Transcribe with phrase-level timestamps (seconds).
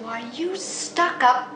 [0.00, 1.48] Why, you stuck up,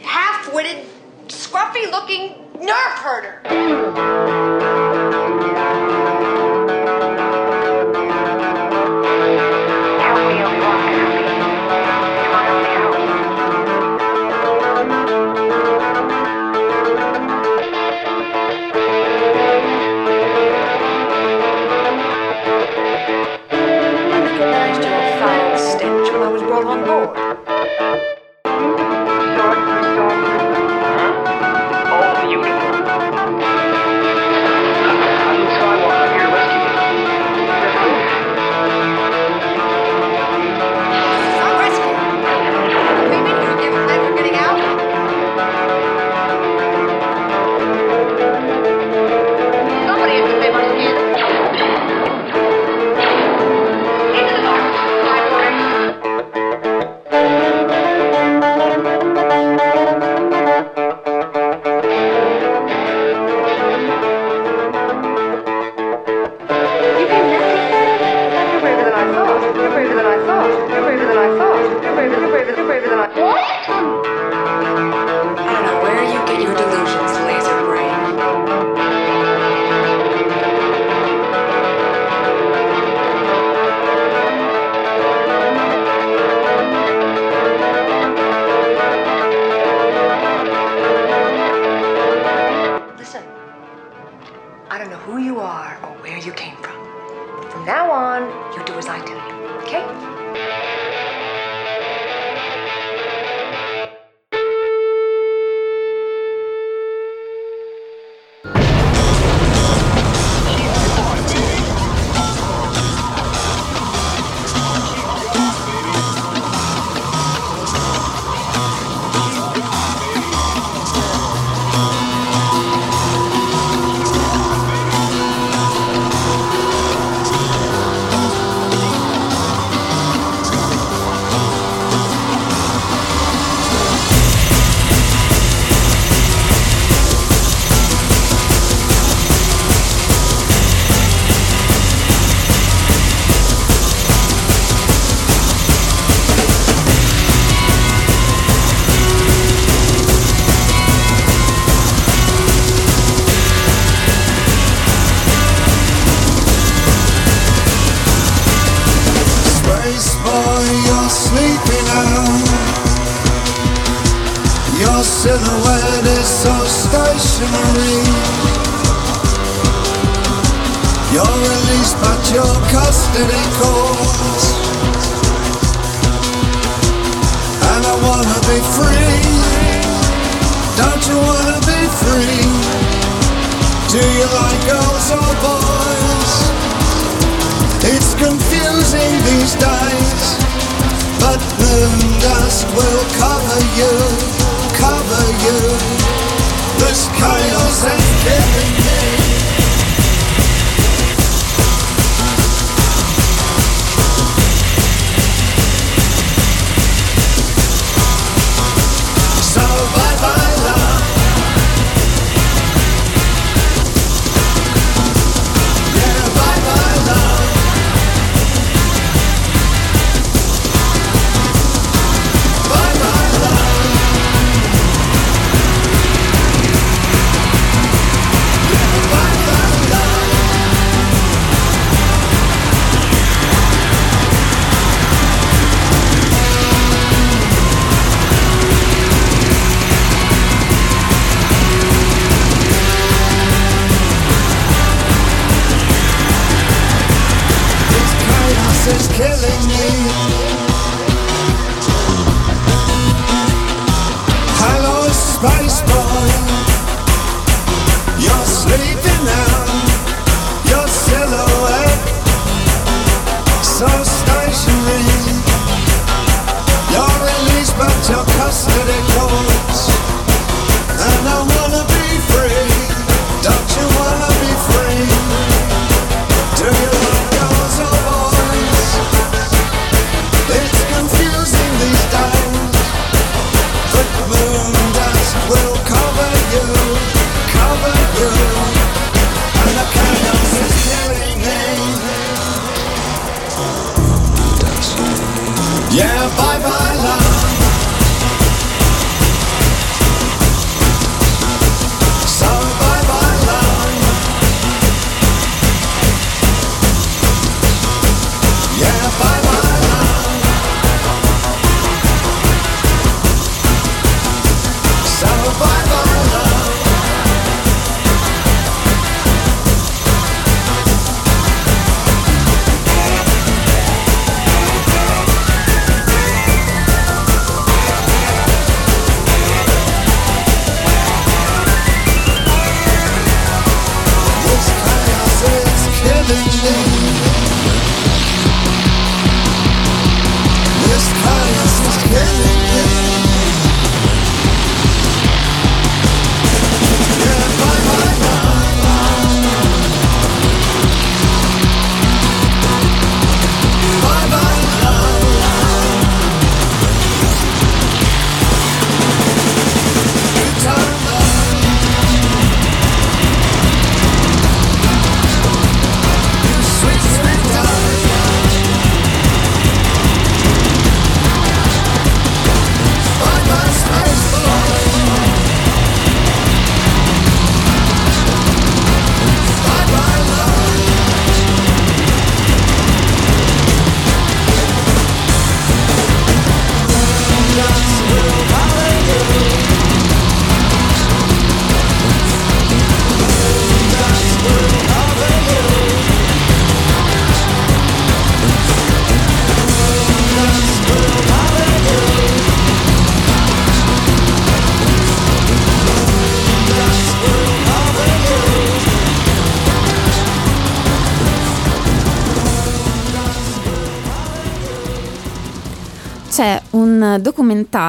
[0.00, 0.86] half witted,
[1.28, 4.62] scruffy looking nerve herder!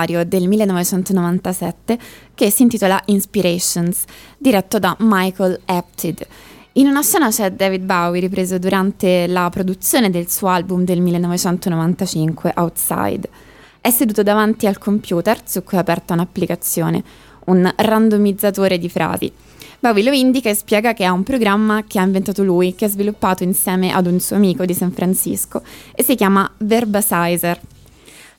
[0.05, 1.97] Documentario del 1997
[2.33, 4.03] che si intitola Inspirations,
[4.37, 6.25] diretto da Michael Apted.
[6.73, 12.53] In una scena c'è David Bowie ripreso durante la produzione del suo album del 1995,
[12.55, 13.29] Outside.
[13.81, 17.03] È seduto davanti al computer su cui è aperta un'applicazione,
[17.45, 19.31] un randomizzatore di frasi.
[19.79, 22.89] Bowie lo indica e spiega che è un programma che ha inventato lui, che ha
[22.89, 25.61] sviluppato insieme ad un suo amico di San Francisco
[25.93, 27.59] e si chiama Verbasizer.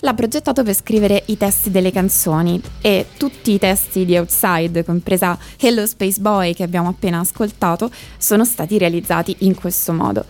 [0.01, 5.39] L'ha progettato per scrivere i testi delle canzoni e tutti i testi di Outside, compresa
[5.59, 10.25] Hello Space Boy che abbiamo appena ascoltato, sono stati realizzati in questo modo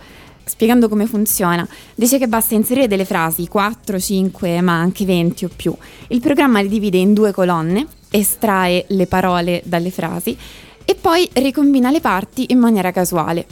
[0.47, 1.67] spiegando come funziona.
[1.93, 5.75] Dice che basta inserire delle frasi, 4, 5, ma anche 20 o più.
[6.07, 10.37] Il programma le divide in due colonne, estrae le parole dalle frasi
[10.85, 13.45] e poi ricombina le parti in maniera casuale.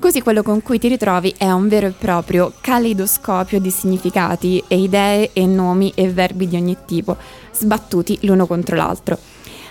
[0.00, 4.78] Così quello con cui ti ritrovi è un vero e proprio caleidoscopio di significati e
[4.78, 7.18] idee e nomi e verbi di ogni tipo,
[7.52, 9.18] sbattuti l'uno contro l'altro.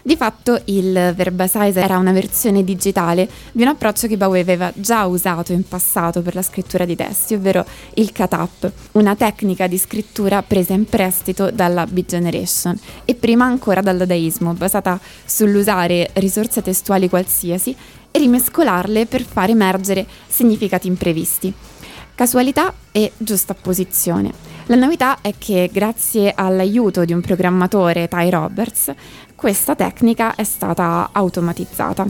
[0.04, 5.08] Di fatto il Verbasizer era una versione digitale di un approccio che Bowie aveva già
[5.08, 7.66] usato in passato per la scrittura di testi, ovvero
[7.96, 13.82] il cut-up, una tecnica di scrittura presa in prestito dalla Beat Generation e prima ancora
[13.82, 17.76] dal dadaismo, basata sull'usare risorse testuali qualsiasi
[18.12, 21.54] e rimescolarle per far emergere significati imprevisti.
[22.16, 24.34] Casualità e giustapposizione.
[24.66, 28.94] La novità è che grazie all'aiuto di un programmatore, Ty Roberts,
[29.36, 32.06] questa tecnica è stata automatizzata.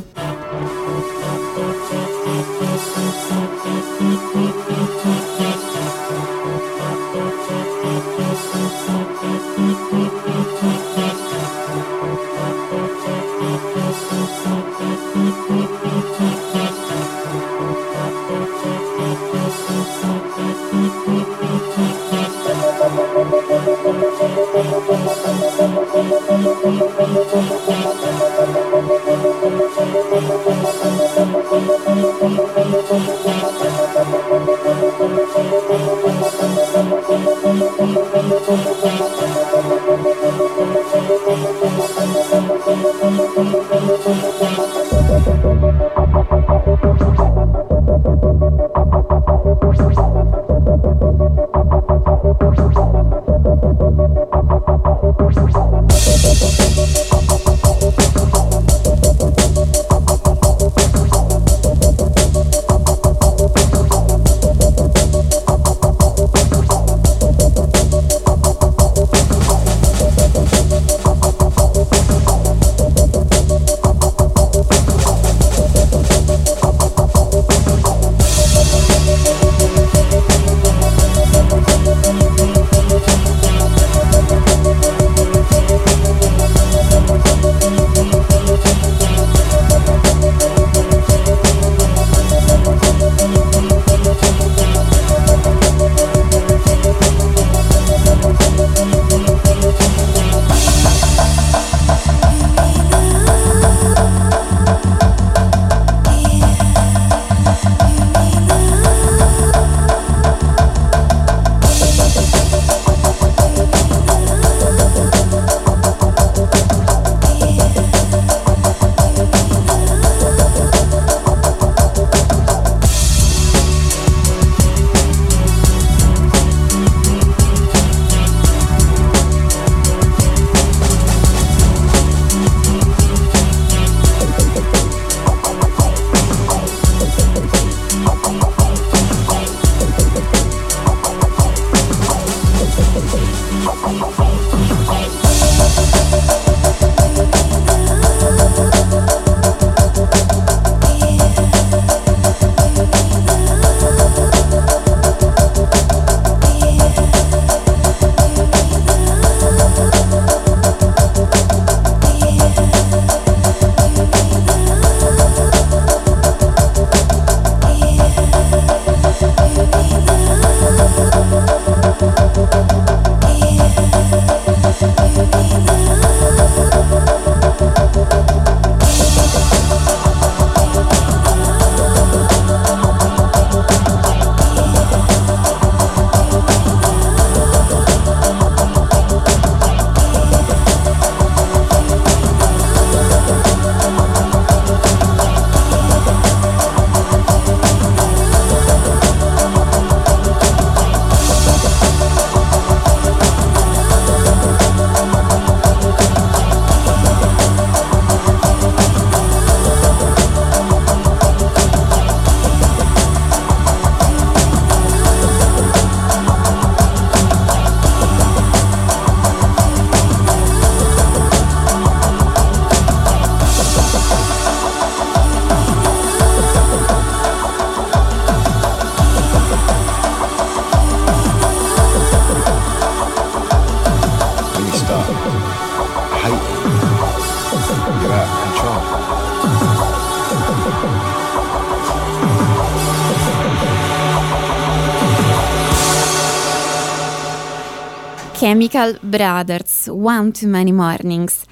[248.60, 251.44] Amical Brothers, One Too Many Mornings.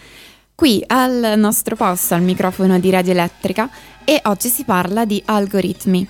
[0.53, 3.69] Qui al nostro posto, al microfono di Radio Elettrica,
[4.03, 6.05] e oggi si parla di algoritmi.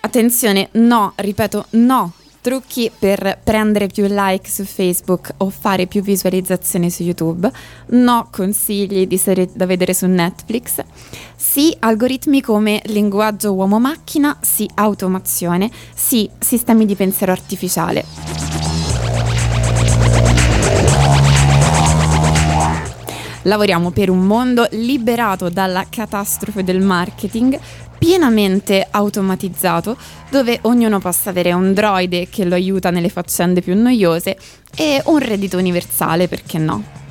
[0.00, 6.90] Attenzione, no, ripeto, no, trucchi per prendere più like su Facebook o fare più visualizzazioni
[6.90, 7.48] su YouTube,
[7.90, 10.82] no consigli di serie da vedere su Netflix,
[11.36, 18.04] sì algoritmi come linguaggio uomo-macchina, sì automazione, sì sistemi di pensiero artificiale.
[23.42, 27.58] Lavoriamo per un mondo liberato dalla catastrofe del marketing,
[27.98, 29.96] pienamente automatizzato,
[30.30, 34.38] dove ognuno possa avere un droide che lo aiuta nelle faccende più noiose
[34.76, 37.01] e un reddito universale, perché no?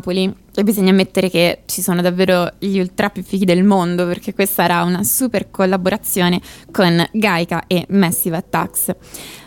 [0.00, 0.34] Napoli.
[0.54, 4.64] E bisogna ammettere che ci sono davvero gli ultra più fighi del mondo perché questa
[4.64, 6.40] era una super collaborazione
[6.72, 8.94] con Gaika e Massive Attacks.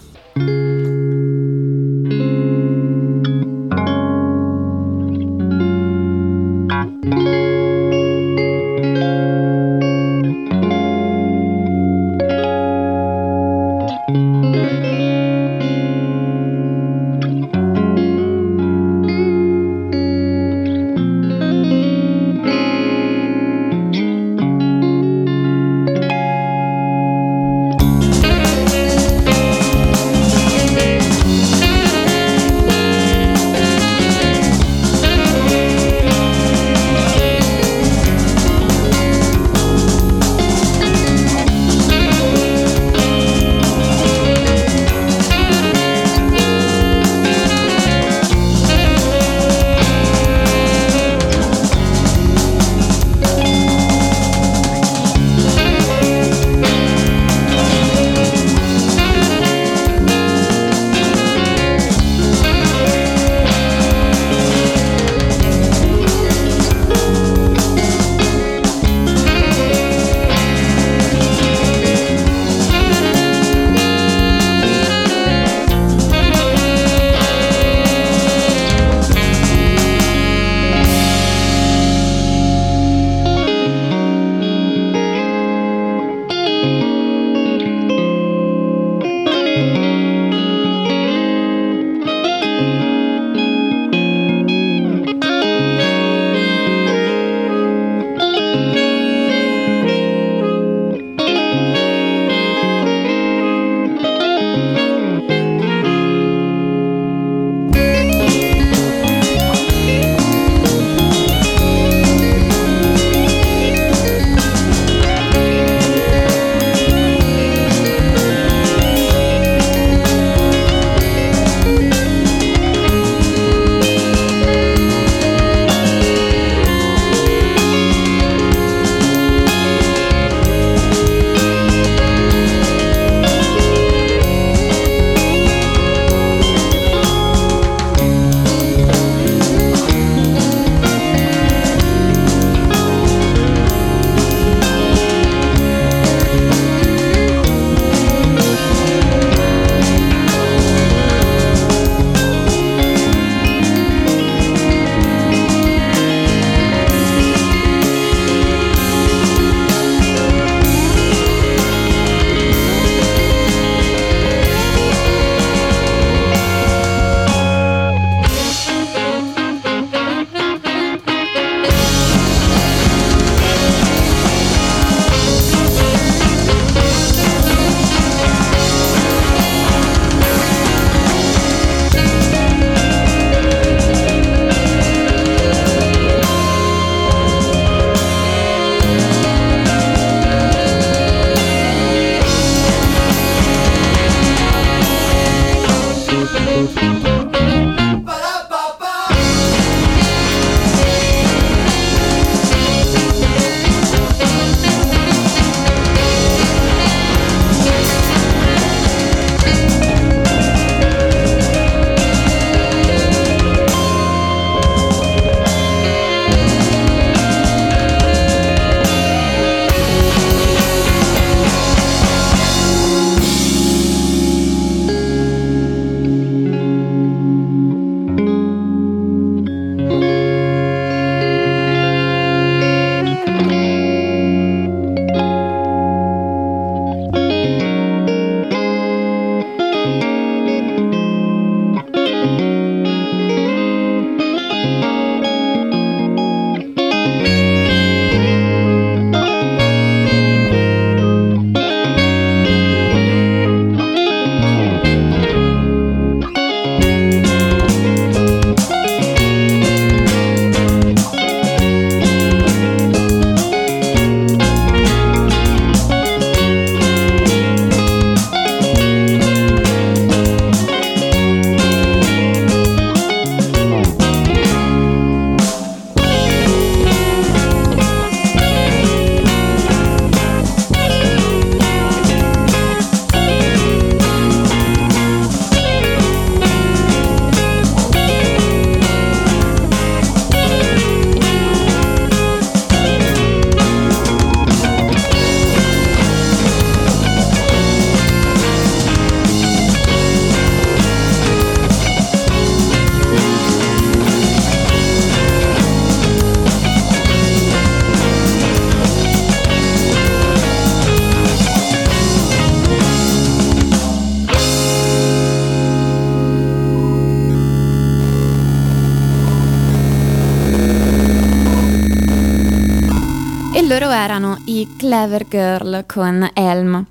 [323.87, 326.85] loro erano i Clever Girl con Elm.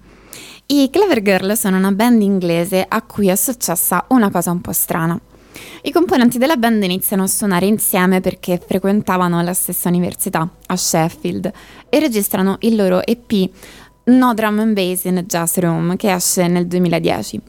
[0.65, 4.73] I Clever Girl sono una band inglese a cui è successa una cosa un po'
[4.73, 5.21] strana.
[5.83, 11.53] I componenti della band iniziano a suonare insieme perché frequentavano la stessa università, a Sheffield,
[11.91, 13.51] e registrano il loro EP
[14.05, 17.41] No Drum and Bass in Jazz Room, che esce nel 2010.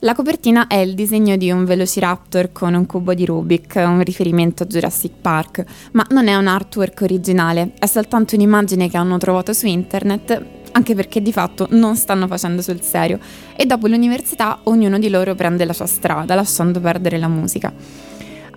[0.00, 4.64] La copertina è il disegno di un Velociraptor con un cubo di Rubik, un riferimento
[4.64, 9.54] a Jurassic Park, ma non è un artwork originale, è soltanto un'immagine che hanno trovato
[9.54, 13.18] su internet, anche perché di fatto non stanno facendo sul serio,
[13.56, 17.72] e dopo l'università ognuno di loro prende la sua strada, lasciando perdere la musica.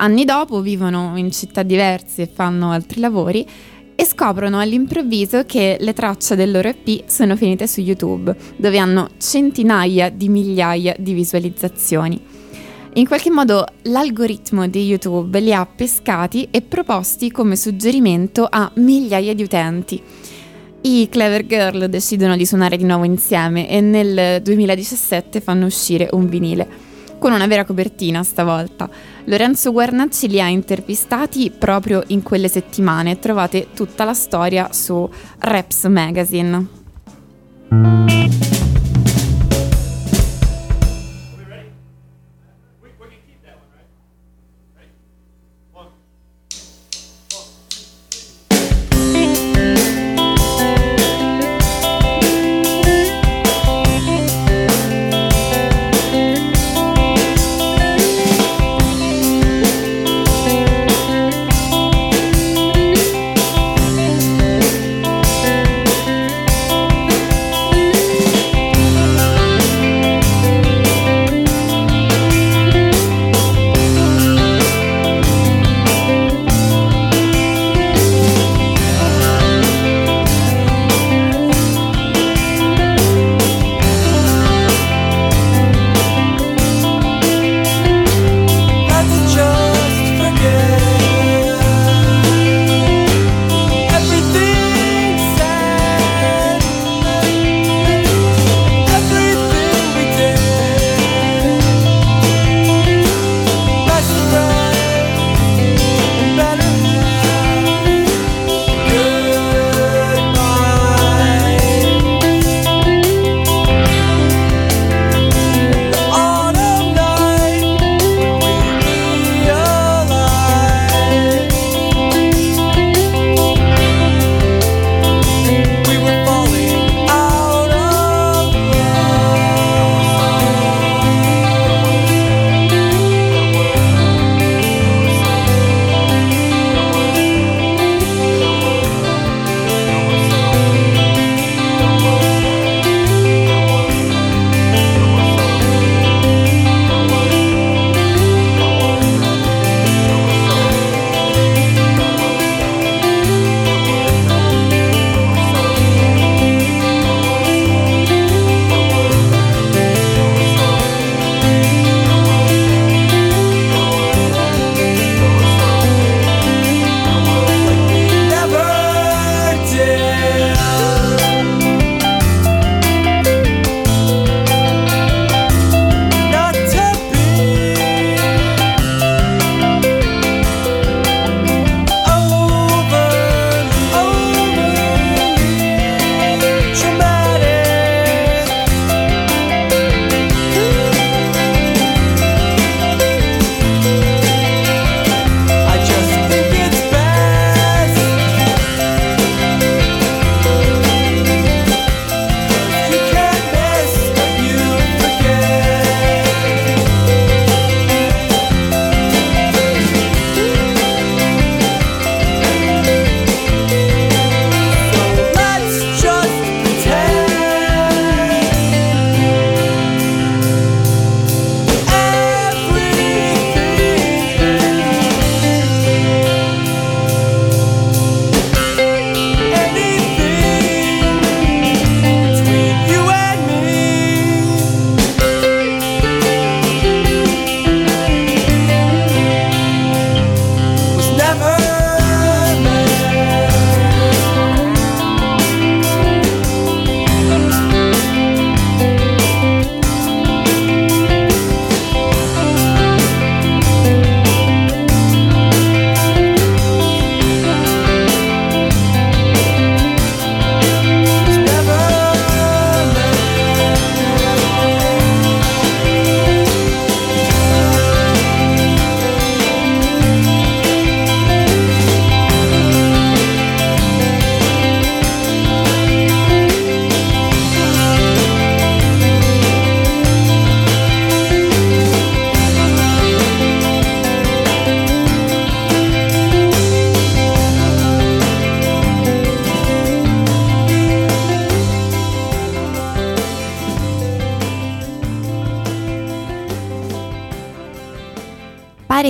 [0.02, 3.47] Anni dopo vivono in città diverse e fanno altri lavori
[4.19, 10.10] scoprono all'improvviso che le tracce del loro EP sono finite su YouTube, dove hanno centinaia
[10.10, 12.19] di migliaia di visualizzazioni.
[12.95, 19.34] In qualche modo l'algoritmo di YouTube li ha pescati e proposti come suggerimento a migliaia
[19.34, 20.03] di utenti.
[20.82, 26.27] I Clever Girl decidono di suonare di nuovo insieme e nel 2017 fanno uscire un
[26.27, 26.88] vinile
[27.19, 28.89] con una vera copertina stavolta.
[29.25, 33.19] Lorenzo Guarnacci li ha intervistati proprio in quelle settimane.
[33.19, 36.67] Trovate tutta la storia su Reps Magazine.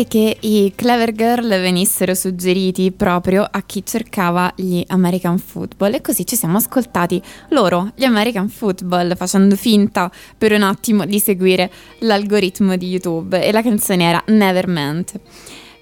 [0.09, 6.25] Che i Clever Girl venissero suggeriti proprio a chi cercava gli American Football e così
[6.25, 12.75] ci siamo ascoltati loro, gli American Football, facendo finta per un attimo di seguire l'algoritmo
[12.75, 15.19] di YouTube e la canzone era Never Meant.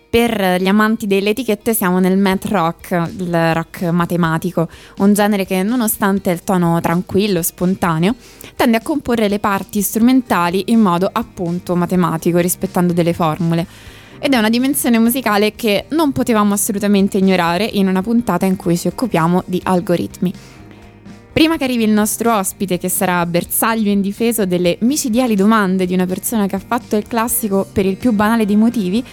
[0.10, 5.64] Per gli amanti delle etichette siamo nel math rock, il rock matematico, un genere che
[5.64, 8.14] nonostante il tono tranquillo, spontaneo,
[8.58, 13.96] tende a comporre le parti strumentali in modo appunto matematico, rispettando delle formule.
[14.20, 18.76] Ed è una dimensione musicale che non potevamo assolutamente ignorare in una puntata in cui
[18.76, 20.34] ci occupiamo di algoritmi.
[21.32, 26.08] Prima che arrivi il nostro ospite, che sarà bersaglio indifeso delle micidiali domande di una
[26.08, 29.06] persona che ha fatto il classico per il più banale dei motivi,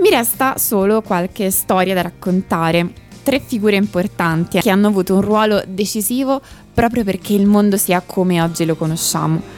[0.00, 3.06] mi resta solo qualche storia da raccontare.
[3.22, 6.40] Tre figure importanti che hanno avuto un ruolo decisivo
[6.74, 9.57] proprio perché il mondo sia come oggi lo conosciamo.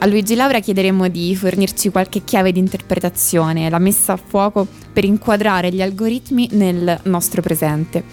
[0.00, 5.04] A Luigi Laura chiederemo di fornirci qualche chiave di interpretazione, la messa a fuoco per
[5.04, 8.04] inquadrare gli algoritmi nel nostro presente.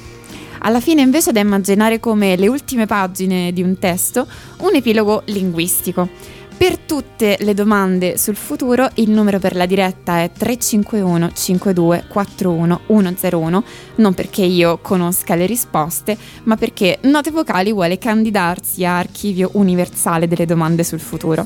[0.61, 4.25] Alla fine invece da immaginare come le ultime pagine di un testo
[4.61, 6.09] un epilogo linguistico
[6.57, 12.81] per tutte le domande sul futuro il numero per la diretta è 351 52 41
[12.87, 13.63] 101,
[13.95, 20.29] non perché io conosca le risposte, ma perché Note Vocali vuole candidarsi a archivio universale
[20.29, 21.45] delle domande sul futuro.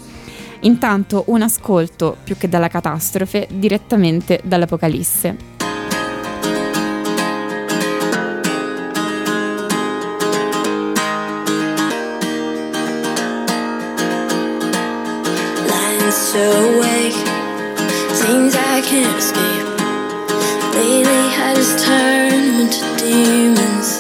[0.61, 5.57] Intanto un ascolto più che dalla catastrofe direttamente dall'Apocalisse.
[16.39, 17.19] awake.
[18.21, 19.67] Things I can't escape.
[20.75, 23.99] Lately, I just turn into demons.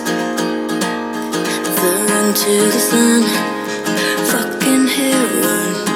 [1.75, 3.23] Flew into the sun,
[4.31, 5.88] fucking heroin.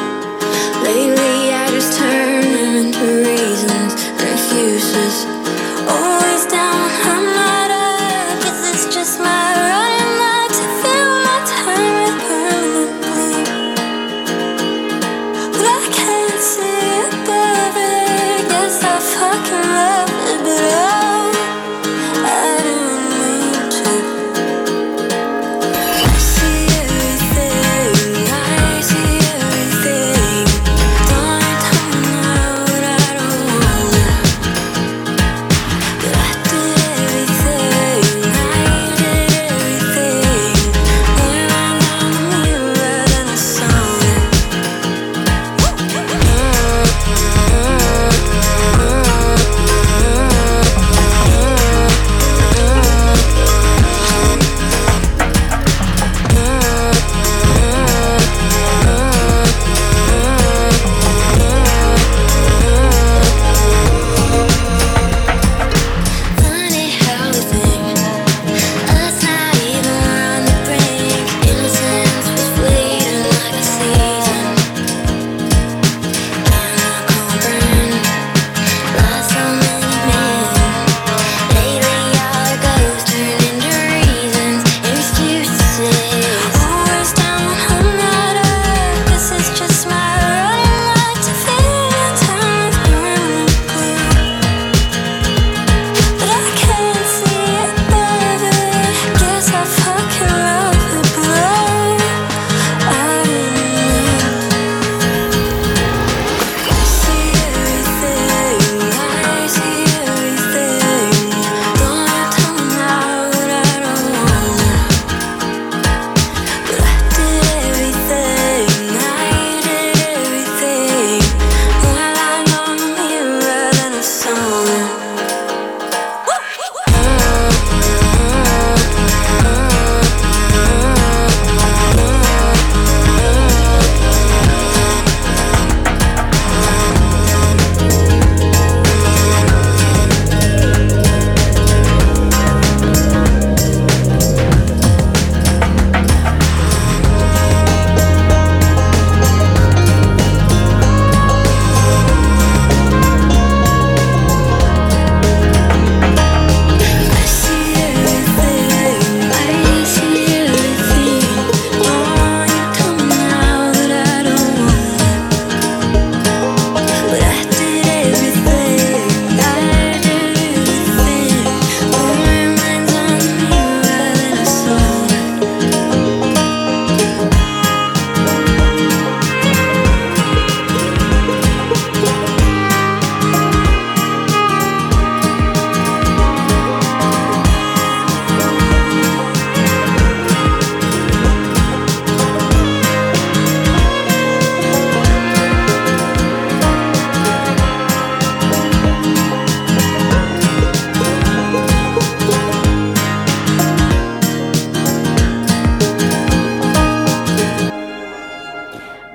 [4.54, 5.26] Excuses.
[5.90, 7.33] Always down, I'm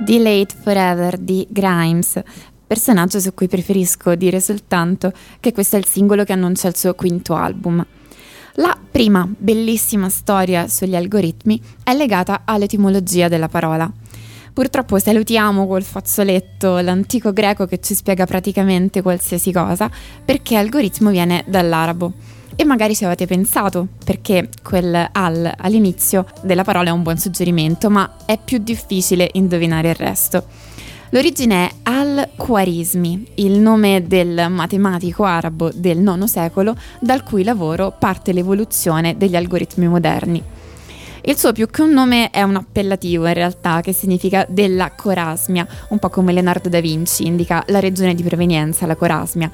[0.09, 2.19] Delayed Forever di Grimes,
[2.67, 6.95] personaggio su cui preferisco dire soltanto che questo è il singolo che annuncia il suo
[6.95, 7.85] quinto album.
[8.55, 13.93] La prima bellissima storia sugli algoritmi è legata all'etimologia della parola.
[14.55, 19.91] Purtroppo salutiamo col fazzoletto l'antico greco che ci spiega praticamente qualsiasi cosa,
[20.25, 22.15] perché algoritmo viene dall'arabo.
[22.61, 27.89] E magari ci avete pensato, perché quel al all'inizio della parola è un buon suggerimento,
[27.89, 30.45] ma è più difficile indovinare il resto.
[31.11, 38.33] L'origine è al-Khwarizmi, il nome del matematico arabo del IX secolo dal cui lavoro parte
[38.33, 40.43] l'evoluzione degli algoritmi moderni.
[41.23, 45.67] Il suo più che un nome è un appellativo in realtà che significa della Corasmia,
[45.91, 49.51] un po' come Leonardo da Vinci indica la regione di provenienza, la Corasmia,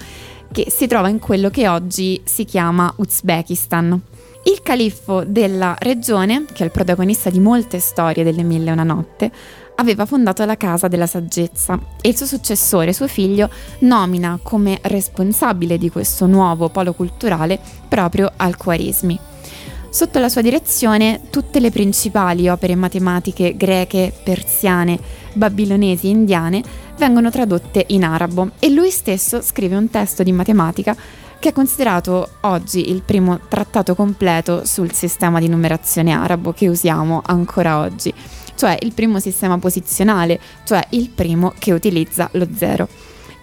[0.53, 4.01] che si trova in quello che oggi si chiama Uzbekistan.
[4.45, 8.83] Il califfo della regione, che è il protagonista di molte storie delle Mille e una
[8.83, 9.31] notte,
[9.77, 13.49] aveva fondato la Casa della Saggezza e il suo successore, suo figlio,
[13.81, 19.19] nomina come responsabile di questo nuovo polo culturale proprio Al-Khwarizmi.
[19.89, 24.99] Sotto la sua direzione tutte le principali opere matematiche greche, persiane,
[25.35, 26.63] babilonesi e indiane
[26.97, 30.97] vengono tradotte in arabo e lui stesso scrive un testo di matematica
[31.39, 37.21] che è considerato oggi il primo trattato completo sul sistema di numerazione arabo che usiamo
[37.25, 38.15] ancora oggi,
[38.55, 42.89] cioè il primo sistema posizionale, cioè il primo che utilizza lo zero.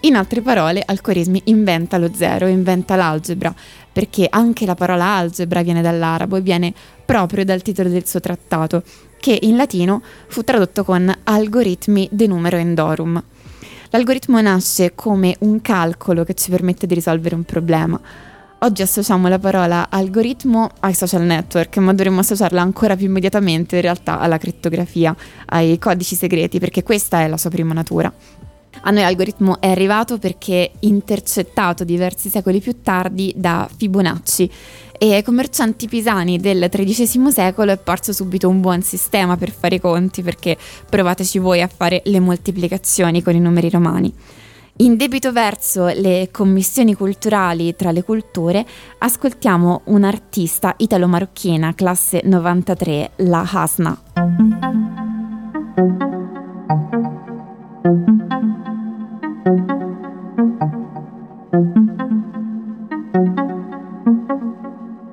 [0.00, 3.54] In altre parole, Alcorismi inventa lo zero, inventa l'algebra,
[3.92, 6.74] perché anche la parola algebra viene dall'arabo e viene
[7.04, 8.82] proprio dal titolo del suo trattato,
[9.20, 13.22] che in latino fu tradotto con algoritmi de numero endorum.
[13.94, 18.00] L'algoritmo nasce come un calcolo che ci permette di risolvere un problema.
[18.60, 23.82] Oggi associamo la parola algoritmo ai social network, ma dovremmo associarla ancora più immediatamente in
[23.82, 25.14] realtà alla crittografia,
[25.44, 28.10] ai codici segreti, perché questa è la sua prima natura.
[28.80, 34.50] A noi l'algoritmo è arrivato perché intercettato diversi secoli più tardi da Fibonacci
[35.02, 39.74] e ai commercianti pisani del XIII secolo è parso subito un buon sistema per fare
[39.74, 40.56] i conti perché
[40.88, 44.14] provateci voi a fare le moltiplicazioni con i numeri romani.
[44.76, 48.64] In debito verso le commissioni culturali tra le culture,
[48.98, 54.02] ascoltiamo un'artista italo-marocchina classe 93, la Hasna.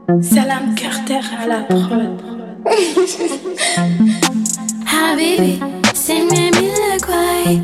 [0.09, 2.19] Salam Carter à la prod.
[4.87, 5.59] Habibi,
[5.93, 7.61] se mi mille guai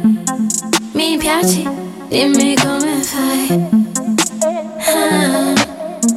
[0.93, 1.67] Mi piaci,
[2.11, 3.65] dimmi come fai
[4.79, 5.55] Ah,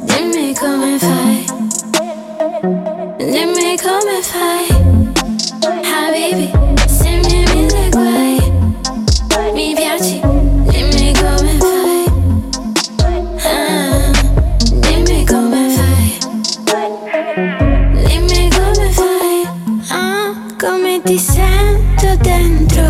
[0.05, 1.45] Dimmi come fai
[3.17, 4.67] Dimmi come fai
[5.91, 6.51] Habibi,
[6.87, 8.37] se mi mille guai
[9.55, 10.21] Mi piaci,
[21.03, 22.83] ti sento dentro.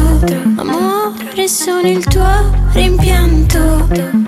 [0.57, 3.87] Amore, sono il tuo rimpianto.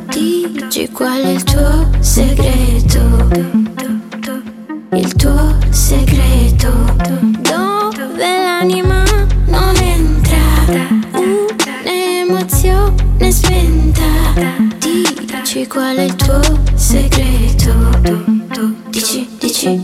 [0.10, 3.00] Dici qual è il tuo segreto.
[4.94, 6.70] Il tuo segreto.
[7.42, 9.04] Dove l'anima
[9.46, 10.38] non entra.
[11.84, 14.04] Un'emozione spenta.
[14.80, 15.31] Dici
[15.68, 16.40] qual è il tuo
[16.76, 17.74] segreto.
[18.90, 19.82] Dici, dici,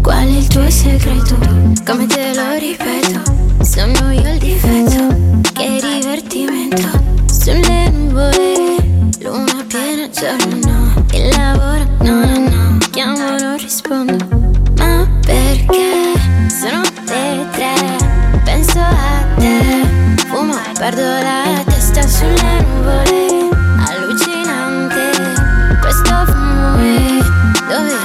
[0.00, 1.36] qual è il tuo segreto?
[1.84, 3.20] Come te lo ripeto,
[3.62, 5.42] sono io il difetto.
[5.52, 8.76] Che divertimento sulle nuvole,
[9.20, 11.04] luna piena, giorno no.
[11.12, 12.78] Il lavoro, no, no, no.
[12.90, 14.16] Chiamo, non rispondo.
[14.76, 16.14] Ma perché
[16.48, 17.96] sono le tre?
[18.44, 19.84] Penso a te,
[20.28, 21.69] fumo, perdo la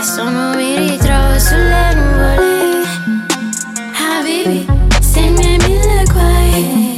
[0.06, 2.84] sono non mi ritrovo sulle nuvole.
[3.94, 4.66] Ah, Habibi,
[5.02, 6.96] sei miei mille guai.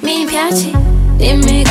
[0.00, 0.72] Mi piaci,
[1.18, 1.61] dimmi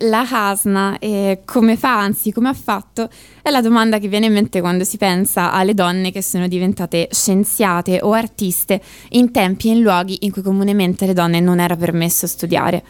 [0.00, 3.08] La Hasna e come fa, anzi come ha fatto,
[3.42, 7.08] è la domanda che viene in mente quando si pensa alle donne che sono diventate
[7.10, 8.80] scienziate o artiste
[9.10, 12.82] in tempi e in luoghi in cui comunemente alle donne non era permesso studiare.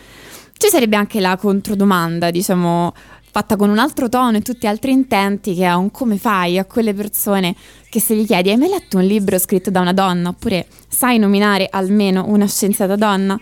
[0.57, 2.93] Ci sarebbe anche la controdomanda, diciamo,
[3.31, 6.65] fatta con un altro tono e tutti altri intenti che è un come fai a
[6.65, 7.55] quelle persone
[7.89, 11.19] che se gli chiedi hai mai letto un libro scritto da una donna oppure sai
[11.19, 13.39] nominare almeno una scienziata donna?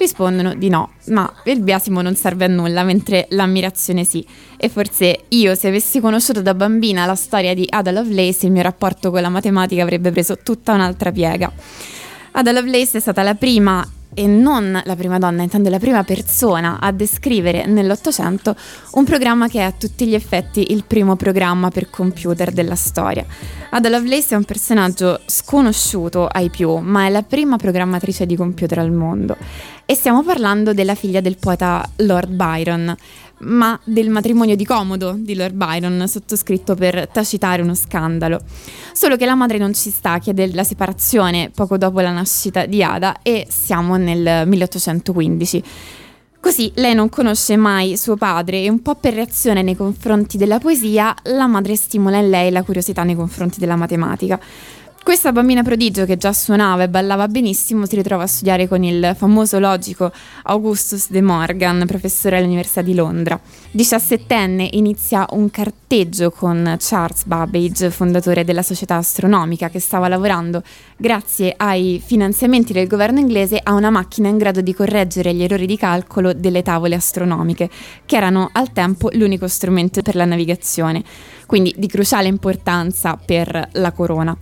[0.00, 4.26] Rispondono di no, ma il biasimo non serve a nulla, mentre l'ammirazione sì.
[4.56, 8.62] E forse io, se avessi conosciuto da bambina la storia di Ada Lovelace, il mio
[8.62, 11.52] rapporto con la matematica avrebbe preso tutta un'altra piega.
[12.32, 16.78] Ada Lovelace è stata la prima e non la prima donna, intendo la prima persona
[16.80, 18.56] a descrivere nell'Ottocento
[18.92, 23.24] un programma che è a tutti gli effetti il primo programma per computer della storia.
[23.70, 28.78] Ada Lovelace è un personaggio sconosciuto ai più, ma è la prima programmatrice di computer
[28.78, 29.36] al mondo.
[29.90, 32.94] E stiamo parlando della figlia del poeta Lord Byron,
[33.38, 38.40] ma del matrimonio di comodo di Lord Byron, sottoscritto per tacitare uno scandalo.
[38.92, 42.84] Solo che la madre non ci sta, chiede la separazione poco dopo la nascita di
[42.84, 45.64] Ada e siamo nel 1815.
[46.38, 50.60] Così lei non conosce mai suo padre e un po' per reazione nei confronti della
[50.60, 54.38] poesia, la madre stimola in lei la curiosità nei confronti della matematica.
[55.02, 59.14] Questa bambina prodigio che già suonava e ballava benissimo si ritrova a studiare con il
[59.16, 60.12] famoso logico
[60.44, 63.40] Augustus De Morgan, professore all'Università di Londra.
[63.70, 70.62] Diciassettenne inizia un carteggio con Charles Babbage, fondatore della società astronomica, che stava lavorando,
[70.96, 75.66] grazie ai finanziamenti del governo inglese, a una macchina in grado di correggere gli errori
[75.66, 77.70] di calcolo delle tavole astronomiche,
[78.04, 81.02] che erano al tempo l'unico strumento per la navigazione,
[81.46, 84.36] quindi di cruciale importanza per la corona.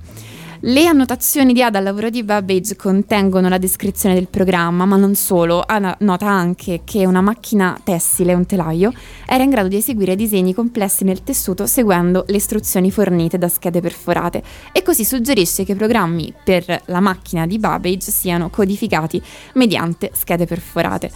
[0.62, 5.14] Le annotazioni di Ada al lavoro di Babbage contengono la descrizione del programma, ma non
[5.14, 5.60] solo.
[5.60, 8.92] Ada nota anche che una macchina tessile, un telaio,
[9.24, 13.80] era in grado di eseguire disegni complessi nel tessuto seguendo le istruzioni fornite da schede
[13.80, 14.42] perforate
[14.72, 19.22] e così suggerisce che i programmi per la macchina di Babbage siano codificati
[19.54, 21.12] mediante schede perforate.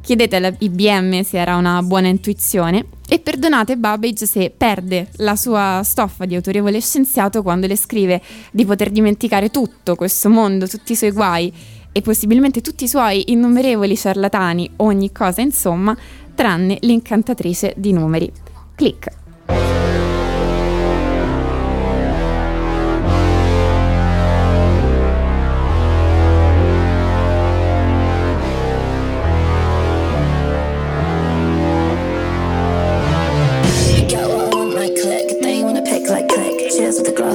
[0.00, 6.24] Chiedete all'IBM se era una buona intuizione e perdonate Babbage se perde la sua stoffa
[6.24, 11.12] di autorevole scienziato quando le scrive di poter dimenticare tutto questo mondo, tutti i suoi
[11.12, 11.52] guai
[11.92, 15.96] e possibilmente tutti i suoi innumerevoli ciarlatani, ogni cosa insomma,
[16.34, 18.30] tranne l'incantatrice di numeri.
[18.74, 19.25] Click.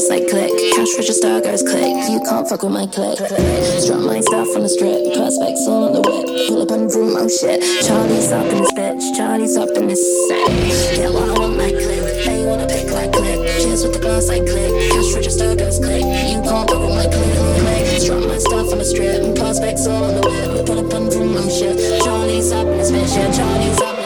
[0.02, 0.52] Glass like click.
[0.74, 2.10] Cash register goes click.
[2.10, 3.18] You can't fuck with my click.
[3.18, 5.14] Drop my stuff on the strip.
[5.14, 6.26] Prospects all on the whip.
[6.48, 7.62] Pull up on room, oh shit.
[7.86, 9.04] Charlie's up in this bitch.
[9.16, 10.50] Charlie's up in this set.
[10.98, 12.02] Get what I want, like click.
[12.26, 13.46] They wanna pick like click.
[13.62, 14.74] Cheers with the glass like click.
[14.90, 16.02] Cash register goes click.
[16.02, 17.38] You can't fuck with my click.
[17.62, 18.02] click.
[18.02, 19.36] Strut my stuff on the strip.
[19.38, 20.66] Prospects all on the whip.
[20.66, 21.78] Pull up on room, oh shit.
[22.02, 23.14] Charlie's up in this bitch.
[23.14, 24.01] Yeah, Charlie's up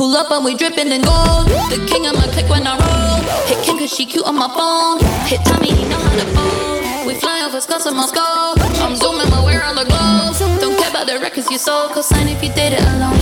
[0.00, 1.44] Pull up and we dripping in gold.
[1.68, 3.20] The king of my clique when I roll.
[3.52, 4.96] Hit Kim cause she cute on my phone.
[5.28, 7.04] Hit Tommy, he know how to fold.
[7.04, 8.56] We fly over Scotts and Moscow.
[8.80, 10.32] I'm zooming my way around the globe.
[10.56, 11.92] Don't care about the records you sold.
[11.92, 13.20] Cosign if you did it alone.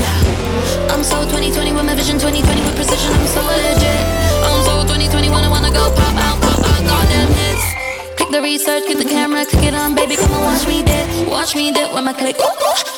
[0.94, 3.10] I'm so 2020 with my vision 2020 with precision.
[3.10, 3.98] I'm so legit.
[4.46, 5.34] I'm so 2021.
[5.34, 7.66] I wanna go pop out, pop out, goddamn hits.
[8.14, 10.14] Click the research, get the camera, click it on, baby.
[10.14, 12.38] Come on, watch me dip, watch me dip with my click.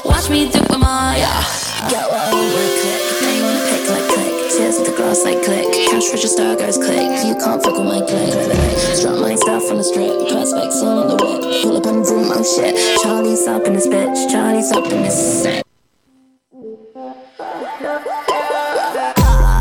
[0.05, 1.70] Watch me dip with my yeah.
[1.81, 2.31] Like uh,
[2.81, 3.03] click.
[3.71, 4.35] Pick like click.
[4.53, 5.67] Cheers with the glass like click.
[5.89, 7.25] Cash register goes click.
[7.25, 8.33] You can't fuck with my click.
[8.97, 10.11] Strut my stuff the strip.
[10.11, 11.17] All the.
[11.63, 12.77] Pull up shit.
[13.03, 14.31] Charlie's up in this bitch.
[14.31, 15.65] Charlie's up in this set.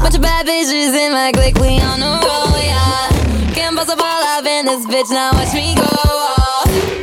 [0.01, 3.53] Bunch of bad bitches in my we on the roll, yeah.
[3.53, 5.84] Can't bust a ball in this bitch, now watch me go.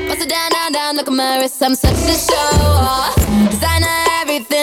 [0.08, 3.50] Bust it down, down, down, look at my wrist, I'm such a show.
[3.50, 3.95] Designer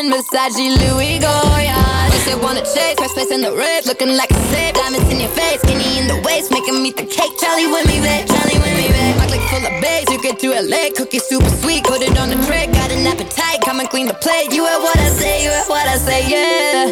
[0.04, 2.12] everything, Versace, Louis Goyard.
[2.12, 4.74] They say wanna chase, first place in the race, looking like a safe.
[4.74, 7.32] Diamonds in your face, skinny in the waist, making me the cake.
[7.40, 9.18] Charlie with me, babe, Charlie with me, babe.
[9.18, 12.30] My clique full of babes, you get to LA, cookie super sweet, put it on
[12.30, 12.68] the tray.
[12.68, 14.52] Got an appetite, come and clean the plate.
[14.52, 16.92] You at what I say, you heard what I say, yeah.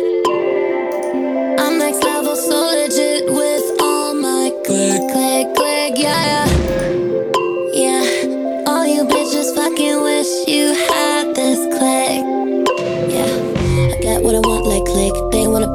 [1.63, 6.50] I'm next level, so legit with all my click, click, click, yeah, yeah.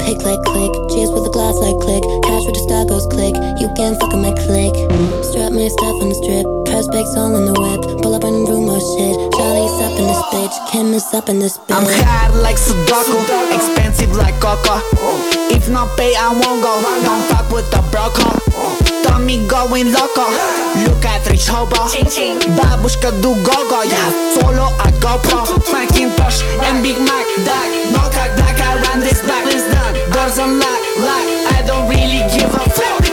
[0.06, 0.72] click, click, click.
[0.90, 2.02] Cheers with a glass like click.
[2.22, 3.34] Cash with the star goes click.
[3.58, 4.74] You can fuck on my click.
[5.26, 6.46] Strap my stuff on the strip.
[6.66, 7.82] Press bags all in the whip.
[8.02, 9.16] Pull up in room or shit.
[9.34, 10.54] Charlie's up in this bitch.
[10.70, 11.74] Kim is up in this bitch.
[11.74, 13.18] I'm hard like Sudoku.
[13.50, 14.78] Expensive like Coca.
[15.50, 16.72] If not pay, I won't go.
[17.02, 18.30] Don't fuck with the broco.
[19.02, 20.30] Tommy going loco.
[20.86, 21.90] Look at rich hobo.
[22.54, 23.82] Babushka do gogo.
[23.82, 25.42] Yeah, solo a GoPro.
[25.72, 27.26] Macintosh and Big Mac.
[27.42, 29.45] Dak, knock, dak, I run this back.
[30.26, 30.58] It's done.
[30.58, 31.26] Doors unlock, lock.
[31.54, 33.04] I don't really give a fuck.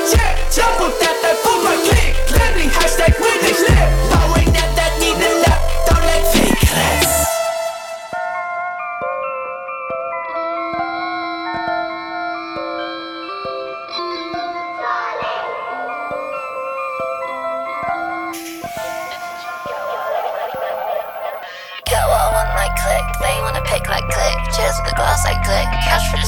[0.50, 2.14] Jump up that, that, put my click.
[2.40, 3.93] Landing hashtag with the clip.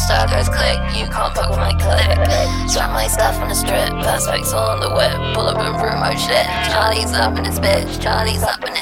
[0.06, 0.78] For click.
[0.94, 2.70] You can't poke my click.
[2.70, 3.90] Strap my stuff on the strip.
[4.54, 5.34] All on the whip.
[5.34, 6.46] Pull up and through my shit.
[6.70, 8.00] Charlie's up in his bitch.
[8.00, 8.75] Charlie's up in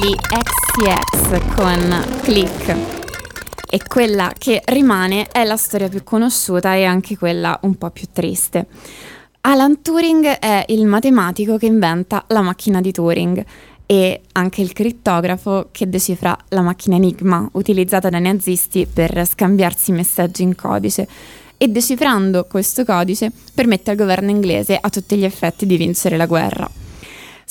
[0.00, 2.76] Charlie XCX con Click.
[3.68, 8.06] E quella che rimane è la storia più conosciuta e anche quella un po' più
[8.10, 8.66] triste.
[9.42, 13.44] Alan Turing è il matematico che inventa la macchina di Turing
[13.84, 20.42] e anche il crittografo che decifra la macchina Enigma utilizzata dai nazisti per scambiarsi messaggi
[20.42, 21.06] in codice
[21.58, 26.26] e decifrando questo codice permette al governo inglese a tutti gli effetti di vincere la
[26.26, 26.80] guerra.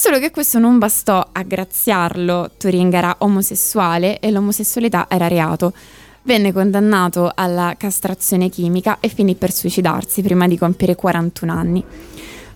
[0.02, 5.74] Solo che questo non bastò a graziarlo, Turing era omosessuale e l'omosessualità era reato.
[6.22, 11.84] Venne condannato alla castrazione chimica e finì per suicidarsi prima di compiere 41 anni.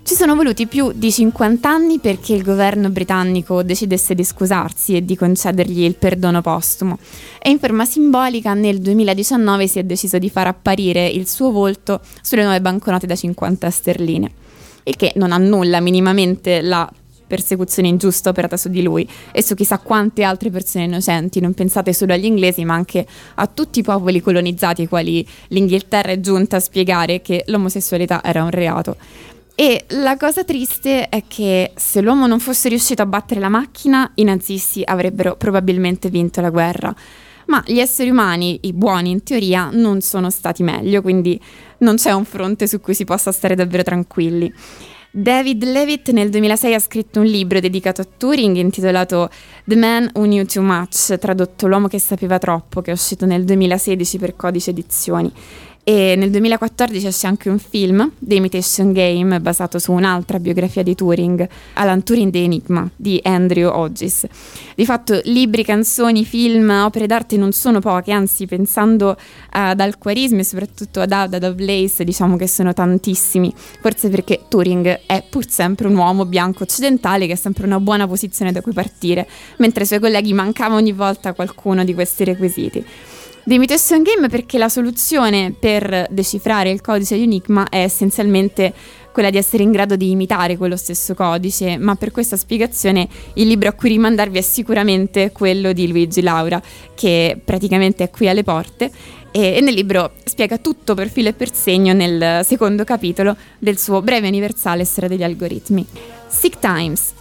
[0.04, 5.04] Ci sono voluti più di 50 anni perché il governo britannico decidesse di scusarsi e
[5.04, 6.98] di concedergli il perdono postumo
[7.42, 12.00] e in forma simbolica nel 2019 si è deciso di far apparire il suo volto
[12.22, 14.32] sulle nuove banconote da 50 sterline,
[14.84, 16.90] il che non annulla minimamente la
[17.34, 21.40] persecuzione ingiusta operata su di lui e su chissà quante altre persone innocenti.
[21.40, 26.12] Non pensate solo agli inglesi, ma anche a tutti i popoli colonizzati ai quali l'Inghilterra
[26.12, 28.98] è giunta a spiegare che l'omosessualità era un reato.
[29.56, 34.12] E la cosa triste è che se l'uomo non fosse riuscito a battere la macchina,
[34.16, 36.94] i nazisti avrebbero probabilmente vinto la guerra.
[37.48, 41.40] Ma gli esseri umani, i buoni in teoria, non sono stati meglio, quindi
[41.80, 44.54] non c'è un fronte su cui si possa stare davvero tranquilli.
[45.16, 49.30] David Levitt nel 2006 ha scritto un libro dedicato a Turing intitolato
[49.64, 53.44] The Man Who Knew Too Much, tradotto L'uomo che sapeva troppo, che è uscito nel
[53.44, 55.32] 2016 per Codice Edizioni.
[55.86, 60.96] E nel 2014 esce anche un film, The Imitation Game, basato su un'altra biografia di
[60.96, 64.26] Turing, Alan Turing The Enigma, di Andrew Hodges.
[64.76, 69.18] Di fatto libri, canzoni, film, opere d'arte non sono poche, anzi pensando
[69.50, 75.22] ad alquarismi e soprattutto ad Ada Lovelace diciamo che sono tantissimi, forse perché Turing è
[75.30, 79.28] pur sempre un uomo bianco occidentale che è sempre una buona posizione da cui partire,
[79.58, 82.86] mentre ai suoi colleghi mancava ogni volta qualcuno di questi requisiti.
[83.46, 88.74] The Imitation Game perché la soluzione per decifrare il codice di Enigma è essenzialmente
[89.12, 93.48] quella di essere in grado di imitare quello stesso codice, ma per questa spiegazione il
[93.48, 96.62] libro a cui rimandarvi è sicuramente quello di Luigi Laura,
[96.96, 98.90] che praticamente è qui alle porte
[99.30, 104.02] e nel libro spiega tutto per filo e per segno nel secondo capitolo del suo
[104.02, 105.86] breve universale storia degli algoritmi.
[106.28, 107.14] Sick Times.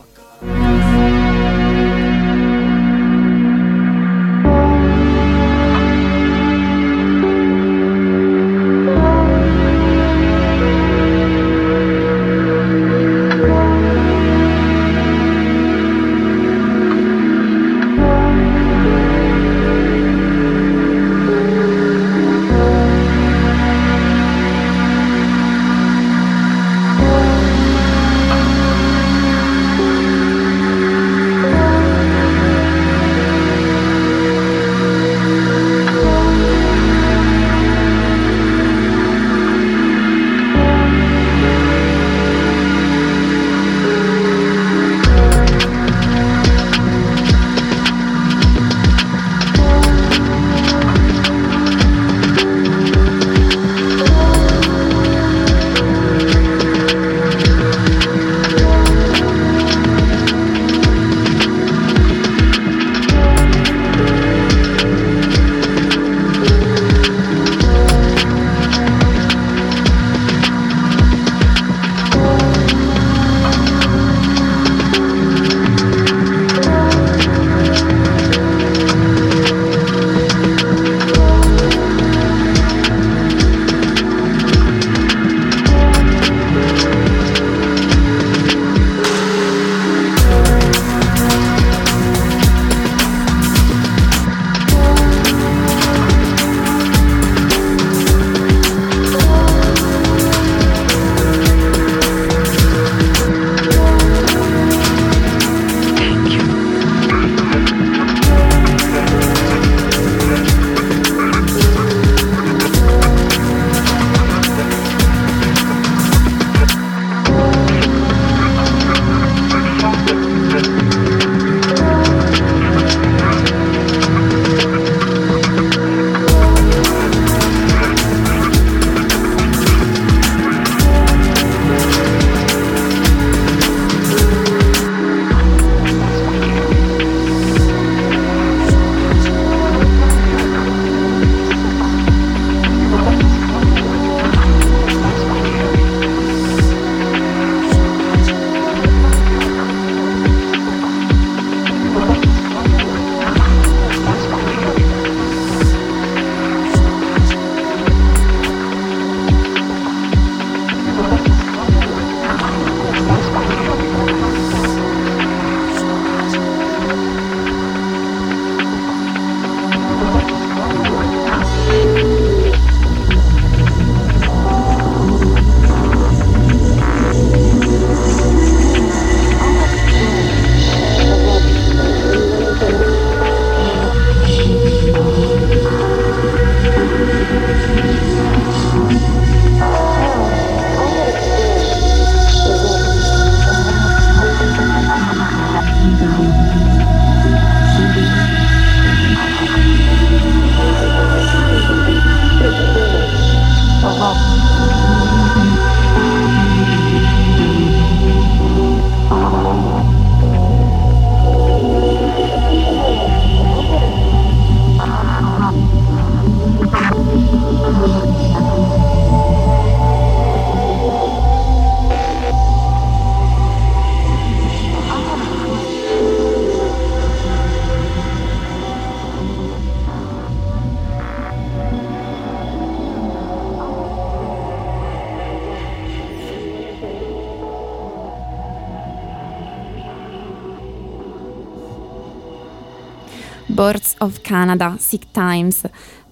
[244.02, 245.62] Of Canada, Sick Times,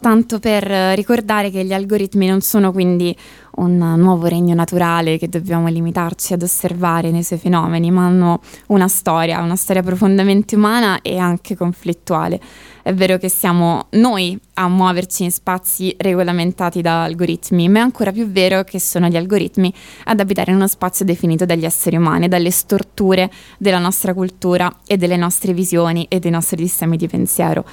[0.01, 3.15] tanto per eh, ricordare che gli algoritmi non sono quindi
[3.57, 8.89] un nuovo regno naturale che dobbiamo limitarci ad osservare nei suoi fenomeni, ma hanno una
[8.89, 12.41] storia, una storia profondamente umana e anche conflittuale.
[12.83, 18.13] È vero che siamo noi a muoverci in spazi regolamentati da algoritmi, ma è ancora
[18.13, 19.73] più vero che sono gli algoritmi
[20.05, 24.99] ad abitare in uno spazio definito dagli esseri umani, dalle storture della nostra cultura e
[24.99, 27.65] delle nostre visioni e dei nostri sistemi di pensiero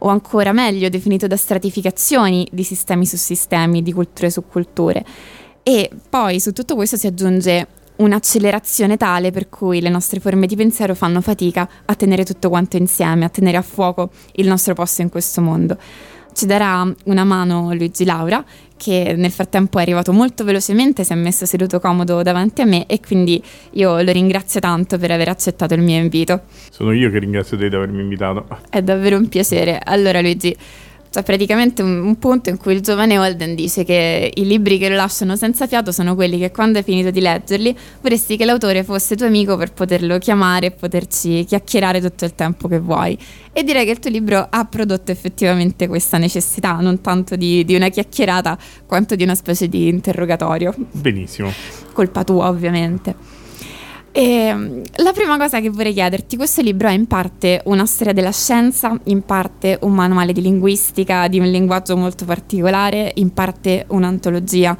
[0.00, 5.04] o ancora meglio definito da stratificazioni di sistemi su sistemi, di culture su culture.
[5.62, 7.66] E poi su tutto questo si aggiunge
[7.96, 12.76] un'accelerazione tale per cui le nostre forme di pensiero fanno fatica a tenere tutto quanto
[12.76, 15.78] insieme, a tenere a fuoco il nostro posto in questo mondo.
[16.36, 18.44] Ci darà una mano Luigi Laura,
[18.76, 22.84] che nel frattempo è arrivato molto velocemente, si è messo seduto comodo davanti a me
[22.84, 26.42] e quindi io lo ringrazio tanto per aver accettato il mio invito.
[26.70, 28.46] Sono io che ringrazio te di avermi invitato.
[28.68, 29.80] È davvero un piacere.
[29.82, 30.54] Allora Luigi,
[31.16, 34.90] c'è praticamente un, un, punto in cui il giovane Holden dice che i libri che
[34.90, 38.84] lo lasciano senza fiato sono quelli che quando hai finito di leggerli vorresti che l'autore
[38.84, 43.18] fosse tuo amico per poterlo chiamare e poterci chiacchierare tutto il tempo che vuoi.
[43.50, 47.74] E direi che il tuo libro ha prodotto effettivamente questa necessità, non tanto di, di
[47.74, 50.74] una chiacchierata quanto di una specie di interrogatorio.
[50.90, 51.50] Benissimo.
[51.92, 53.35] Colpa tua ovviamente.
[54.16, 58.14] E ehm, la prima cosa che vorrei chiederti, questo libro è in parte una storia
[58.14, 63.84] della scienza, in parte un manuale di linguistica di un linguaggio molto particolare, in parte
[63.88, 64.74] un'antologia.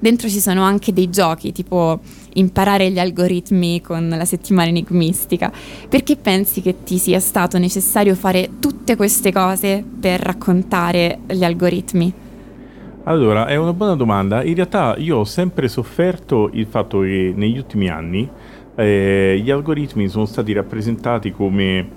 [0.00, 2.00] Dentro ci sono anche dei giochi, tipo
[2.32, 5.52] imparare gli algoritmi con la settimana enigmistica.
[5.88, 12.12] Perché pensi che ti sia stato necessario fare tutte queste cose per raccontare gli algoritmi?
[13.04, 14.42] Allora, è una buona domanda.
[14.42, 18.28] In realtà io ho sempre sofferto il fatto che negli ultimi anni
[18.80, 21.88] eh, gli algoritmi sono stati rappresentati come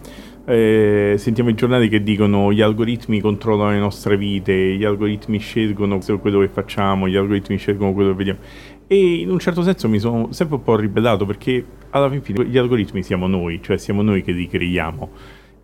[0.46, 6.00] eh, sentiamo i giornali che dicono gli algoritmi controllano le nostre vite, gli algoritmi scelgono
[6.20, 8.40] quello che facciamo, gli algoritmi scelgono quello che vediamo.
[8.88, 12.58] E in un certo senso mi sono sempre un po' ribellato perché alla fine gli
[12.58, 15.10] algoritmi siamo noi, cioè siamo noi che li creiamo.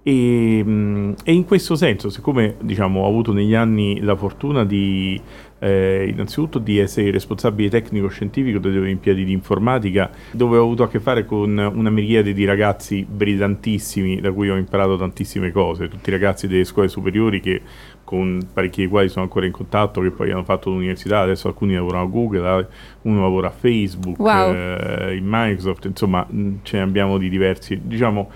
[0.01, 5.19] E, mm, e, in questo senso, siccome diciamo, ho avuto negli anni la fortuna di
[5.59, 10.99] eh, innanzitutto di essere responsabile tecnico-scientifico delle Olimpiadi di informatica, dove ho avuto a che
[10.99, 16.13] fare con una miriade di ragazzi brillantissimi, da cui ho imparato tantissime cose, tutti i
[16.13, 17.61] ragazzi delle scuole superiori che
[18.03, 21.75] con parecchi dei quali sono ancora in contatto, che poi hanno fatto l'università, adesso alcuni
[21.75, 22.67] lavorano a Google,
[23.03, 24.51] uno lavora a Facebook, wow.
[24.51, 26.27] eh, in Microsoft, insomma
[26.63, 27.79] ce ne abbiamo di diversi.
[27.83, 28.31] Diciamo,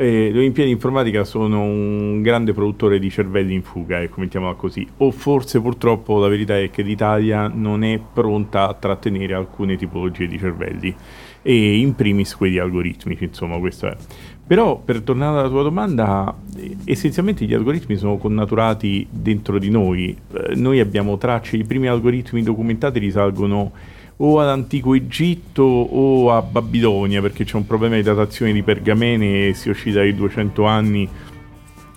[0.00, 4.86] eh, le Olimpiadi Informatica sono un grande produttore di cervelli in fuga, ecco, mettiamola così.
[4.98, 10.26] O forse purtroppo la verità è che l'Italia non è pronta a trattenere alcune tipologie
[10.26, 10.94] di cervelli,
[11.42, 13.96] e in primis quelli algoritmici, insomma, questo è.
[14.46, 16.34] Però per tornare alla tua domanda,
[16.84, 20.16] essenzialmente gli algoritmi sono connaturati dentro di noi.
[20.32, 23.70] Eh, noi abbiamo tracce, i primi algoritmi documentati risalgono
[24.22, 29.54] o all'antico Egitto o a Babilonia perché c'è un problema di datazione di pergamene e
[29.54, 31.08] si oscilla dai 200 anni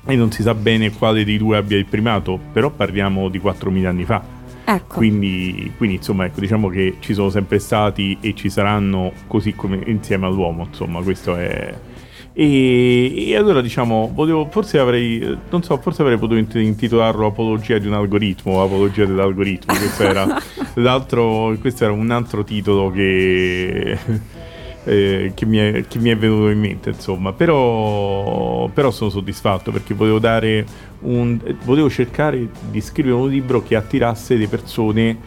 [0.05, 3.86] e non si sa bene quale dei due abbia il primato, però parliamo di 4.000
[3.86, 4.21] anni fa.
[4.65, 4.95] Ecco.
[4.95, 9.82] Quindi, quindi, insomma ecco, diciamo che ci sono sempre stati e ci saranno così come
[9.86, 11.74] insieme all'uomo, insomma questo è,
[12.36, 17.86] e, e, allora diciamo, volevo, forse avrei, non so, forse avrei potuto intitolarlo Apologia di
[17.86, 19.75] un algoritmo Apologia dell'algoritmo.
[19.75, 20.27] Questo era,
[20.75, 23.97] l'altro, questo era un altro titolo che,
[24.86, 27.34] eh, che, mi è, che, mi è, venuto in mente, insomma.
[27.34, 30.65] Però, però sono soddisfatto perché volevo dare
[31.01, 35.17] un, volevo cercare di scrivere un libro che attirasse le persone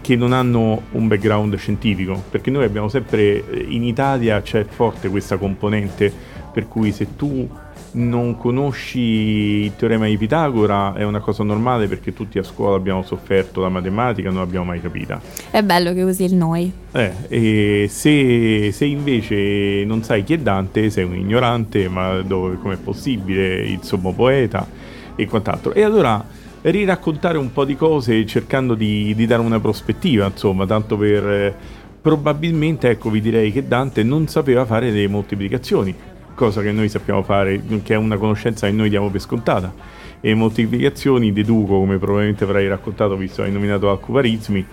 [0.00, 5.36] che non hanno un background scientifico, perché noi abbiamo sempre, in Italia c'è forte questa
[5.36, 6.12] componente
[6.52, 7.48] per cui se tu
[7.92, 13.02] non conosci il teorema di Pitagora è una cosa normale perché tutti a scuola abbiamo
[13.02, 15.20] sofferto la matematica non l'abbiamo mai capita.
[15.50, 16.72] È bello che usi il noi.
[16.92, 22.56] Eh, e se, se, invece non sai chi è Dante sei un ignorante, ma dove,
[22.56, 24.66] com'è possibile, il sommo poeta
[25.14, 25.72] e quant'altro.
[25.74, 26.24] E allora
[26.62, 31.28] riraccontare un po' di cose cercando di, di dare una prospettiva, insomma, tanto per...
[31.28, 31.54] Eh,
[32.02, 35.94] probabilmente, ecco, vi direi che Dante non sapeva fare le moltiplicazioni,
[36.34, 39.72] cosa che noi sappiamo fare, che è una conoscenza che noi diamo per scontata.
[40.20, 44.66] E moltiplicazioni, deduco, come probabilmente avrai raccontato, visto che hai nominato alcuvarismi,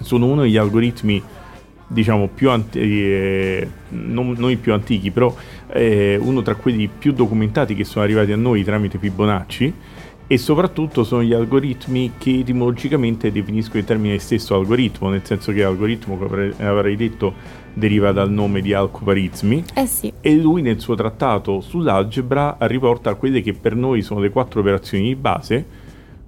[0.00, 1.22] sono uno degli algoritmi
[1.86, 5.34] diciamo più anti- eh, non, non, più antichi, però
[5.68, 9.74] eh, uno tra quelli più documentati che sono arrivati a noi tramite Fibonacci
[10.26, 15.62] e soprattutto sono gli algoritmi che etimologicamente definiscono il termine stesso algoritmo, nel senso che
[15.62, 17.34] algoritmo, come avrei detto,
[17.74, 20.12] deriva dal nome di Al-Khwarizmi Eh sì.
[20.20, 25.04] e lui nel suo trattato sull'algebra riporta quelle che per noi sono le quattro operazioni
[25.04, 25.66] di base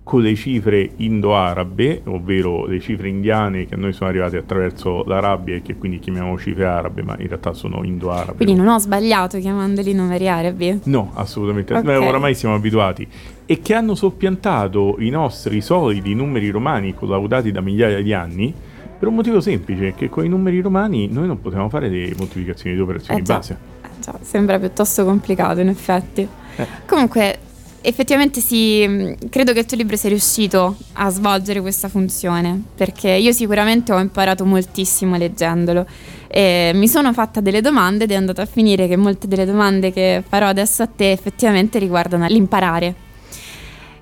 [0.04, 5.56] con le cifre indo-arabe, ovvero le cifre indiane che a noi sono arrivate attraverso l'Arabia
[5.56, 8.44] e che quindi chiamiamo cifre arabe, ma in realtà sono indo-arabe.
[8.44, 10.80] Quindi non ho sbagliato chiamandoli numeri arabi.
[10.84, 11.72] No, assolutamente.
[11.72, 11.82] Ok.
[11.82, 13.08] Beh, oramai siamo abituati.
[13.46, 18.52] E che hanno soppiantato i nostri solidi numeri romani collaudati da migliaia di anni
[18.98, 22.76] per un motivo semplice, che con i numeri romani noi non potevamo fare le moltiplicazioni
[22.76, 23.58] di operazioni Eh base.
[23.82, 26.28] Eh già, sembra piuttosto complicato in effetti.
[26.56, 26.66] Eh.
[26.86, 27.38] Comunque,
[27.84, 33.10] effettivamente sì, mh, credo che il tuo libro sia riuscito a svolgere questa funzione, perché
[33.10, 35.86] io sicuramente ho imparato moltissimo leggendolo.
[36.28, 39.92] E mi sono fatta delle domande ed è andato a finire che molte delle domande
[39.92, 42.94] che farò adesso a te effettivamente riguardano l'imparare.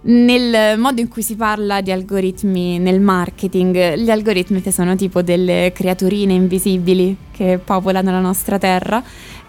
[0.05, 5.23] Nel modo in cui si parla di algoritmi nel marketing, gli algoritmi che sono tipo
[5.23, 9.01] delle creaturine invisibili che popolano la nostra terra,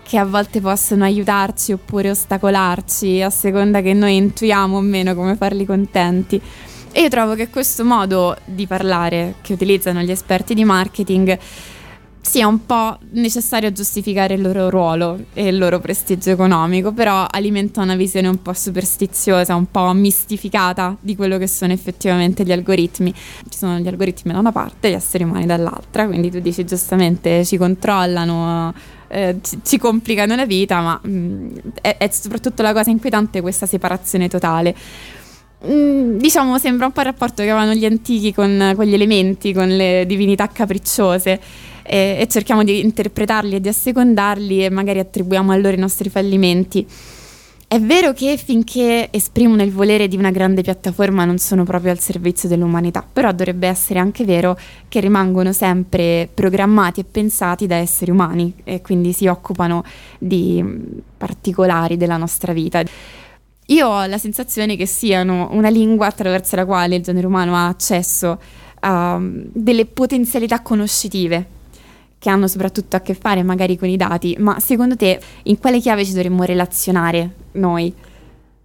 [0.04, 5.36] che a volte possono aiutarci oppure ostacolarci a seconda che noi intuiamo o meno come
[5.36, 6.40] farli contenti.
[6.92, 11.40] E io trovo che questo modo di parlare che utilizzano gli esperti di marketing
[12.22, 17.82] sia un po' necessario giustificare il loro ruolo e il loro prestigio economico, però alimenta
[17.82, 23.14] una visione un po' superstiziosa, un po' mistificata di quello che sono effettivamente gli algoritmi.
[23.14, 27.44] Ci sono gli algoritmi da una parte gli esseri umani dall'altra, quindi tu dici giustamente
[27.44, 28.74] ci controllano,
[29.14, 33.66] eh, ci, ci complicano la vita, ma mm, è, è soprattutto la cosa inquietante questa
[33.66, 34.76] separazione totale.
[35.66, 39.54] Mm, diciamo sembra un po' il rapporto che avevano gli antichi con, con gli elementi,
[39.54, 41.40] con le divinità capricciose
[41.84, 46.10] e, e cerchiamo di interpretarli e di assecondarli e magari attribuiamo a loro i nostri
[46.10, 46.86] fallimenti.
[47.74, 51.98] È vero che finché esprimono il volere di una grande piattaforma non sono proprio al
[51.98, 54.56] servizio dell'umanità, però dovrebbe essere anche vero
[54.88, 59.84] che rimangono sempre programmati e pensati da esseri umani e quindi si occupano
[60.20, 60.84] di mm,
[61.18, 62.84] particolari della nostra vita.
[63.66, 67.66] Io ho la sensazione che siano una lingua attraverso la quale il genere umano ha
[67.70, 68.40] accesso
[68.82, 71.62] a mm, delle potenzialità conoscitive
[72.24, 75.82] che hanno soprattutto a che fare magari con i dati, ma secondo te in quale
[75.82, 77.94] chiave ci dovremmo relazionare noi?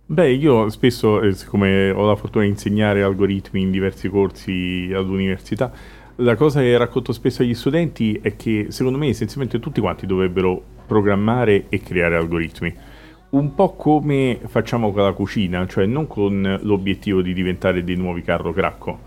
[0.06, 5.72] Beh, io spesso, eh, siccome ho la fortuna di insegnare algoritmi in diversi corsi all'università,
[6.18, 10.62] la cosa che racconto spesso agli studenti è che secondo me essenzialmente tutti quanti dovrebbero
[10.86, 12.72] programmare e creare algoritmi.
[13.30, 18.22] Un po' come facciamo con la cucina, cioè non con l'obiettivo di diventare dei nuovi
[18.22, 19.00] Carlo Cracco,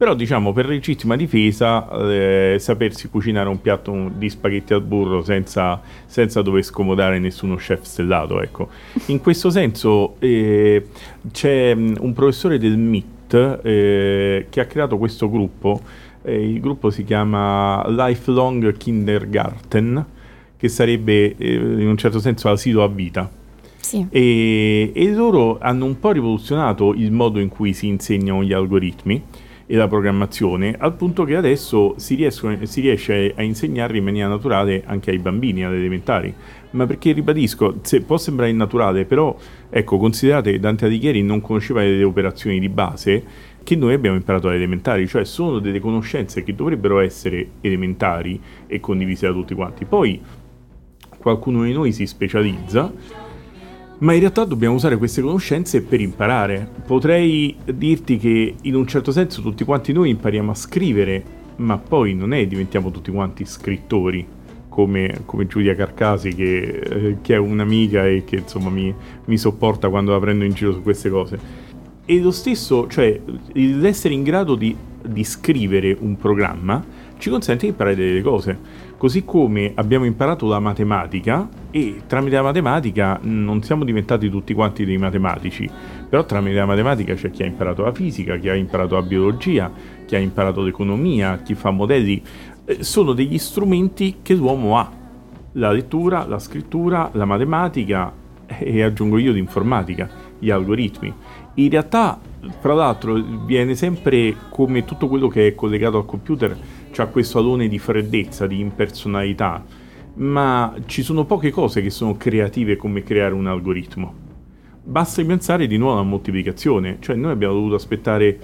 [0.00, 5.78] però diciamo per legittima difesa eh, sapersi cucinare un piatto di spaghetti al burro senza,
[6.06, 8.68] senza dover scomodare nessuno chef stellato, ecco.
[9.08, 10.86] In questo senso eh,
[11.30, 15.82] c'è mh, un professore del MIT eh, che ha creato questo gruppo,
[16.22, 20.06] eh, il gruppo si chiama Lifelong Kindergarten,
[20.56, 23.30] che sarebbe eh, in un certo senso asilo a vita.
[23.76, 24.06] Sì.
[24.08, 29.48] E, e loro hanno un po' rivoluzionato il modo in cui si insegnano gli algoritmi
[29.72, 34.26] e la programmazione, al punto che adesso si, riescono- si riesce a insegnarli in maniera
[34.26, 36.34] naturale anche ai bambini, alle elementari.
[36.70, 39.36] Ma perché ribadisco, se può sembrare innaturale, però
[39.70, 43.22] ecco, considerate Dante Alighieri non conosceva le operazioni di base
[43.62, 48.80] che noi abbiamo imparato alle elementari, cioè sono delle conoscenze che dovrebbero essere elementari e
[48.80, 49.84] condivise da tutti quanti.
[49.84, 50.20] Poi
[51.16, 52.92] qualcuno di noi si specializza
[54.00, 56.68] ma in realtà dobbiamo usare queste conoscenze per imparare.
[56.86, 61.22] Potrei dirti che in un certo senso tutti quanti noi impariamo a scrivere,
[61.56, 64.26] ma poi non è diventiamo tutti quanti scrittori,
[64.68, 68.94] come, come Giulia Carcasi che, eh, che è un'amica e che insomma mi,
[69.26, 71.68] mi sopporta quando la prendo in giro su queste cose.
[72.06, 73.20] E lo stesso, cioè
[73.52, 74.74] l'essere in grado di,
[75.06, 76.82] di scrivere un programma
[77.18, 78.58] ci consente di imparare delle cose.
[79.00, 84.84] Così come abbiamo imparato la matematica e tramite la matematica non siamo diventati tutti quanti
[84.84, 85.66] dei matematici,
[86.06, 89.72] però tramite la matematica c'è chi ha imparato la fisica, chi ha imparato la biologia,
[90.04, 92.22] chi ha imparato l'economia, chi fa modelli.
[92.66, 94.92] Eh, sono degli strumenti che l'uomo ha.
[95.52, 98.12] La lettura, la scrittura, la matematica
[98.48, 101.10] e aggiungo io l'informatica, gli algoritmi.
[101.54, 102.20] In realtà,
[102.58, 103.14] fra l'altro,
[103.46, 106.54] viene sempre come tutto quello che è collegato al computer
[106.92, 109.64] c'ha questo alone di freddezza, di impersonalità,
[110.14, 114.28] ma ci sono poche cose che sono creative come creare un algoritmo.
[114.82, 118.38] Basta pensare di nuovo alla moltiplicazione, cioè noi abbiamo dovuto aspettare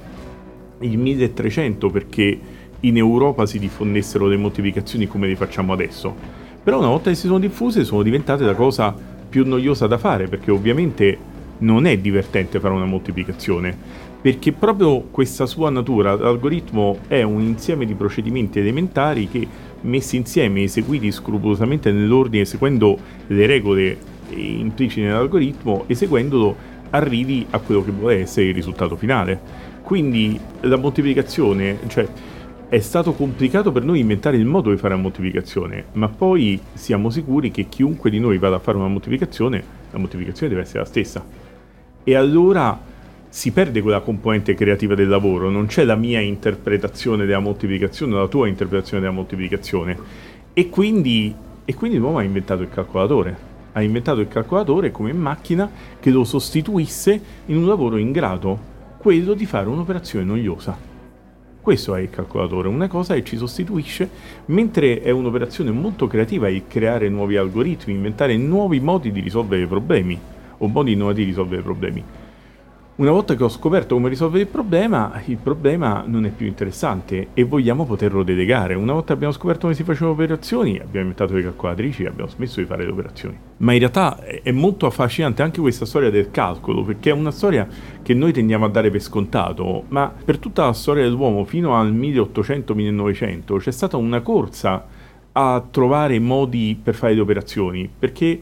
[0.80, 2.38] il 1300 perché
[2.80, 6.14] in Europa si diffondessero le moltiplicazioni come le facciamo adesso.
[6.62, 8.94] Però una volta che si sono diffuse sono diventate la cosa
[9.28, 15.46] più noiosa da fare perché ovviamente non è divertente fare una moltiplicazione perché proprio questa
[15.46, 19.46] sua natura, l'algoritmo è un insieme di procedimenti elementari che
[19.82, 22.98] messi insieme, eseguiti scrupolosamente nell'ordine, seguendo
[23.28, 23.96] le regole
[24.30, 26.56] implicite nell'algoritmo, eseguendolo
[26.90, 29.38] arrivi a quello che vuole essere il risultato finale.
[29.82, 32.08] Quindi la moltiplicazione, cioè
[32.68, 37.10] è stato complicato per noi inventare il modo di fare la moltiplicazione, ma poi siamo
[37.10, 39.62] sicuri che chiunque di noi vada a fare una moltiplicazione,
[39.92, 41.24] la moltiplicazione deve essere la stessa.
[42.02, 42.94] E allora
[43.28, 48.28] si perde quella componente creativa del lavoro, non c'è la mia interpretazione della moltiplicazione, la
[48.28, 49.98] tua interpretazione della moltiplicazione.
[50.52, 53.54] E quindi, e quindi l'uomo ha inventato il calcolatore.
[53.72, 55.70] Ha inventato il calcolatore come macchina
[56.00, 58.58] che lo sostituisse in un lavoro ingrato,
[58.96, 60.94] quello di fare un'operazione noiosa.
[61.60, 64.08] Questo è il calcolatore, una cosa che ci sostituisce,
[64.46, 70.16] mentre è un'operazione molto creativa il creare nuovi algoritmi, inventare nuovi modi di risolvere problemi
[70.58, 72.04] o modi innovativi di risolvere problemi.
[72.98, 77.28] Una volta che ho scoperto come risolvere il problema, il problema non è più interessante
[77.34, 78.72] e vogliamo poterlo delegare.
[78.72, 82.58] Una volta abbiamo scoperto come si facevano operazioni, abbiamo inventato le calcolatrici e abbiamo smesso
[82.58, 83.38] di fare le operazioni.
[83.58, 87.68] Ma in realtà è molto affascinante anche questa storia del calcolo, perché è una storia
[88.00, 91.92] che noi tendiamo a dare per scontato, ma per tutta la storia dell'uomo fino al
[91.94, 94.86] 1800-1900 c'è stata una corsa
[95.32, 98.40] a trovare modi per fare le operazioni, perché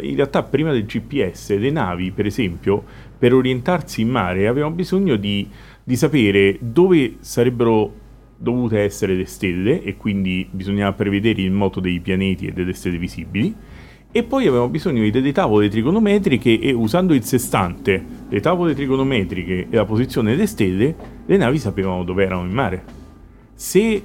[0.00, 5.16] in realtà prima del GPS le navi, per esempio, per orientarsi in mare avevano bisogno
[5.16, 5.46] di,
[5.84, 7.92] di sapere dove sarebbero
[8.38, 12.96] dovute essere le stelle e quindi bisognava prevedere il moto dei pianeti e delle stelle
[12.96, 13.54] visibili
[14.10, 19.66] e poi avevamo bisogno di delle tavole trigonometriche e usando il sestante, le tavole trigonometriche
[19.68, 20.96] e la posizione delle stelle,
[21.26, 22.84] le navi sapevano dove erano in mare.
[23.54, 24.02] Se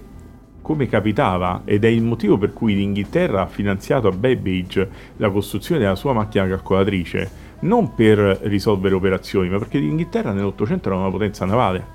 [0.66, 5.80] come capitava, ed è il motivo per cui l'Inghilterra ha finanziato a Babbage la costruzione
[5.80, 7.30] della sua macchina calcolatrice,
[7.62, 11.94] non per risolvere operazioni, ma perché l'Inghilterra nell'Ottocento era una potenza navale.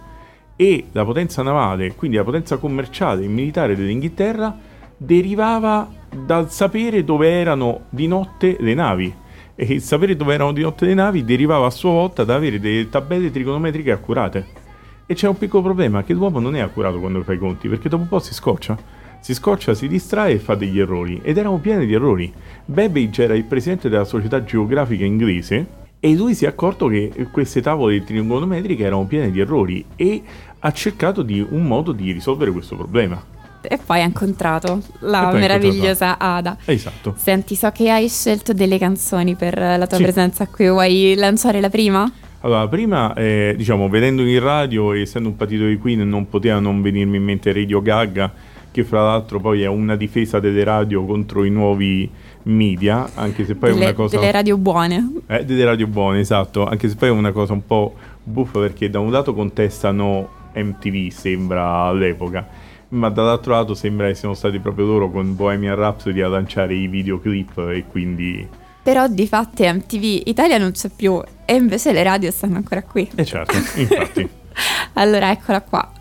[0.56, 4.56] E la potenza navale, quindi la potenza commerciale e militare dell'Inghilterra,
[4.96, 5.88] derivava
[6.26, 9.14] dal sapere dove erano di notte le navi.
[9.54, 12.61] E il sapere dove erano di notte le navi derivava a sua volta da avere
[12.61, 14.46] delle tabelle trigonometriche accurate.
[15.06, 17.88] E c'è un piccolo problema, che l'uomo non è accurato quando fa i conti, perché
[17.88, 18.99] dopo un po' si scoccia.
[19.21, 21.21] Si scoccia, si distrae e fa degli errori.
[21.23, 22.33] Ed erano pieni di errori.
[22.64, 25.66] Babbage era il presidente della società geografica inglese
[26.01, 30.23] e lui si è accorto che queste tavole trigonometriche erano piene di errori e
[30.59, 33.23] ha cercato di un modo di risolvere questo problema.
[33.62, 36.57] E poi ha incontrato la meravigliosa Ada.
[36.64, 37.14] Esatto.
[37.18, 40.03] Senti, so che hai scelto delle canzoni per la tua Sì.
[40.03, 40.66] presenza qui.
[40.68, 42.11] Vuoi lanciare la prima?
[42.41, 46.59] Allora, prima, eh, diciamo, vedendo in radio, e essendo un patito di Queen, non poteva
[46.59, 48.33] non venirmi in mente Radio Gaga,
[48.71, 52.09] che fra l'altro poi è una difesa delle radio contro i nuovi
[52.45, 54.18] media, anche se poi è delle, una cosa...
[54.18, 55.12] delle radio buone.
[55.27, 58.89] Eh, delle radio buone, esatto, anche se poi è una cosa un po' buffa perché
[58.91, 62.47] da un lato contestano MTV, sembra all'epoca,
[62.91, 66.87] ma dall'altro lato sembra che siano stati proprio loro con Bohemian Rhapsody a lanciare i
[66.87, 68.49] videoclip e quindi...
[68.83, 73.09] Però di fatti MTV Italia non c'è più e invece le radio stanno ancora qui.
[73.14, 74.29] E certo, infatti.
[74.95, 75.93] Allora eccola qua.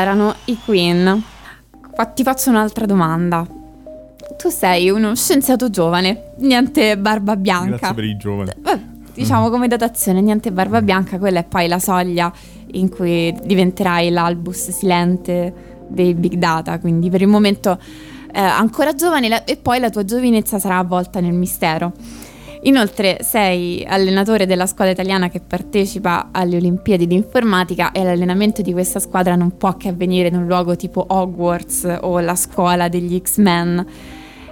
[0.00, 1.22] Questi erano i Queen.
[1.90, 3.46] Qua ti faccio un'altra domanda.
[4.38, 7.76] Tu sei uno scienziato giovane, niente barba bianca.
[7.76, 8.50] Grazie per i giovani.
[8.56, 8.80] Beh,
[9.12, 12.32] diciamo come datazione, niente barba bianca, quella è poi la soglia
[12.72, 15.52] in cui diventerai l'albus silente
[15.88, 17.78] dei big data, quindi per il momento
[18.32, 21.92] eh, ancora giovane la- e poi la tua giovinezza sarà avvolta nel mistero.
[22.62, 28.72] Inoltre sei allenatore della squadra italiana che partecipa alle Olimpiadi di informatica e l'allenamento di
[28.72, 33.18] questa squadra non può che avvenire in un luogo tipo Hogwarts o la scuola degli
[33.18, 33.86] X-Men.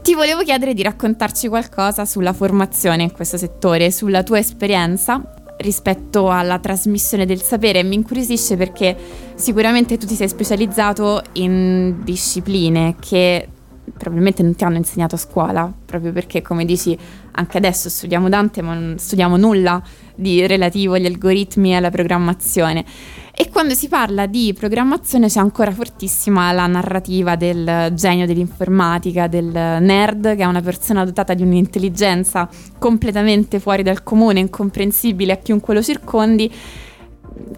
[0.00, 5.22] Ti volevo chiedere di raccontarci qualcosa sulla formazione in questo settore, sulla tua esperienza
[5.58, 7.82] rispetto alla trasmissione del sapere.
[7.82, 8.96] Mi incuriosisce perché
[9.34, 13.48] sicuramente tu ti sei specializzato in discipline che
[13.96, 16.96] probabilmente non ti hanno insegnato a scuola, proprio perché come dici
[17.38, 19.80] anche adesso studiamo Dante ma non studiamo nulla
[20.14, 22.84] di relativo agli algoritmi e alla programmazione.
[23.32, 29.46] E quando si parla di programmazione c'è ancora fortissima la narrativa del genio dell'informatica, del
[29.46, 32.48] nerd, che è una persona dotata di un'intelligenza
[32.78, 36.52] completamente fuori dal comune, incomprensibile a chiunque lo circondi,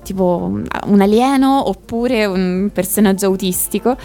[0.03, 0.53] tipo
[0.85, 3.97] un alieno oppure un personaggio autistico.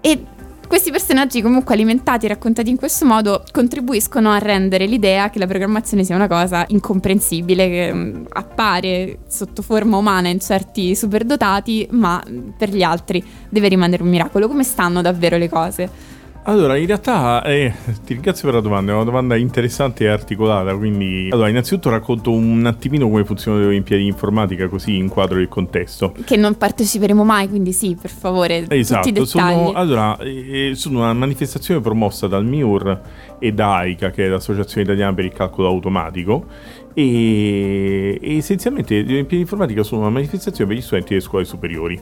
[0.00, 0.24] E
[0.66, 5.46] questi personaggi comunque alimentati e raccontati in questo modo contribuiscono a rendere l'idea che la
[5.46, 12.22] programmazione sia una cosa incomprensibile, che mm, appare sotto forma umana in certi superdotati, ma
[12.28, 14.48] mm, per gli altri deve rimanere un miracolo.
[14.48, 16.15] Come stanno davvero le cose?
[16.48, 17.72] Allora, in realtà eh,
[18.04, 21.28] ti ringrazio per la domanda, è una domanda interessante e articolata, quindi...
[21.32, 26.14] Allora, innanzitutto racconto un attimino come funzionano le Olimpiadi di informatica, così inquadro il contesto.
[26.24, 29.26] Che non parteciperemo mai, quindi sì, per favore, tutti i Esatto, dettagli.
[29.26, 33.00] sono, allora, eh, sono una manifestazione promossa dal MIUR
[33.40, 36.46] e da AICA, che è l'Associazione Italiana per il Calcolo Automatico,
[36.94, 41.44] e, e essenzialmente le Olimpiadi di informatica sono una manifestazione per gli studenti delle scuole
[41.44, 42.00] superiori.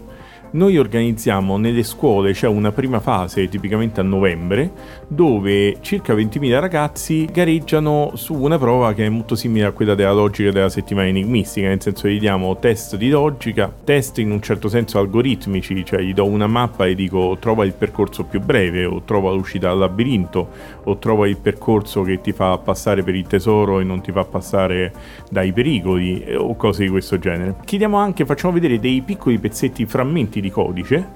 [0.54, 4.70] Noi organizziamo nelle scuole, c'è una prima fase tipicamente a novembre,
[5.08, 10.12] dove circa 20.000 ragazzi gareggiano su una prova che è molto simile a quella della
[10.12, 14.68] logica della settimana enigmistica, nel senso gli diamo test di logica, test in un certo
[14.68, 19.02] senso algoritmici, cioè gli do una mappa e dico trova il percorso più breve, o
[19.02, 20.50] trova l'uscita dal labirinto,
[20.84, 24.24] o trova il percorso che ti fa passare per il tesoro e non ti fa
[24.24, 24.92] passare
[25.28, 27.56] dai pericoli, o cose di questo genere.
[27.64, 31.08] Chiediamo anche, facciamo vedere dei piccoli pezzetti, frammenti di codice,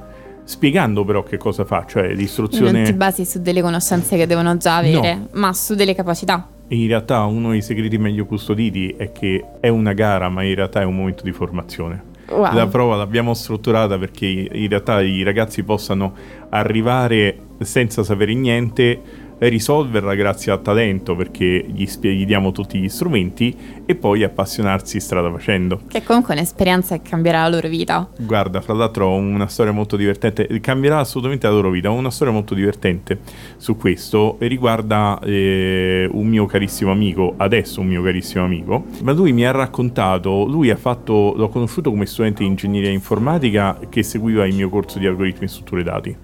[0.45, 2.95] spiegando però che cosa fa, cioè Non ti l'istruzione...
[2.95, 5.29] basi su delle conoscenze che devono già avere, No.
[5.33, 6.49] ma su delle capacità.
[6.69, 10.81] In realtà uno dei segreti meglio custoditi è che è una gara, ma in realtà
[10.81, 12.05] è un momento di formazione.
[12.31, 12.53] Wow.
[12.55, 16.13] La prova l'abbiamo strutturata perché in realtà i ragazzi possano
[16.51, 19.01] arrivare senza sapere niente,
[19.39, 23.57] risolverla grazie al talento perché gli, gli diamo tutti gli strumenti
[23.87, 25.81] e poi appassionarsi strada facendo.
[25.89, 28.09] Che comunque è un'esperienza che cambierà la loro vita.
[28.19, 32.11] Guarda, fra l'altro ho una storia molto divertente, cambierà assolutamente la loro vita, ho una
[32.11, 33.21] storia molto divertente
[33.57, 39.13] su questo e riguarda eh, un mio carissimo amico, adesso un mio carissimo amico, ma
[39.13, 44.03] lui mi ha raccontato, lui ha fatto, l'ho conosciuto come studente di ingegneria informatica che
[44.03, 46.17] seguiva il mio corso di algoritmi e strutture dati.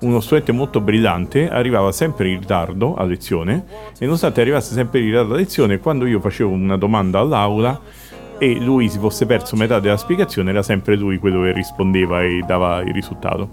[0.00, 3.64] Uno studente molto brillante, arrivava sempre in ritardo a lezione
[3.98, 7.80] e nonostante arrivasse sempre in ritardo a lezione, quando io facevo una domanda all'aula,
[8.38, 12.42] e lui si fosse perso metà della spiegazione, era sempre lui quello che rispondeva e
[12.46, 13.50] dava il risultato.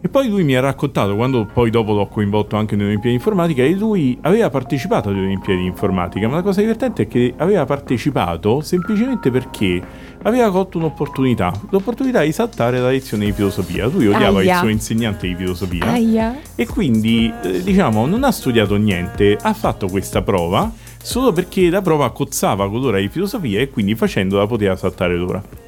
[0.00, 3.20] E poi lui mi ha raccontato, quando poi dopo l'ho coinvolto anche nelle Olimpiadi di
[3.20, 7.34] informatica, e lui aveva partecipato alle Olimpiadi di informatica, ma la cosa divertente è che
[7.36, 9.82] aveva partecipato semplicemente perché
[10.22, 13.86] aveva colto un'opportunità, l'opportunità di saltare la lezione di filosofia.
[13.86, 14.52] Lui odiava Aia.
[14.52, 15.86] il suo insegnante di filosofia.
[15.86, 16.38] Aia.
[16.54, 20.70] E quindi, eh, diciamo, non ha studiato niente, ha fatto questa prova
[21.02, 25.67] solo perché la prova cozzava con l'ora di filosofia e quindi facendola poteva saltare l'ora.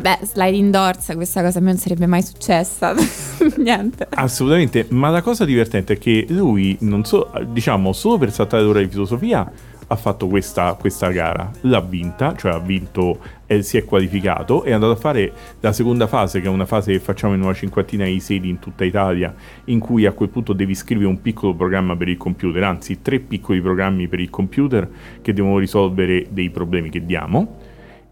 [0.00, 2.94] Beh, sliding doors, questa cosa a me non sarebbe mai successa.
[3.58, 4.06] Niente.
[4.10, 8.80] Assolutamente, ma la cosa divertente è che lui, non so, diciamo, solo per saltare l'ora
[8.80, 9.50] di filosofia
[9.90, 14.72] ha fatto questa, questa gara, l'ha vinta, cioè ha vinto, e si è qualificato, è
[14.72, 18.04] andato a fare la seconda fase, che è una fase che facciamo in una cinquantina
[18.04, 19.34] di sedi in tutta Italia,
[19.64, 23.18] in cui a quel punto devi scrivere un piccolo programma per il computer, anzi tre
[23.18, 24.88] piccoli programmi per il computer
[25.22, 27.67] che devono risolvere dei problemi che diamo.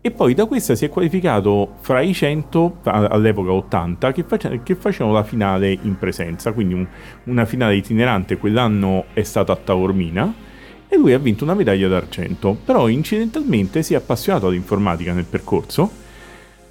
[0.07, 4.61] E poi da questa si è qualificato fra i 100, a- all'epoca 80, che, face-
[4.63, 6.87] che facevano la finale in presenza, quindi un-
[7.25, 8.37] una finale itinerante.
[8.37, 10.33] Quell'anno è stata a Taormina
[10.87, 15.91] e lui ha vinto una medaglia d'argento, però incidentalmente si è appassionato all'informatica nel percorso,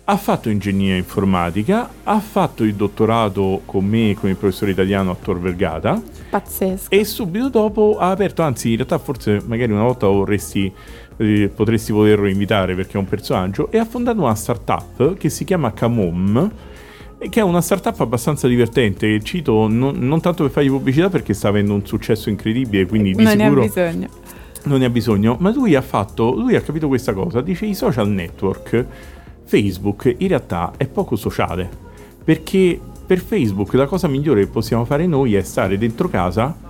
[0.08, 5.12] ha fatto ingegneria informatica, ha fatto il dottorato con me e con il professore italiano
[5.12, 6.02] a Tor Vergata.
[6.30, 6.90] Pazzesco.
[6.90, 10.72] e subito dopo ha aperto, anzi in realtà forse magari una volta vorresti,
[11.18, 15.44] eh, potresti volerlo invitare perché è un personaggio, e ha fondato una startup che si
[15.44, 16.52] chiama Camom
[17.18, 19.20] che è una startup abbastanza divertente.
[19.22, 23.24] Cito non, non tanto per fargli pubblicità perché sta avendo un successo incredibile, quindi di
[23.24, 24.08] non ne ha sicuro bisogno.
[24.64, 25.38] non ne ha bisogno.
[25.40, 27.42] Ma lui ha fatto, lui ha capito questa cosa.
[27.42, 28.86] Dice: i social network,
[29.46, 31.84] Facebook in realtà è poco sociale
[32.24, 36.65] perché per Facebook la cosa migliore che possiamo fare noi è stare dentro casa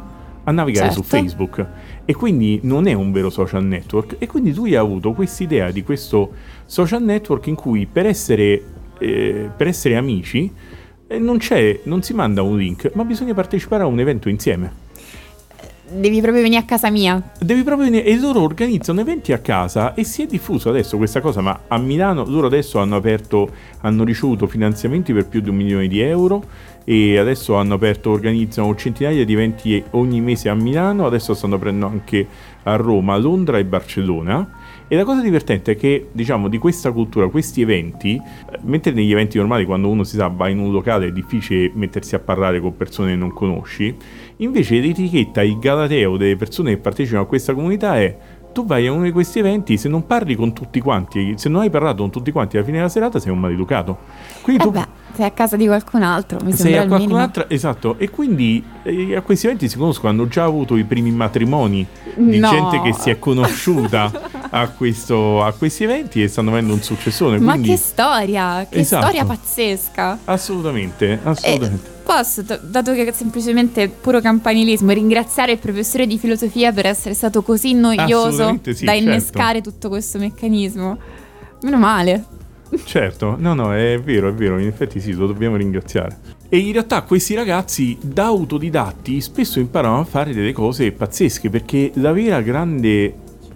[0.46, 1.16] a navigare su Certo.
[1.16, 1.68] Facebook
[2.06, 5.84] e quindi non è un vero social network e quindi lui ha avuto quest'idea di
[5.84, 6.32] questo
[6.66, 8.64] social network in cui per essere,
[9.00, 10.52] eh, per essere amici
[11.08, 14.84] eh, non, c'è, non si manda un link ma bisogna partecipare a un evento insieme
[15.88, 17.22] Devi proprio venire a casa mia.
[17.40, 21.22] Devi proprio venire e loro organizzano eventi a casa e si è diffuso adesso questa
[21.22, 23.50] cosa, ma a Milano loro adesso hanno aperto,
[23.82, 26.44] hanno ricevuto finanziamenti per più di un milione di euro
[26.86, 31.88] e adesso hanno aperto, organizzano centinaia di eventi ogni mese a Milano, adesso stanno aprendo
[31.88, 32.26] anche
[32.64, 34.62] a Roma, Londra e Barcellona.
[34.88, 39.12] E la cosa divertente è che, diciamo, di questa cultura, questi eventi, eh, mentre negli
[39.12, 42.60] eventi normali, quando uno si sa va in un locale, è difficile mettersi a parlare
[42.60, 43.96] con persone che non conosci,
[44.38, 48.16] invece l'etichetta, il galateo delle persone che partecipano a questa comunità è
[48.54, 51.62] tu vai a uno di questi eventi, se non parli con tutti quanti, se non
[51.62, 53.98] hai parlato con tutti quanti alla fine della serata, sei un maleducato.
[54.42, 56.90] Quindi Eh tu beh, sei a casa di qualcun altro, mi sei sembra a il
[56.90, 57.08] minimo.
[57.16, 61.12] qualcun'altra, esatto, e quindi eh, a questi eventi si conoscono, hanno già avuto i primi
[61.12, 61.86] matrimoni
[62.16, 62.50] di No.
[62.50, 64.12] gente che si è conosciuta
[64.50, 67.40] a, questo- a questi eventi e stanno avendo un successone.
[67.40, 69.04] Ma quindi- che storia, che Esatto.
[69.06, 70.20] storia pazzesca.
[70.26, 71.94] Assolutamente, assolutamente.
[72.06, 77.16] Posso, d- dato che è semplicemente puro campanilismo, ringraziare il professore di filosofia per essere
[77.16, 78.94] stato così noioso sì, da certo.
[79.04, 80.98] innescare tutto questo meccanismo.
[81.64, 82.26] Meno male.
[82.84, 86.18] Certo, no, no, è vero, è vero, in effetti sì, lo dobbiamo ringraziare.
[86.50, 91.92] E in realtà questi ragazzi da autodidatti spesso imparano a fare delle cose pazzesche perché
[91.96, 92.90] la vera grande,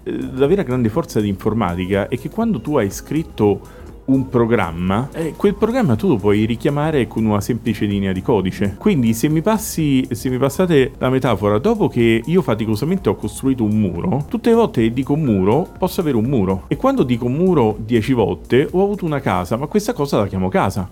[0.02, 3.78] eh, la vera grande forza di informatica è che quando tu hai scritto
[4.12, 8.74] un programma, eh, quel programma tu lo puoi richiamare con una semplice linea di codice.
[8.78, 13.62] Quindi se mi passi, se mi passate la metafora, dopo che io faticosamente ho costruito
[13.64, 16.64] un muro, tutte le volte che dico muro, posso avere un muro.
[16.68, 20.48] E quando dico muro 10 volte, ho avuto una casa, ma questa cosa la chiamo
[20.48, 20.88] casa.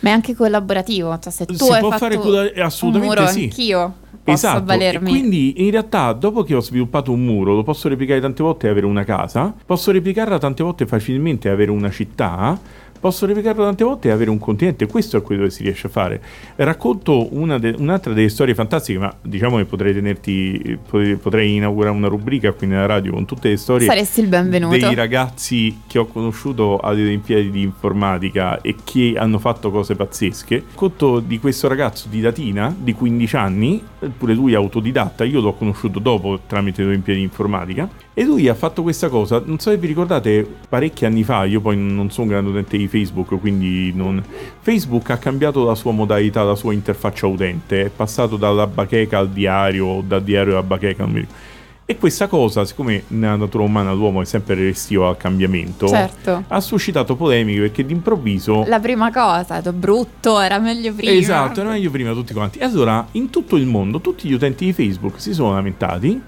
[0.00, 1.18] Ma è anche collaborativo.
[1.18, 3.42] Cioè, se tu Si hai può fatto fare colla- assolutamente un muro, sì.
[3.44, 3.94] anch'io
[4.30, 4.58] posso esatto.
[4.62, 5.08] avvalermi.
[5.08, 8.66] E quindi in realtà dopo che ho sviluppato un muro lo posso replicare tante volte
[8.66, 12.58] e avere una casa, posso replicarla tante volte facilmente e avere una città,
[13.00, 14.86] posso replicarla tante volte e avere un continente.
[14.86, 16.20] Questo è quello che si riesce a fare.
[16.56, 20.78] Racconto una de- un'altra delle storie fantastiche, ma diciamo che potrei tenerti,
[21.20, 24.76] potrei, inaugurare una rubrica qui nella radio con tutte le storie Saresti il benvenuto.
[24.76, 30.64] dei ragazzi che ho conosciuto alle Olimpiadi di informatica e che hanno fatto cose pazzesche.
[30.74, 33.82] Conto di questo ragazzo di Latina di 15 anni,
[34.16, 37.88] pure lui autodidatta, io l'ho conosciuto dopo tramite le Olimpiadi di informatica.
[38.12, 41.60] E lui ha fatto questa cosa, non so se vi ricordate, parecchi anni fa, io
[41.60, 44.22] poi non sono un grande utente di Facebook, quindi non...
[44.60, 49.30] Facebook ha cambiato la sua modalità, la sua interfaccia utente, è passato dalla bacheca al
[49.30, 51.48] diario, o dal diario alla bacheca, non mi ricordo.
[51.90, 56.44] E questa cosa, siccome nella natura umana l'uomo è sempre restio al cambiamento, Certo.
[56.46, 58.62] ha suscitato polemiche perché d'improvviso...
[58.68, 61.10] La prima cosa, è brutto, era meglio prima.
[61.10, 62.60] Esatto, era meglio prima tutti quanti.
[62.60, 66.22] E allora, in tutto il mondo, tutti gli utenti di Facebook si sono lamentati.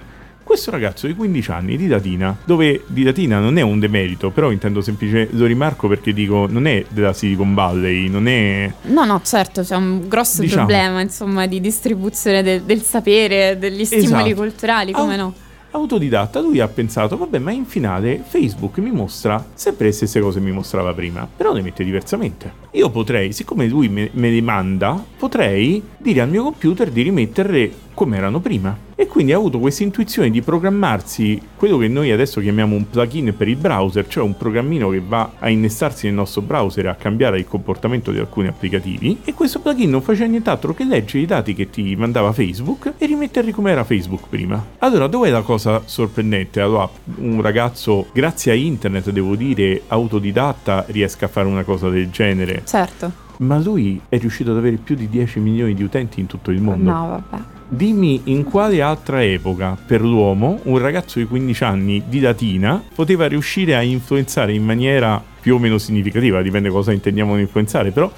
[0.52, 4.50] Questo ragazzo di 15 anni di Latina, dove di Latina non è un demerito, però
[4.50, 8.70] intendo semplicemente, lo rimarco perché dico, non è della Silicon Valley, non è...
[8.82, 10.66] No, no, certo, c'è un grosso Diciamo.
[10.66, 14.34] problema, insomma, di distribuzione del, del sapere, degli stimoli Esatto.
[14.34, 15.34] culturali, come Au- no?
[15.70, 20.38] Autodidatta, lui ha pensato, vabbè, ma in finale Facebook mi mostra sempre le stesse cose
[20.38, 22.52] che mi mostrava prima, però le mette diversamente.
[22.72, 27.72] Io potrei, siccome lui me, me le manda, potrei dire al mio computer di rimetterle
[27.94, 28.76] come erano prima.
[29.02, 33.34] E quindi ha avuto questa intuizione di programmarsi quello che noi adesso chiamiamo un plugin
[33.36, 36.94] per il browser, cioè un programmino che va a innestarsi nel nostro browser e a
[36.94, 39.18] cambiare il comportamento di alcuni applicativi.
[39.24, 43.06] E questo plugin non faceva nient'altro che leggere i dati che ti mandava Facebook e
[43.06, 44.64] rimetterli come era Facebook prima.
[44.78, 46.60] Allora, dov'è la cosa sorprendente?
[46.60, 52.08] Allora, un ragazzo, grazie a internet, devo dire, autodidatta, riesca a fare una cosa del
[52.10, 52.62] genere.
[52.64, 53.10] Certo.
[53.38, 56.60] Ma lui è riuscito ad avere più di 10 milioni di utenti in tutto il
[56.62, 56.88] mondo.
[56.88, 57.60] No, vabbè.
[57.74, 63.26] Dimmi in quale altra epoca per l'uomo un ragazzo di 15 anni di Latina poteva
[63.26, 68.10] riuscire a influenzare in maniera più o meno significativa, dipende cosa intendiamo influenzare, però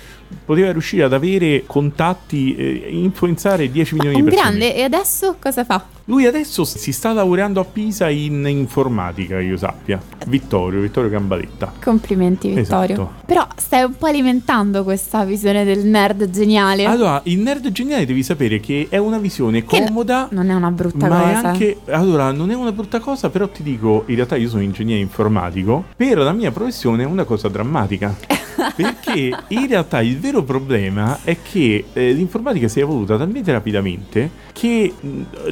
[0.45, 4.59] poteva riuscire ad avere contatti e influenzare 10 milioni di persone.
[4.59, 5.87] grande, e adesso cosa fa?
[6.07, 9.99] Lui adesso si sta laureando a Pisa in informatica, io sappia.
[10.27, 11.73] Vittorio, Vittorio Gambaletta.
[11.83, 12.95] Complimenti, Vittorio.
[12.95, 13.13] Esatto.
[13.25, 16.85] Però stai un po' alimentando questa visione del nerd geniale.
[16.85, 20.29] Allora, il nerd geniale devi sapere che è una visione Che comoda.
[20.33, 21.31] non è una brutta ma cosa.
[21.31, 21.79] è anche.
[21.87, 25.85] Allora, non è una brutta cosa, però ti dico, in realtà io sono ingegnere informatico.
[25.97, 28.15] Per la mia professione è una cosa drammatica.
[28.77, 34.31] Perché in realtà il vero problema è che eh, l'informatica si è evoluta talmente rapidamente
[34.55, 34.95] che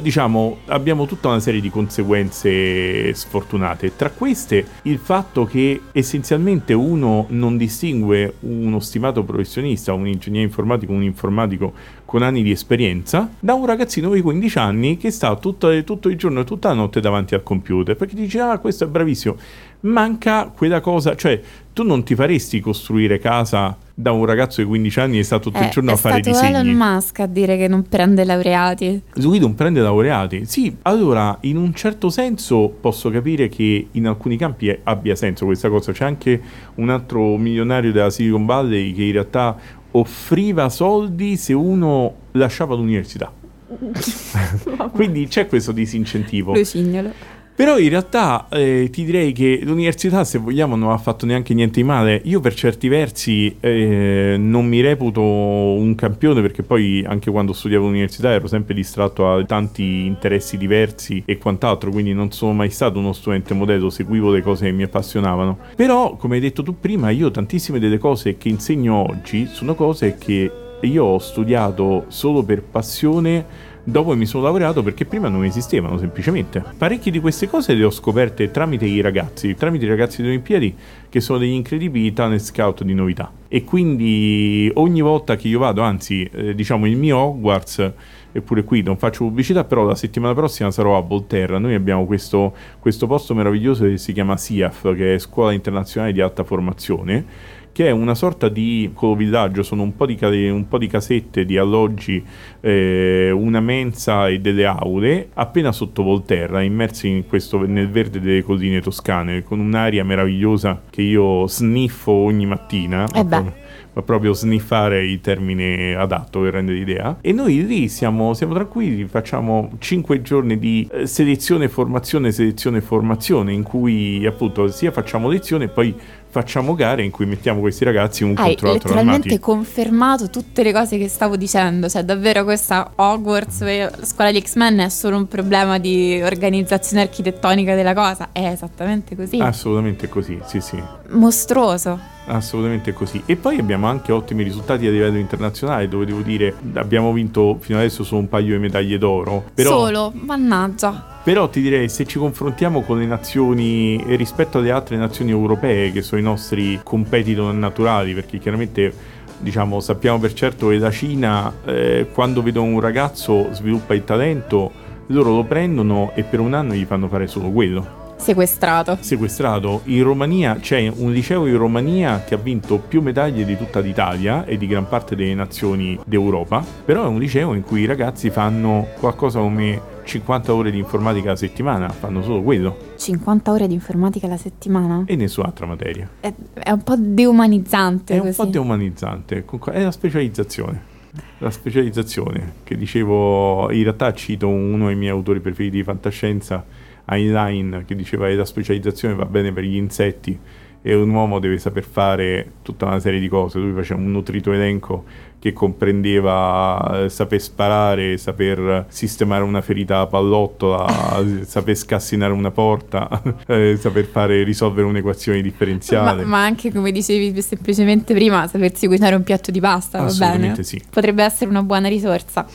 [0.01, 3.97] diciamo abbiamo tutta una serie di conseguenze sfortunate.
[3.97, 10.93] Tra queste il fatto che essenzialmente uno non distingue uno stimato professionista, un ingegnere informatico,
[10.93, 11.73] un informatico
[12.05, 16.15] con anni di esperienza, da un ragazzino di 15 anni che sta tutto, tutto il
[16.15, 19.35] giorno e tutta la notte davanti al computer perché dice ah questo è bravissimo.
[19.81, 21.41] Manca quella cosa, cioè
[21.73, 25.59] tu non ti faresti costruire casa da un ragazzo di 15 anni che sta tutto
[25.59, 26.53] il Eh, giorno è a fare stato disegni.
[26.59, 29.01] Elon Musk a dire che non prende laureati.
[29.15, 30.45] Lui non prende laureati.
[30.45, 35.45] Sì, allora in un certo senso posso capire che in alcuni campi è- abbia senso
[35.45, 35.91] questa cosa.
[35.91, 36.41] C'è anche
[36.75, 39.55] un altro milionario della Silicon Valley che in realtà
[39.91, 43.31] offriva soldi se uno lasciava l'università.
[44.91, 46.53] Quindi c'è questo disincentivo.
[46.55, 47.11] Lucignolo.
[47.55, 51.81] Però in realtà eh, ti direi che l'università, se vogliamo, non ha fatto neanche niente
[51.81, 52.19] di male.
[52.25, 57.85] Io per certi versi eh, non mi reputo un campione perché poi anche quando studiavo
[57.85, 62.97] all'università ero sempre distratto a tanti interessi diversi e quant'altro, quindi non sono mai stato
[62.97, 65.59] uno studente modello, seguivo le cose che mi appassionavano.
[65.75, 70.17] Però, come hai detto tu prima, io tantissime delle cose che insegno oggi sono cose
[70.17, 70.51] che
[70.81, 76.63] io ho studiato solo per passione dopo mi sono laureato perché prima non esistevano semplicemente.
[76.77, 80.75] Parecchie di queste cose le ho scoperte tramite i ragazzi, tramite i ragazzi delle Olimpiadi
[81.09, 83.31] che sono degli incredibili talent scout di novità.
[83.47, 87.91] E quindi ogni volta che io vado, anzi eh, diciamo il mio Hogwarts,
[88.31, 91.59] eppure qui non faccio pubblicità, però la settimana prossima sarò a Volterra.
[91.59, 96.21] Noi abbiamo questo, questo posto meraviglioso che si chiama SIAF, che è Scuola Internazionale di
[96.21, 97.25] Alta Formazione
[97.73, 100.17] che è una sorta di villaggio, sono un po' di,
[100.49, 102.23] un po' di casette, di alloggi,
[102.61, 108.43] eh, una mensa e delle aule appena sotto Volterra, immersi in questo, nel verde delle
[108.43, 113.07] colline toscane, con un'aria meravigliosa che io sniffo ogni mattina.
[113.11, 113.61] Eh beh.
[113.95, 117.17] Ma proprio sniffare il termine adatto per rendere l'idea.
[117.21, 123.53] E noi lì siamo, siamo tranquilli, facciamo 5 giorni di eh, selezione, formazione, selezione, formazione,
[123.53, 125.95] in cui appunto sia facciamo lezione e poi
[126.33, 129.39] facciamo gare in cui mettiamo questi ragazzi un Hai contro l'altro letteralmente armati.
[129.39, 131.87] confermato tutte le cose che stavo dicendo.
[131.87, 137.75] Cioè, davvero questa Hogwarts, la scuola di X-Men è solo un problema di organizzazione architettonica
[137.75, 138.29] della cosa.
[138.31, 139.37] È esattamente così.
[139.37, 140.81] Assolutamente così, sì sì.
[141.09, 141.99] Mostruoso.
[142.25, 143.21] Assolutamente così.
[143.25, 147.77] E poi abbiamo anche ottimi risultati a livello internazionale, dove devo dire abbiamo vinto fino
[147.77, 149.43] adesso solo un paio di medaglie d'oro.
[149.53, 151.19] Però, Solo, mannaggia.
[151.23, 155.91] però ti direi, se ci confrontiamo con le nazioni e rispetto alle altre nazioni europee,
[155.91, 158.93] che sono i nostri competitor naturali, perché chiaramente
[159.39, 164.71] diciamo sappiamo per certo che la Cina, eh, quando vedono un ragazzo sviluppa il talento,
[165.07, 168.97] loro lo prendono e per un anno gli fanno fare solo quello Sequestrato.
[169.01, 169.81] sequestrato.
[169.85, 174.45] In Romania c'è un liceo in Romania che ha vinto più medaglie di tutta l'Italia
[174.45, 178.29] e di gran parte delle nazioni d'Europa, però è un liceo in cui i ragazzi
[178.29, 183.73] fanno qualcosa come 50 ore di informatica a settimana, fanno solo quello 50 ore di
[183.73, 185.03] informatica alla settimana?
[185.05, 186.09] e nessun'altra materia.
[186.19, 188.37] È, è un po' deumanizzante È un così.
[188.37, 190.91] po' deumanizzante, è la specializzazione.
[191.39, 196.63] La specializzazione che dicevo, in realtà cito uno dei miei autori preferiti di fantascienza,
[197.05, 200.39] Heinlein, che diceva che la specializzazione va bene per gli insetti
[200.85, 203.57] e un uomo deve saper fare tutta una serie di cose.
[203.57, 205.05] Lui faceva un nutrito elenco
[205.39, 213.21] che comprendeva eh, saper sparare, saper sistemare una ferita a pallottola, saper scassinare una porta,
[213.47, 216.25] eh, saper fare risolvere un'equazione Ma, differenziale.
[216.25, 220.61] ma anche come dicevi semplicemente prima, sapersi cucinare un piatto di pasta, va bene?
[220.63, 220.81] Sì.
[220.89, 222.45] Potrebbe essere una buona risorsa.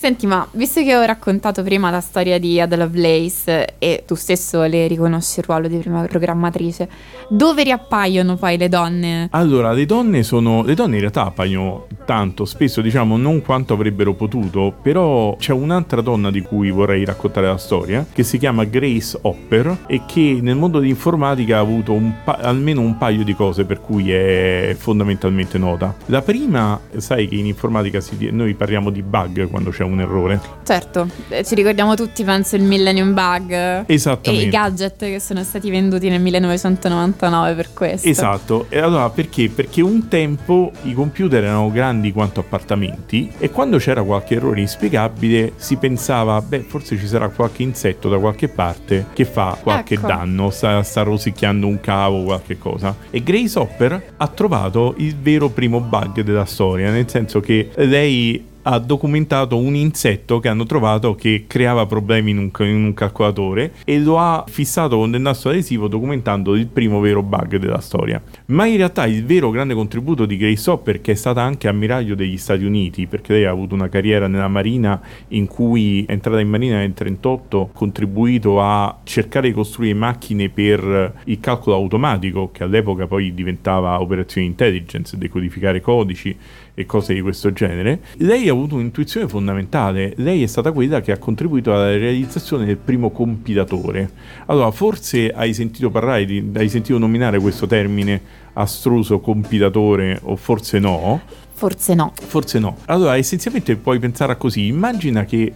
[0.00, 4.62] Senti, ma visto che ho raccontato prima la storia di Ada Lovelace e tu stesso
[4.62, 6.88] le riconosci il ruolo di prima programmatrice,
[7.28, 9.26] dove riappaiono poi le donne?
[9.32, 10.62] Allora, le donne sono.
[10.62, 16.00] Le donne in realtà appaiono tanto, spesso diciamo non quanto avrebbero potuto, però c'è un'altra
[16.00, 20.54] donna di cui vorrei raccontare la storia, che si chiama Grace Hopper e che nel
[20.54, 25.58] mondo dell'informatica ha avuto un pa- almeno un paio di cose per cui è fondamentalmente
[25.58, 25.92] nota.
[26.06, 30.40] La prima, sai che in informatica si noi parliamo di bug quando c'è un errore.
[30.64, 34.46] Certo, eh, ci ricordiamo tutti, penso, il Millennium Bug e Esattamente.
[34.46, 38.08] i gadget che sono stati venduti nel 1999 per questo.
[38.08, 39.48] Esatto, e allora perché?
[39.48, 45.52] Perché un tempo i computer erano grandi quanto appartamenti e quando c'era qualche errore inspiegabile
[45.56, 50.06] si pensava, beh, forse ci sarà qualche insetto da qualche parte che fa qualche Ecco.
[50.06, 52.94] danno, sta, sta rosicchiando un cavo o qualche cosa.
[53.10, 58.47] E Grace Hopper ha trovato il vero primo bug della storia, nel senso che lei
[58.62, 63.72] ha documentato un insetto che hanno trovato che creava problemi in un, in un calcolatore
[63.84, 68.20] e lo ha fissato con del nastro adesivo documentando il primo vero bug della storia.
[68.46, 72.14] Ma in realtà il vero grande contributo di Grace Hopper, che è stata anche ammiraglio
[72.14, 76.40] degli Stati Uniti, perché lei ha avuto una carriera nella Marina in cui è entrata
[76.40, 82.50] in Marina nel 1938, ha contribuito a cercare di costruire macchine per il calcolo automatico,
[82.52, 86.36] che all'epoca poi diventava operazioni intelligence, decodificare codici
[86.78, 90.12] e cose di questo genere, lei ha avuto un'intuizione fondamentale.
[90.18, 94.08] Lei è stata quella che ha contribuito alla realizzazione del primo compilatore.
[94.46, 98.20] Allora, forse hai sentito parlare, di, hai sentito nominare questo termine
[98.52, 101.20] astruso compilatore o forse no?
[101.50, 102.12] Forse no.
[102.14, 102.76] Forse no.
[102.84, 104.66] Allora, essenzialmente puoi pensare a così.
[104.66, 105.52] Immagina che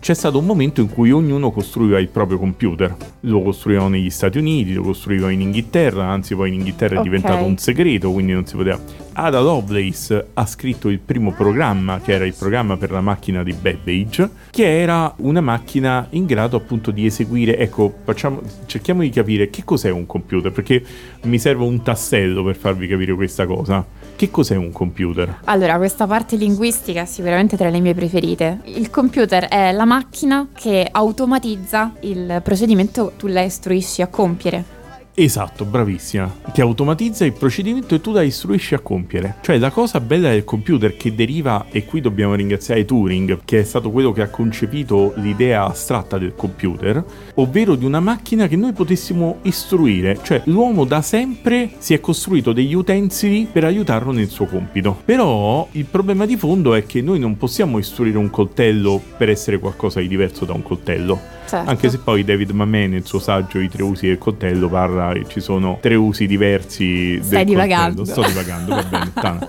[0.00, 2.96] c'è stato un momento in cui ognuno costruiva il proprio computer.
[3.20, 7.04] Lo costruivano negli Stati Uniti, lo costruivano in Inghilterra, anzi poi in Inghilterra è Ok.
[7.04, 8.78] diventato un segreto, quindi non si poteva.
[9.16, 13.52] Ada Lovelace ha scritto il primo programma, che era il programma per la macchina di
[13.52, 19.50] Babbage, che era una macchina in grado appunto di eseguire, ecco, facciamo, cerchiamo di capire
[19.50, 20.84] che cos'è un computer, perché
[21.22, 23.86] mi serve un tassello per farvi capire questa cosa.
[24.16, 25.40] Che cos'è un computer?
[25.44, 28.60] Allora, questa parte linguistica è sicuramente tra le mie preferite.
[28.64, 34.73] Il computer è la macchina che automatizza il procedimento tu la istruisci a compiere.
[35.16, 36.40] Esatto, bravissima.
[36.52, 39.36] Che automatizza il procedimento e tu la istruisci a compiere.
[39.42, 43.62] Cioè, la cosa bella del computer che deriva, e qui dobbiamo ringraziare Turing, che è
[43.62, 47.04] stato quello che ha concepito l'idea astratta del computer,
[47.34, 50.18] ovvero di una macchina che noi potessimo istruire.
[50.20, 55.00] Cioè, l'uomo da sempre si è costruito degli utensili per aiutarlo nel suo compito.
[55.04, 59.60] Però il problema di fondo è che noi non possiamo istruire un coltello per essere
[59.60, 61.34] qualcosa di diverso da un coltello.
[61.46, 61.68] Certo.
[61.70, 65.26] Anche se poi David Mamet nel suo saggio I tre usi del coltello parla che
[65.28, 68.02] ci sono tre usi diversi Stai del divagando.
[68.02, 68.22] coltello.
[68.22, 69.48] Sto divagando, va bene, Tana.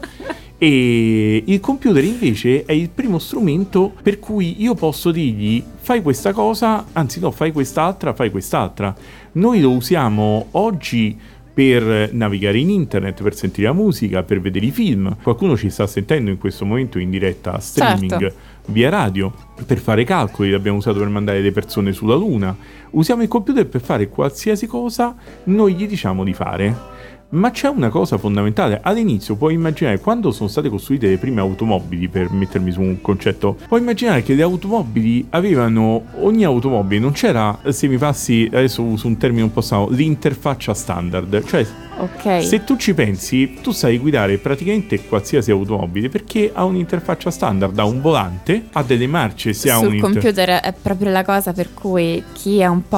[0.58, 6.32] E il computer invece è il primo strumento per cui io posso dirgli fai questa
[6.32, 8.96] cosa, anzi no, fai quest'altra, fai quest'altra.
[9.34, 11.18] Noi lo usiamo oggi
[11.54, 15.16] per navigare in internet, per sentire la musica, per vedere i film.
[15.22, 18.36] Qualcuno ci sta sentendo in questo momento in diretta streaming Certo.
[18.68, 19.32] Via radio,
[19.66, 22.56] per fare calcoli, l'abbiamo usato per mandare le persone sulla Luna.
[22.92, 25.16] Usiamo il computer per fare qualsiasi cosa
[25.46, 26.95] noi gli diciamo di fare.
[27.30, 28.80] Ma c'è una cosa fondamentale.
[28.82, 33.58] All'inizio puoi immaginare quando sono state costruite le prime automobili, per mettermi su un concetto,
[33.68, 39.08] puoi immaginare che le automobili avevano ogni automobile, non c'era, se mi passi, adesso uso
[39.08, 41.44] un termine un po' strano, l'interfaccia standard.
[41.46, 41.66] Cioè,
[41.98, 42.44] Ok.
[42.44, 47.86] se tu ci pensi, tu sai guidare praticamente qualsiasi automobile perché ha un'interfaccia standard, ha
[47.86, 51.54] un volante, ha delle marce, se ha Sul un inter- computer è proprio la cosa
[51.54, 52.98] per cui chi è un po'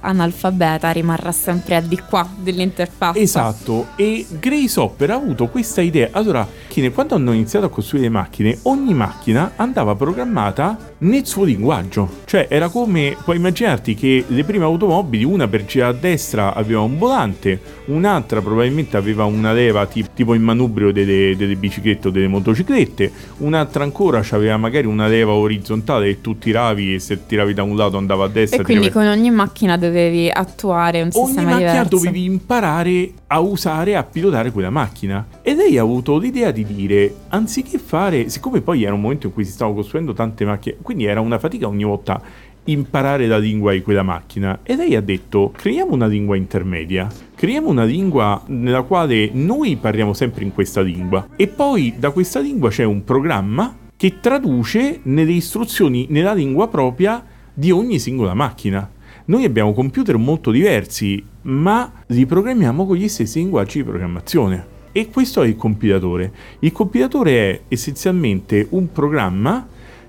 [0.00, 3.18] analfabeta rimarrà sempre al di qua dell'interfaccia.
[3.18, 3.61] Esatto,
[3.96, 6.08] e Grace Hopper ha avuto questa idea.
[6.12, 6.46] Allora,
[6.92, 12.08] quando hanno iniziato a costruire le macchine, ogni macchina andava programmata nel suo linguaggio.
[12.24, 16.80] Cioè, era come, puoi immaginarti che le prime automobili, una per girare a destra aveva
[16.80, 22.10] un volante, un'altra probabilmente aveva una leva ti- tipo il manubrio delle, delle biciclette o
[22.10, 27.54] delle motociclette, un'altra ancora aveva magari una leva orizzontale che tu tiravi e se tiravi
[27.54, 28.60] da un lato andava a destra.
[28.60, 31.96] E quindi tiravi- con ogni macchina dovevi attuare un ogni sistema macchina diverso.
[31.96, 35.26] dovevi imparare a usare, a pilotare quella macchina.
[35.42, 39.32] E lei ha avuto l'idea di dire, anziché fare, siccome poi era un momento in
[39.32, 42.20] cui si stavano costruendo tante macchine, quindi era una fatica ogni volta
[42.64, 44.60] imparare la lingua di quella macchina.
[44.62, 47.10] E lei ha detto, creiamo una lingua intermedia.
[47.34, 51.28] Creiamo una lingua nella quale noi parliamo sempre in questa lingua.
[51.34, 57.24] E poi da questa lingua c'è un programma che traduce nelle istruzioni nella lingua propria
[57.52, 58.88] di ogni singola macchina.
[59.24, 64.66] Noi abbiamo computer molto diversi, ma li programmiamo con gli stessi linguaggi di programmazione.
[64.92, 66.32] E questo è il compilatore.
[66.58, 69.66] Il compilatore è essenzialmente un programma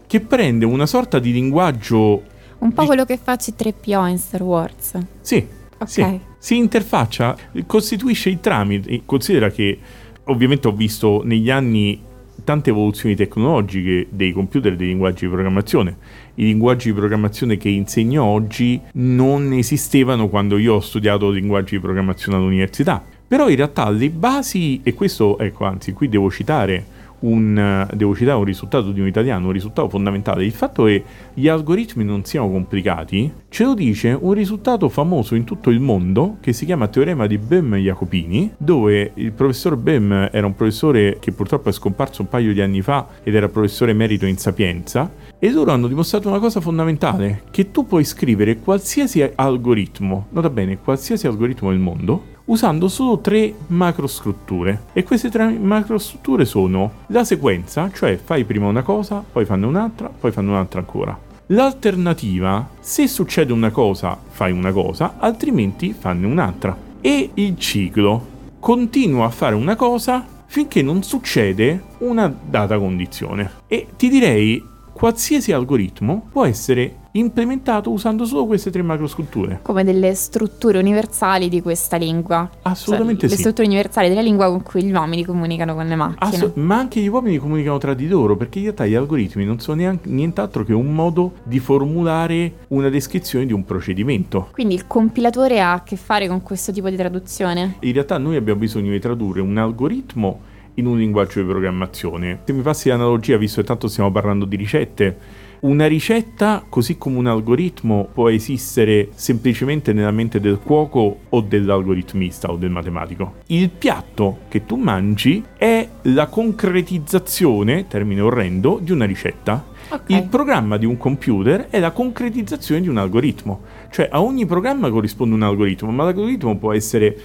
[0.07, 2.23] che prende una sorta di linguaggio.
[2.59, 4.97] Un po' quello che fa C3PO in Star Wars.
[5.21, 5.45] Sì,
[5.77, 5.89] Ok.
[5.89, 7.35] sì, si interfaccia,
[7.65, 9.01] costituisce il tramite.
[9.05, 9.77] Considera che
[10.25, 12.01] ovviamente ho visto negli anni
[12.43, 15.97] tante evoluzioni tecnologiche dei computer e dei linguaggi di programmazione.
[16.35, 21.81] I linguaggi di programmazione che insegno oggi non esistevano quando io ho studiato linguaggi di
[21.81, 23.03] programmazione all'università.
[23.27, 26.85] Però in realtà le basi, e questo, ecco, anzi, qui devo citare
[27.23, 30.45] un, eh, devo citare un risultato di un italiano, un risultato fondamentale.
[30.45, 35.43] Il fatto che gli algoritmi non siano complicati ce lo dice un risultato famoso in
[35.43, 40.55] tutto il mondo che si chiama teorema di Bem-Jacopini, dove il professor Bem era un
[40.55, 44.37] professore che purtroppo è scomparso un paio di anni fa ed era professore emerito in
[44.37, 45.11] Sapienza.
[45.39, 50.79] E loro hanno dimostrato una cosa fondamentale, che tu puoi scrivere qualsiasi algoritmo, nota bene,
[50.79, 54.83] qualsiasi algoritmo del mondo, usando solo tre macrostrutture.
[54.93, 60.09] E queste tre macrostrutture sono la sequenza, cioè fai prima una cosa, poi fanno un'altra,
[60.09, 61.17] poi fanno un'altra ancora.
[61.47, 66.75] L'alternativa, se succede una cosa, fai una cosa, altrimenti fanne un'altra.
[67.01, 73.51] E il ciclo continua a fare una cosa finché non succede una data condizione.
[73.67, 74.63] E ti direi,
[74.93, 79.59] qualsiasi algoritmo può essere implementato usando solo queste tre macrosculture.
[79.61, 82.49] Come delle strutture universali di questa lingua.
[82.63, 83.41] Assolutamente Cioè, Le sì.
[83.41, 86.35] strutture universali della lingua con cui gli uomini comunicano con le macchine.
[86.45, 89.59] Asso- ma anche gli uomini comunicano tra di loro perché in realtà gli algoritmi non
[89.59, 94.49] sono neanche, nient'altro che un modo di formulare una descrizione di un procedimento.
[94.51, 97.75] Quindi il compilatore ha a che fare con questo tipo di traduzione?
[97.81, 102.39] In realtà noi abbiamo bisogno di tradurre un algoritmo in un linguaggio di programmazione.
[102.45, 105.17] Se mi passi l'analogia, visto che tanto stiamo parlando di ricette,
[105.63, 112.51] una ricetta, così come un algoritmo, può esistere semplicemente nella mente del cuoco o dell'algoritmista
[112.51, 113.35] o del matematico.
[113.47, 119.71] Il piatto che tu mangi è la concretizzazione, termine orrendo, di una ricetta.
[120.07, 123.61] Il programma di un computer è la concretizzazione di un algoritmo.
[123.89, 127.15] Cioè a ogni programma corrisponde un algoritmo, ma l'algoritmo può essere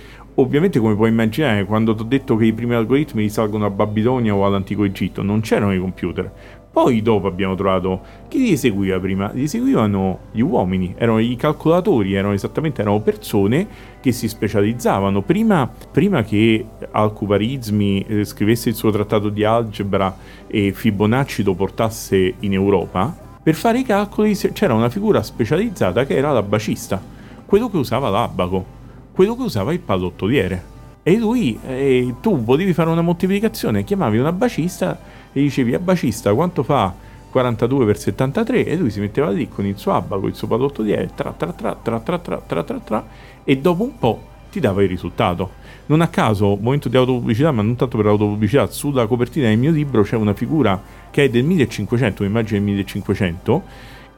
[0.40, 4.34] ovviamente come puoi immaginare quando ti ho detto che i primi algoritmi risalgono a Babilonia
[4.34, 6.30] o all'antico Egitto, non c'erano i computer.
[6.78, 9.32] Poi dopo abbiamo trovato chi li eseguiva prima?
[9.32, 13.66] Li eseguivano gli uomini, erano i calcolatori, erano esattamente erano persone
[13.98, 15.22] che si specializzavano.
[15.22, 22.34] Prima, prima che Al-Khwarizmi eh, scrivesse il suo trattato di algebra e Fibonacci lo portasse
[22.38, 27.02] in Europa, per fare i calcoli c'era una figura specializzata che era l'abacista,
[27.44, 28.64] quello che usava l'abaco,
[29.10, 30.76] quello che usava il pallottoliere.
[31.02, 36.62] E lui, eh, tu potevi fare una moltiplicazione, chiamavi un abacista e dicevi abacista quanto
[36.62, 36.94] fa
[37.30, 41.10] 42 per 73 e lui si metteva lì con il suo abaco, il suo pallottoliere,
[41.14, 43.06] tra tra tra tra tra tra tra tra tra
[43.44, 45.66] e dopo un po' ti dava il risultato.
[45.86, 49.70] Non a caso, momento di autopubblicità, ma non tanto per l'autopubblicità, sulla copertina del mio
[49.70, 50.80] libro c'è una figura
[51.10, 53.62] che è del 1500, un'immagine del 1500,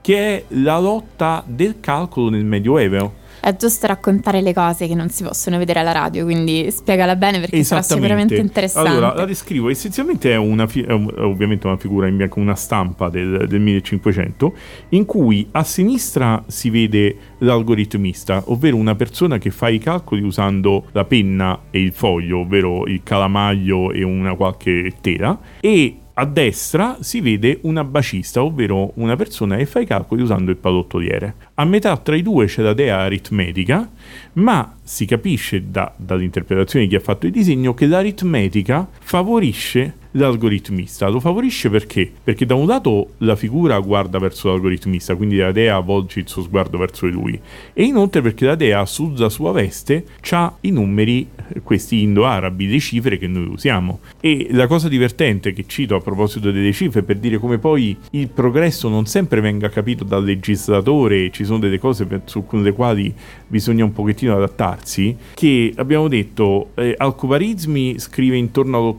[0.01, 3.15] che è la lotta del calcolo nel Medioevo.
[3.41, 7.41] È giusto raccontare le cose che non si possono vedere alla radio, quindi spiegala bene
[7.41, 8.89] perché sarà sicuramente interessante.
[8.89, 9.71] Allora, la descrivo.
[9.71, 14.55] Essenzialmente è, una è ovviamente una figura in bianco, una stampa del, del 1500,
[14.91, 20.87] in cui a sinistra si vede l'algoritmista, ovvero una persona che fa i calcoli usando
[20.93, 26.99] la penna e il foglio, ovvero il calamaio e una qualche tela, e a destra
[27.01, 31.35] si vede un abacista, ovvero una persona che fa i calcoli usando il pallottoliere.
[31.55, 33.91] A metà tra i due c'è la dea aritmetica,
[34.35, 41.09] ma si capisce da- dall'interpretazione di chi ha fatto il disegno che l'aritmetica favorisce l'algoritmista.
[41.09, 42.11] Lo favorisce perché?
[42.23, 46.43] Perché da un lato la figura guarda verso l'algoritmista, quindi la dea volge il suo
[46.43, 47.41] sguardo verso di lui,
[47.73, 52.79] e inoltre perché la dea sulla sua veste ha i numeri, eh, questi indo-arabi, le
[52.79, 54.01] cifre che noi usiamo.
[54.21, 58.29] E la cosa divertente che cito a proposito delle cifre per dire come poi il
[58.29, 63.13] progresso non sempre venga capito dal legislatore, ci sono delle cose per- su le quali
[63.47, 68.97] bisogna un pochettino adattarsi, che abbiamo detto eh, Al-Khwarizmi scrive intorno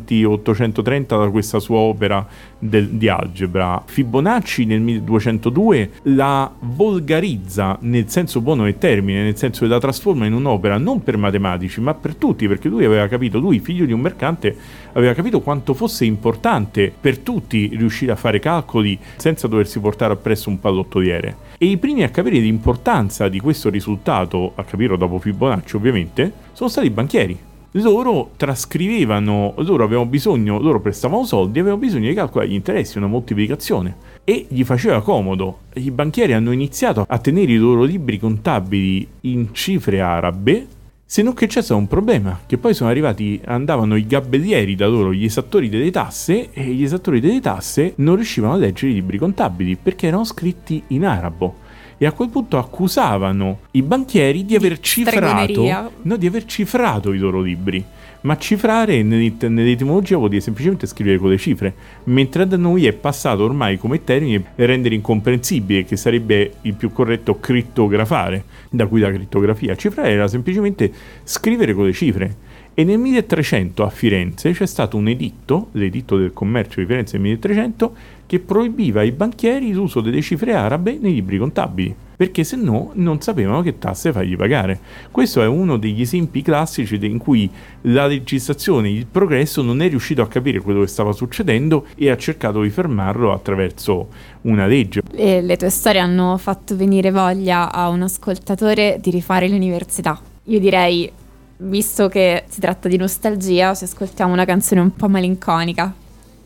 [0.00, 2.26] all'820-830 da questa sua opera
[2.58, 3.82] del- di algebra.
[3.84, 10.26] Fibonacci nel 1202 la volgarizza nel senso buono del termine, nel senso che la trasforma
[10.26, 13.92] in un'opera non per matematici ma per tutti, perché lui aveva capito, lui figlio di
[13.92, 14.56] un mercante,
[14.92, 20.48] aveva capito quanto fosse importante per tutti riuscire a fare calcoli senza doversi portare appresso
[20.48, 21.36] un pallottoliere.
[21.58, 26.68] E i primi a capire l'importanza di questo risultato, a capirlo dopo Fibonacci ovviamente, sono
[26.68, 27.38] stati i banchieri.
[27.74, 33.06] Loro trascrivevano, loro avevano bisogno, loro prestavano soldi, avevano bisogno di calcolare gli interessi, una
[33.06, 33.96] moltiplicazione.
[34.24, 35.60] E gli faceva comodo.
[35.74, 40.66] I banchieri hanno iniziato a tenere i loro libri contabili in cifre arabe,
[41.04, 44.88] se non che c'è stato un problema, che poi sono arrivati, andavano i gabellieri da
[44.88, 48.94] loro, gli esattori delle tasse, e gli esattori delle tasse non riuscivano a leggere i
[48.94, 51.68] libri contabili perché erano scritti in arabo.
[52.02, 57.18] E a quel punto accusavano i banchieri di aver cifrato, no, di aver cifrato i
[57.18, 57.84] loro libri.
[58.22, 61.74] Ma cifrare nell'et- nell'etimologia vuol dire semplicemente scrivere con le cifre,
[62.04, 67.38] mentre da noi è passato ormai come termine rendere incomprensibile, che sarebbe il più corretto
[67.38, 69.76] crittografare, da cui la crittografia.
[69.76, 70.90] Cifrare era semplicemente
[71.24, 72.36] scrivere con le cifre.
[72.72, 77.20] E nel 1300 a Firenze c'è stato un editto, l'editto del commercio di Firenze del
[77.26, 77.94] 1300,
[78.30, 83.20] che proibiva ai banchieri l'uso delle cifre arabe nei libri contabili, perché se no non
[83.20, 84.78] sapevano che tasse fargli pagare.
[85.10, 87.50] Questo è uno degli esempi classici in cui
[87.80, 92.16] la legislazione, il progresso non è riuscito a capire quello che stava succedendo e ha
[92.16, 94.06] cercato di fermarlo attraverso
[94.42, 95.02] una legge.
[95.12, 100.20] E le tue storie hanno fatto venire voglia a un ascoltatore di rifare l'università.
[100.44, 101.10] io direi,
[101.56, 105.92] visto che si tratta di nostalgia, se ascoltiamo una canzone un po' malinconica,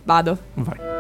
[0.05, 0.39] vado.
[0.55, 0.94] Vai.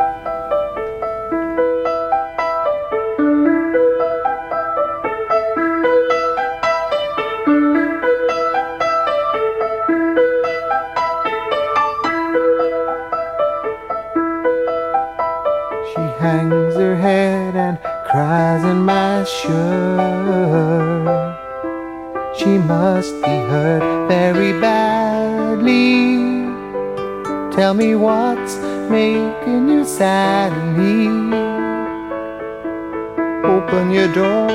[18.14, 20.68] Cries in my shirt.
[22.38, 26.14] She must be hurt very badly.
[27.56, 28.54] Tell me what's
[28.88, 31.08] making you sadly.
[33.54, 34.46] Open your door,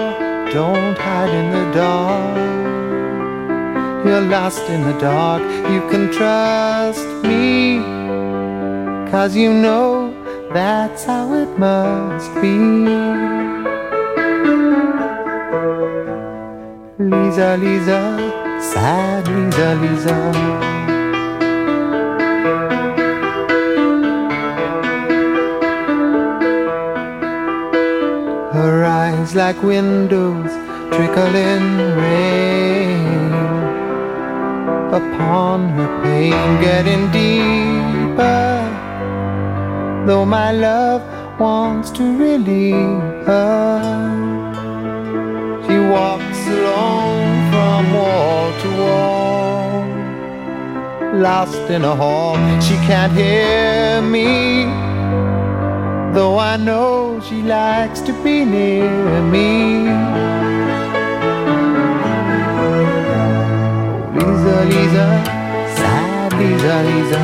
[0.54, 2.38] don't hide in the dark.
[4.06, 7.80] You're lost in the dark, you can trust me.
[9.12, 10.09] Cause you know
[10.54, 12.58] that's how it must be.
[16.98, 18.02] Lisa, Lisa,
[18.60, 20.18] sad Lisa, Lisa.
[28.54, 30.52] Her eyes like windows
[30.92, 33.32] trickling rain
[34.92, 38.59] upon her pain getting deeper
[40.10, 41.02] though my love
[41.40, 43.80] wants to relieve her.
[45.66, 49.86] She walks alone from wall to wall,
[51.14, 52.38] lost in a hall.
[52.60, 54.66] She can't hear me,
[56.16, 59.52] though I know she likes to be near me.
[64.16, 65.08] Lisa, Lisa,
[65.78, 67.24] sad Lisa, Lisa.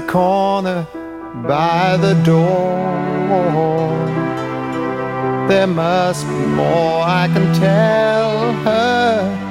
[0.00, 0.86] Corner
[1.46, 2.96] by the door.
[5.48, 9.46] There must be more I can tell her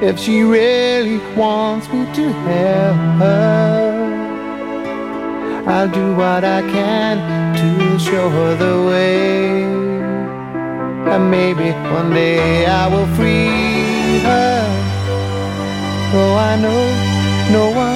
[0.00, 4.14] if she really wants me to help her.
[5.66, 7.16] I'll do what I can
[7.56, 9.64] to show her the way.
[11.12, 14.62] And maybe one day I will free her.
[16.12, 16.82] Though I know
[17.50, 17.93] no one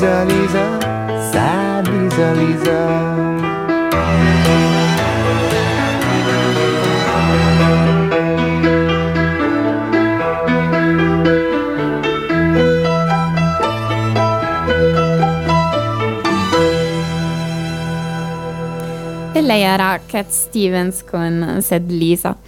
[0.00, 0.80] Lisa, Lisa,
[1.30, 2.78] sad Lisa, Lisa.
[19.34, 22.38] Lei era Cat Stevens con Sad Lisa.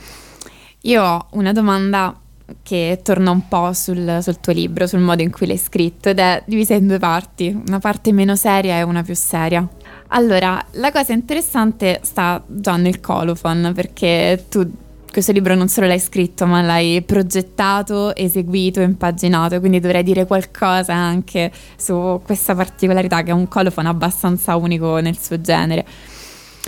[0.85, 2.19] Io ho una domanda
[2.63, 6.19] che torna un po' sul, sul tuo libro, sul modo in cui l'hai scritto ed
[6.19, 9.67] è divisa in due parti, una parte meno seria e una più seria.
[10.09, 14.71] Allora, la cosa interessante sta già nel colophon perché tu
[15.13, 20.95] questo libro non solo l'hai scritto ma l'hai progettato, eseguito, impaginato, quindi dovrei dire qualcosa
[20.95, 25.85] anche su questa particolarità che è un colophon abbastanza unico nel suo genere.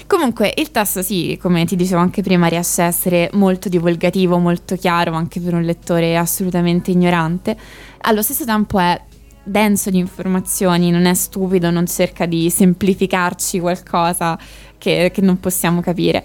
[0.06, 4.76] Comunque il testo sì, come ti dicevo anche prima, riesce a essere molto divulgativo, molto
[4.76, 7.56] chiaro anche per un lettore assolutamente ignorante.
[8.02, 9.00] Allo stesso tempo è
[9.42, 14.38] denso di informazioni, non è stupido, non cerca di semplificarci qualcosa
[14.78, 16.24] che, che non possiamo capire.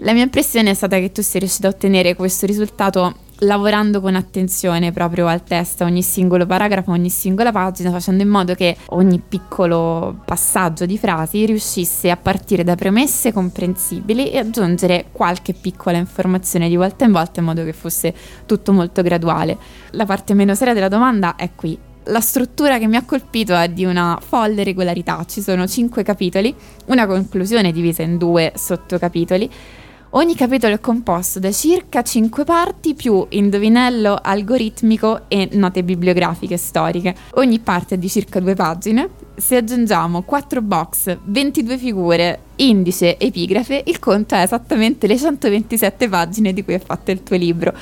[0.00, 4.14] La mia impressione è stata che tu sia riuscito a ottenere questo risultato lavorando con
[4.14, 9.20] attenzione proprio al testo, ogni singolo paragrafo, ogni singola pagina, facendo in modo che ogni
[9.26, 16.68] piccolo passaggio di frasi riuscisse a partire da premesse comprensibili e aggiungere qualche piccola informazione
[16.68, 18.14] di volta in volta in modo che fosse
[18.46, 19.58] tutto molto graduale.
[19.90, 21.78] La parte meno seria della domanda è qui.
[22.08, 26.54] La struttura che mi ha colpito è di una folle regolarità, ci sono cinque capitoli,
[26.86, 29.50] una conclusione divisa in due sottocapitoli
[30.16, 37.14] Ogni capitolo è composto da circa 5 parti più indovinello algoritmico e note bibliografiche storiche.
[37.34, 39.10] Ogni parte è di circa due pagine.
[39.36, 46.54] Se aggiungiamo 4 box, 22 figure, indice, epigrafe, il conto è esattamente le 127 pagine
[46.54, 47.74] di cui è fatto il tuo libro.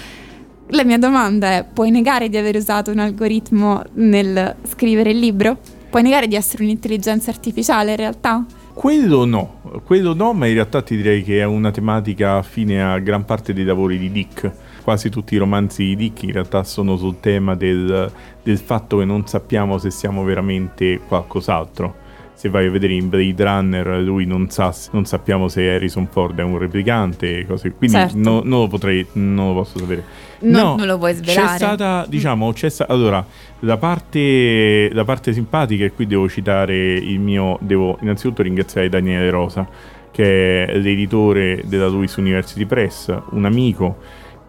[0.71, 5.57] La mia domanda è, puoi negare di aver usato un algoritmo nel scrivere il libro?
[5.89, 8.45] Puoi negare di essere un'intelligenza artificiale in realtà?
[8.75, 12.99] Quello no, quello no, ma in realtà ti direi che è una tematica affine a
[12.99, 14.51] gran parte dei lavori di Dick.
[14.83, 18.11] Quasi tutti i romanzi di Dick in realtà sono sul tema del,
[18.43, 22.03] del fatto che non sappiamo se siamo veramente qualcos'altro.
[22.35, 26.37] Se vai a vedere in Blade Runner, lui non sa, non sappiamo se Harrison Ford
[26.39, 27.71] è un replicante, cose.
[27.71, 28.19] quindi Certo.
[28.19, 30.05] no- non lo potrei, non lo posso sapere.
[30.51, 31.57] Non- non lo puoi C'è svelare.
[31.57, 33.25] stata, diciamo, c'è sta- allora,
[33.61, 39.31] la parte, la parte simpatica, e qui devo citare il mio, devo innanzitutto ringraziare Daniele
[39.31, 39.67] Rosa,
[40.11, 43.97] che è l'editore della Lewis University Press, un amico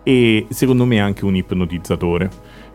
[0.04, 2.30] e secondo me anche un ipnotizzatore.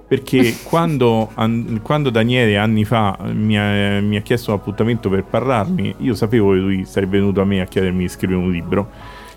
[0.09, 5.23] Perché quando, an- quando Daniele anni fa mi ha, mi ha chiesto un appuntamento per
[5.23, 8.91] parlarmi, io sapevo che lui sarebbe venuto a me a chiedermi di scrivere un libro.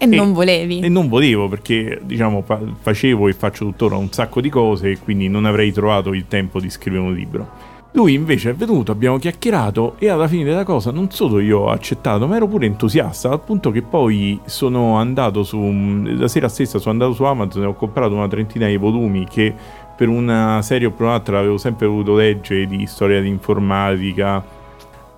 [0.04, 0.80] E, non volevi.
[0.80, 5.00] E non volevo perché, diciamo, fa- facevo e faccio tuttora un sacco di cose e
[5.00, 7.72] quindi non avrei trovato il tempo di scrivere un libro.
[7.96, 11.70] Lui invece è venuto, abbiamo chiacchierato e alla fine della cosa non solo io ho
[11.70, 15.60] accettato, ma ero pure entusiasta, al punto che poi sono andato su...
[16.04, 19.54] la sera stessa sono andato su Amazon e ho comprato una trentina di volumi che
[19.96, 24.44] per una serie o per un'altra avevo sempre voluto leggere di storia di informatica,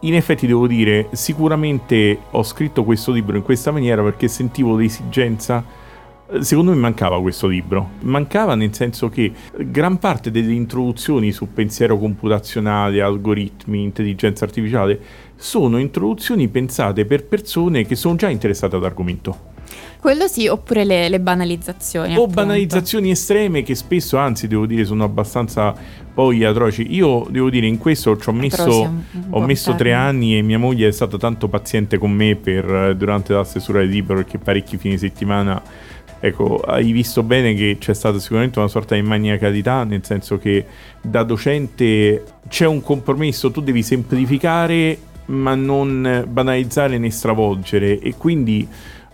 [0.02, 5.64] in effetti devo dire, sicuramente ho scritto questo libro in questa maniera perché sentivo l'esigenza.
[6.40, 7.92] Secondo me mancava questo libro.
[8.02, 15.00] Mancava nel senso che gran parte delle introduzioni su pensiero computazionale, algoritmi, intelligenza artificiale
[15.36, 19.54] sono introduzioni pensate per persone che sono già interessate all'argomento.
[20.00, 22.14] Quello sì, oppure le, le banalizzazioni.
[22.16, 22.42] O appunto.
[22.42, 25.74] banalizzazioni estreme che spesso, anzi, devo dire, sono abbastanza
[26.14, 26.94] poi atroci.
[26.94, 30.42] Io devo dire, in questo ci ho messo, un- un ho messo tre anni e
[30.42, 34.16] mia moglie è stata tanto paziente con me per, eh, durante la stesura del libro
[34.16, 35.62] perché parecchi fine settimana.
[36.20, 40.66] Ecco, hai visto bene che c'è stata sicuramente una sorta di maniacalità, nel senso che
[41.02, 44.98] da docente c'è un compromesso, tu devi semplificare
[45.28, 48.68] ma non banalizzare né stravolgere e quindi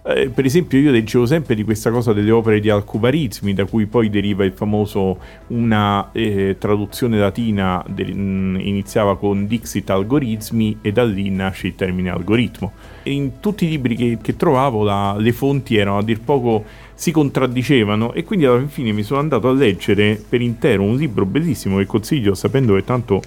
[0.03, 3.85] eh, per esempio io leggevo sempre di questa cosa delle opere di Alcubarizmi da cui
[3.85, 10.91] poi deriva il famoso una eh, traduzione latina del- mh, iniziava con Dixit algoritmi e
[10.91, 12.71] da lì nasce il termine algoritmo.
[13.03, 16.65] E in tutti i libri che, che trovavo la- le fonti erano a dir poco
[16.95, 21.25] si contraddicevano e quindi alla fine mi sono andato a leggere per intero un libro
[21.25, 23.21] bellissimo che consiglio sapendo che tanto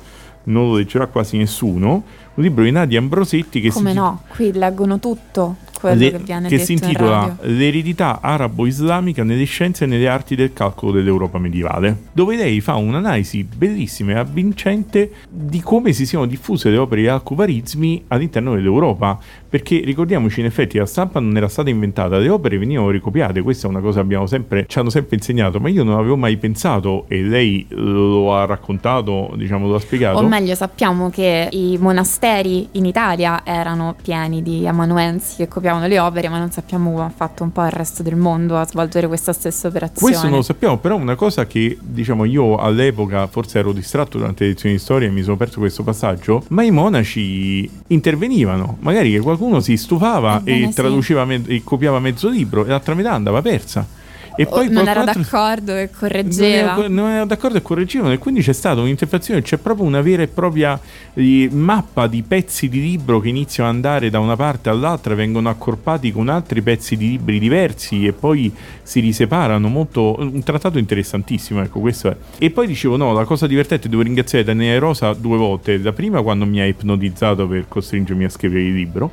[0.44, 4.52] non lo leggerà quasi nessuno un libro di Nadia Ambrosetti che Come si no, qui
[4.52, 7.36] leggono tutto quello le- che viene che detto si in intitola.
[7.42, 13.44] L'eredità arabo-islamica nelle scienze e nelle arti del calcolo dell'Europa medievale, dove lei fa un'analisi
[13.44, 19.82] bellissima e avvincente di come si siano diffuse le opere di Al-Khawarizmi all'interno dell'Europa, perché
[19.84, 23.70] ricordiamoci in effetti la stampa non era stata inventata, le opere venivano ricopiate, questa è
[23.70, 27.04] una cosa che abbiamo sempre, ci hanno sempre insegnato, ma io non avevo mai pensato
[27.08, 30.18] e lei lo ha raccontato, diciamo lo ha spiegato.
[30.18, 35.98] O meglio, sappiamo che i monasteri in Italia erano pieni di amanuensi che copiavano le
[35.98, 39.06] opere, ma non sappiamo come ha fatto un po' il resto del mondo a svolgere
[39.08, 40.00] questa stessa operazione.
[40.00, 44.44] Questo non lo sappiamo, però una cosa che diciamo io all'epoca forse ero distratto durante
[44.44, 49.10] le lezioni di storia e mi sono perso questo passaggio, ma i monaci intervenivano, magari
[49.10, 50.74] che qualcuno si stufava Ebbene e sì.
[50.74, 53.86] traduceva me- e copiava mezzo libro e l'altra metà andava persa.
[54.36, 56.76] E poi non era altro- d'accordo e non correggeva.
[56.76, 60.22] era, non era d'accordo e correggevano e quindi c'è stata un'interfezione, c'è proprio una vera
[60.22, 60.78] e propria
[61.14, 65.48] eh, mappa di pezzi di libro che iniziano ad andare da una parte all'altra, vengono
[65.48, 68.52] accorpati con altri pezzi di libri diversi e poi
[68.82, 72.16] si riseparano molto, un trattato interessantissimo, ecco questo è.
[72.38, 76.22] E poi dicevo no, la cosa divertente, devo ringraziare Daniele Rosa due volte, la prima
[76.22, 79.10] quando mi ha ipnotizzato per costringermi a scrivere il libro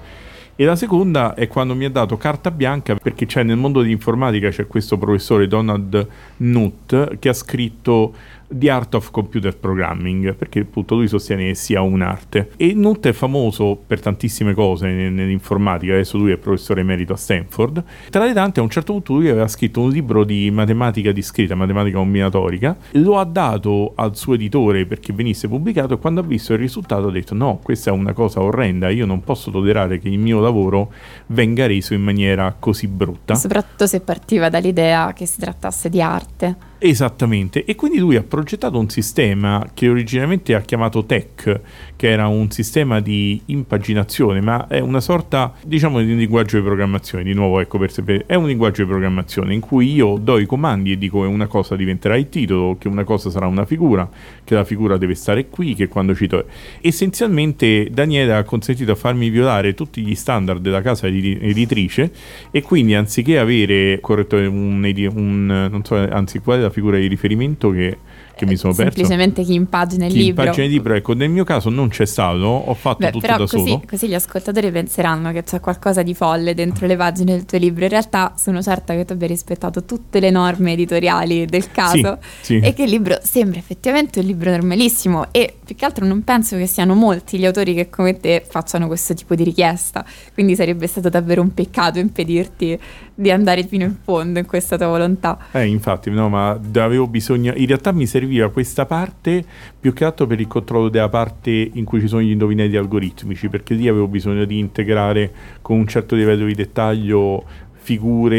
[0.56, 4.50] e la seconda è quando mi ha dato carta bianca perché c'è nel mondo dell'informatica
[4.50, 6.08] c'è questo professore Donald
[6.38, 8.14] Knuth che ha scritto
[8.52, 12.52] The Art of Computer Programming perché appunto lui sostiene che sia un'arte.
[12.58, 17.18] E Knuth è famoso per tantissime cose nel- nell'informatica adesso lui è professore emerito a
[17.18, 17.84] Stanford.
[18.10, 21.56] Tra le tante a un certo punto lui aveva scritto un libro di matematica discreta
[21.56, 22.78] matematica combinatorica.
[22.92, 27.08] Lo ha dato al suo editore perché venisse pubblicato e quando ha visto il risultato
[27.08, 30.40] ha detto no questa è una cosa orrenda io non posso tollerare che il mio
[30.40, 30.92] lavoro
[31.28, 33.36] venga reso in maniera così brutta.
[33.36, 36.70] Soprattutto se partiva dall'idea che si trattasse di arte.
[36.84, 41.62] Esattamente, e quindi lui ha progettato un sistema che originariamente ha chiamato TEC,
[41.96, 47.24] che era un sistema di impaginazione, ma è una sorta, diciamo, di linguaggio di programmazione,
[47.24, 50.48] di nuovo, ecco, per sapere, è un linguaggio di programmazione in cui io do i
[50.48, 54.10] comandi e dico che una cosa diventerà il titolo, che una cosa sarà una figura,
[54.44, 56.46] che la figura deve stare qui, che quando cito...
[56.82, 62.12] Essenzialmente Daniele ha consentito a farmi violare tutti gli standard della casa edi- editrice
[62.50, 64.84] e quindi anziché avere corretto un,
[65.16, 67.98] un non so, anzi qual è la figura di riferimento che,
[68.36, 68.92] che mi sono perso?
[68.94, 70.44] Semplicemente chi impagina il Chi libro.
[70.44, 73.38] impagina il libro, ecco, nel mio caso non c'è stato, ho fatto Beh, tutto da
[73.38, 73.84] così, solo.
[73.88, 77.84] così gli ascoltatori penseranno che c'è qualcosa di folle dentro le pagine del tuo libro.
[77.84, 82.60] In realtà sono certa che tu abbia rispettato tutte le norme editoriali del caso sì.
[82.60, 86.58] e che il libro sembra effettivamente un libro normalissimo e più che altro non penso
[86.58, 90.06] che siano molti gli autori che come te facciano questo tipo di richiesta.
[90.34, 92.80] Quindi sarebbe stato davvero un peccato impedirti
[93.14, 95.38] di andare fino in fondo in questa tua volontà.
[95.52, 97.54] Eh, infatti, no, ma avevo bisogno.
[97.56, 99.44] In realtà mi serviva questa parte
[99.80, 103.50] più che altro per il controllo della parte in cui ci sono gli indovinelli algoritmici,
[103.50, 105.32] perché lì avevo bisogno di integrare
[105.62, 107.44] con un certo livello di dettaglio
[107.84, 108.36] figure,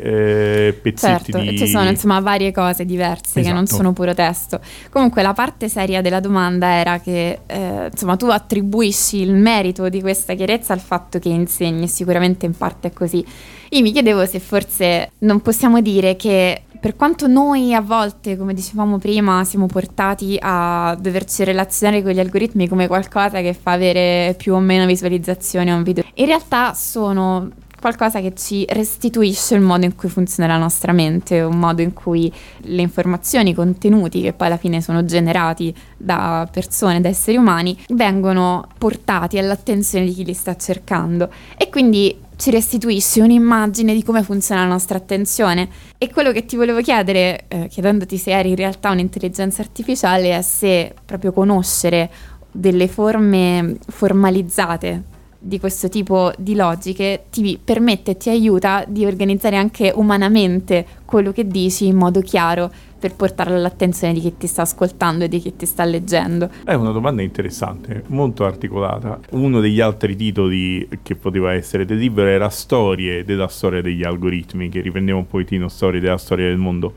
[0.00, 1.58] eh, pezzetti Certo, di...
[1.58, 3.76] ci sono insomma varie cose diverse che non Esatto.
[3.76, 4.60] sono puro testo.
[4.90, 10.00] Comunque la parte seria della domanda era che eh, insomma tu attribuisci il merito di
[10.00, 13.24] questa chiarezza al fatto che insegni, e sicuramente in parte è così.
[13.70, 18.54] Io mi chiedevo se forse non possiamo dire che per quanto noi a volte, come
[18.54, 24.34] dicevamo prima, siamo portati a doverci relazionare con gli algoritmi come qualcosa che fa avere
[24.36, 27.50] più o meno visualizzazioni a un video, in realtà sono
[27.80, 31.92] qualcosa che ci restituisce il modo in cui funziona la nostra mente, un modo in
[31.92, 32.32] cui
[32.62, 37.76] le informazioni, i contenuti che poi alla fine sono generati da persone, da esseri umani,
[37.88, 44.22] vengono portati all'attenzione di chi li sta cercando e quindi ci restituisce un'immagine di come
[44.22, 45.68] funziona la nostra attenzione.
[45.96, 50.42] E quello che ti volevo chiedere, eh, chiedendoti se eri in realtà un'intelligenza artificiale, è
[50.42, 52.10] se proprio conoscere
[52.50, 55.14] delle forme formalizzate
[55.46, 61.30] di questo tipo di logiche ti permette e ti aiuta di organizzare anche umanamente quello
[61.30, 65.38] che dici in modo chiaro per portarlo all'attenzione di chi ti sta ascoltando e di
[65.38, 66.50] chi ti sta leggendo.
[66.64, 69.20] È una domanda interessante, molto articolata.
[69.30, 74.68] Uno degli altri titoli che poteva essere del libro era Storie della storia degli algoritmi,
[74.68, 76.94] che riprendeva un pochettino storie della storia del mondo.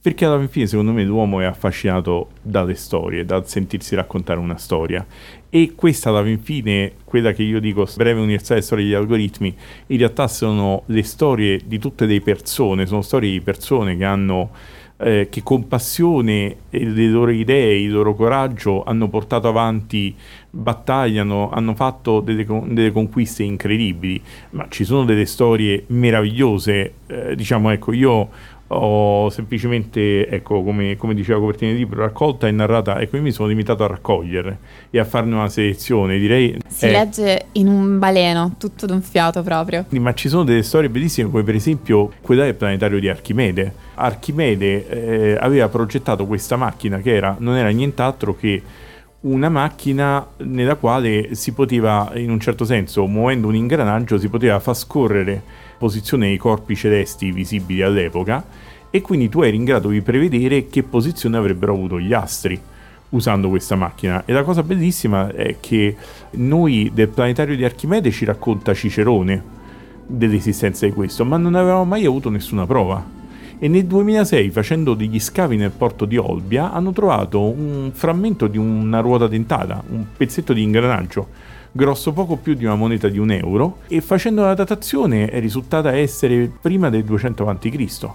[0.00, 5.04] Perché alla fine, secondo me, l'uomo è affascinato dalle storie, dal sentirsi raccontare una storia.
[5.50, 9.54] E questa, alla fine, quella che io dico, breve universale storia degli algoritmi,
[9.86, 14.50] in realtà sono le storie di tutte le persone, sono storie di persone che hanno
[14.98, 20.14] eh, che con passione le loro idee, il loro coraggio hanno portato avanti
[20.50, 24.20] battaglie, hanno, fatto delle, delle conquiste incredibili,
[24.50, 28.28] ma ci sono delle storie meravigliose, eh, diciamo ecco io
[28.68, 33.32] ho semplicemente, ecco come, come diceva copertina di libro, raccolta e narrata, ecco io mi
[33.32, 34.58] sono limitato a raccogliere
[34.90, 36.58] e a farne una selezione, direi...
[36.66, 39.86] Si eh, legge in un baleno, tutto d'un fiato proprio.
[39.90, 43.72] ma ci sono delle storie bellissime come per esempio quella del planetario di Archimede.
[43.94, 48.62] Archimede eh, aveva progettato questa macchina che era, non era nient'altro che
[49.20, 54.60] una macchina nella quale si poteva, in un certo senso, muovendo un ingranaggio, si poteva
[54.60, 55.42] far scorrere
[55.78, 58.44] posizione dei corpi celesti visibili all'epoca
[58.90, 62.60] e quindi tu eri in grado di prevedere che posizione avrebbero avuto gli astri
[63.10, 64.24] usando questa macchina.
[64.24, 65.96] E la cosa bellissima è che
[66.32, 69.56] noi del planetario di Archimede ci racconta Cicerone
[70.06, 73.16] dell'esistenza di questo, ma non avevamo mai avuto nessuna prova.
[73.60, 78.56] E nel 2006, facendo degli scavi nel porto di Olbia, hanno trovato un frammento di
[78.56, 81.26] una ruota dentata, un pezzetto di ingranaggio,
[81.78, 85.94] grosso poco più di una moneta di un euro, e facendo la datazione è risultata
[85.94, 88.08] essere prima del 200 a.C.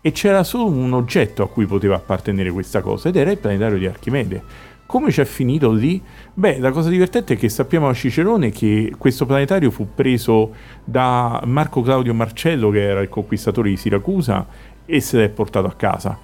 [0.00, 3.76] E c'era solo un oggetto a cui poteva appartenere questa cosa, ed era il planetario
[3.76, 4.42] di Archimede.
[4.86, 6.00] Come c'è finito lì?
[6.32, 10.52] Beh, la cosa divertente è che sappiamo a Cicerone che questo planetario fu preso
[10.82, 14.46] da Marco Claudio Marcello, che era il conquistatore di Siracusa,
[14.86, 16.18] e se l'è portato a casa.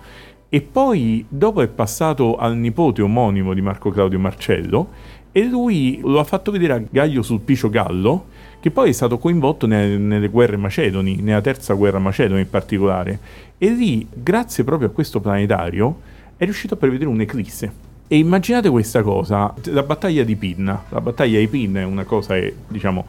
[0.48, 6.18] E poi, dopo è passato al nipote omonimo di Marco Claudio Marcello, e lui lo
[6.18, 8.26] ha fatto vedere a Gaio Sulpicio Gallo,
[8.60, 13.18] che poi è stato coinvolto nelle, nelle guerre macedoni, nella terza guerra macedone in particolare.
[13.56, 16.00] E lì, grazie proprio a questo planetario,
[16.36, 17.88] è riuscito a prevedere un'eclisse.
[18.08, 20.84] E immaginate questa cosa, la battaglia di Pinna.
[20.88, 23.06] La battaglia di Pinna è una cosa che, diciamo,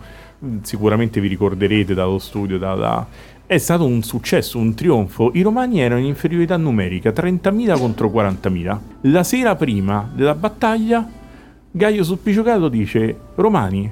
[0.61, 3.07] sicuramente vi ricorderete dallo studio, dalla...
[3.45, 5.31] è stato un successo, un trionfo.
[5.33, 8.79] I romani erano in inferiorità numerica, 30.000 contro 40.000.
[9.01, 11.07] La sera prima della battaglia,
[11.73, 13.89] Gaio Sulpicio dice, Romani,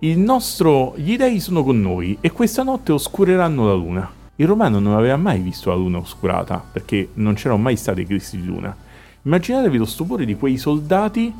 [0.00, 4.10] il nostro, gli dei sono con noi e questa notte oscureranno la luna.
[4.34, 8.40] Il romano non aveva mai visto la luna oscurata, perché non c'erano mai stati eclissi
[8.40, 8.76] di luna.
[9.22, 11.32] Immaginatevi lo stupore di quei soldati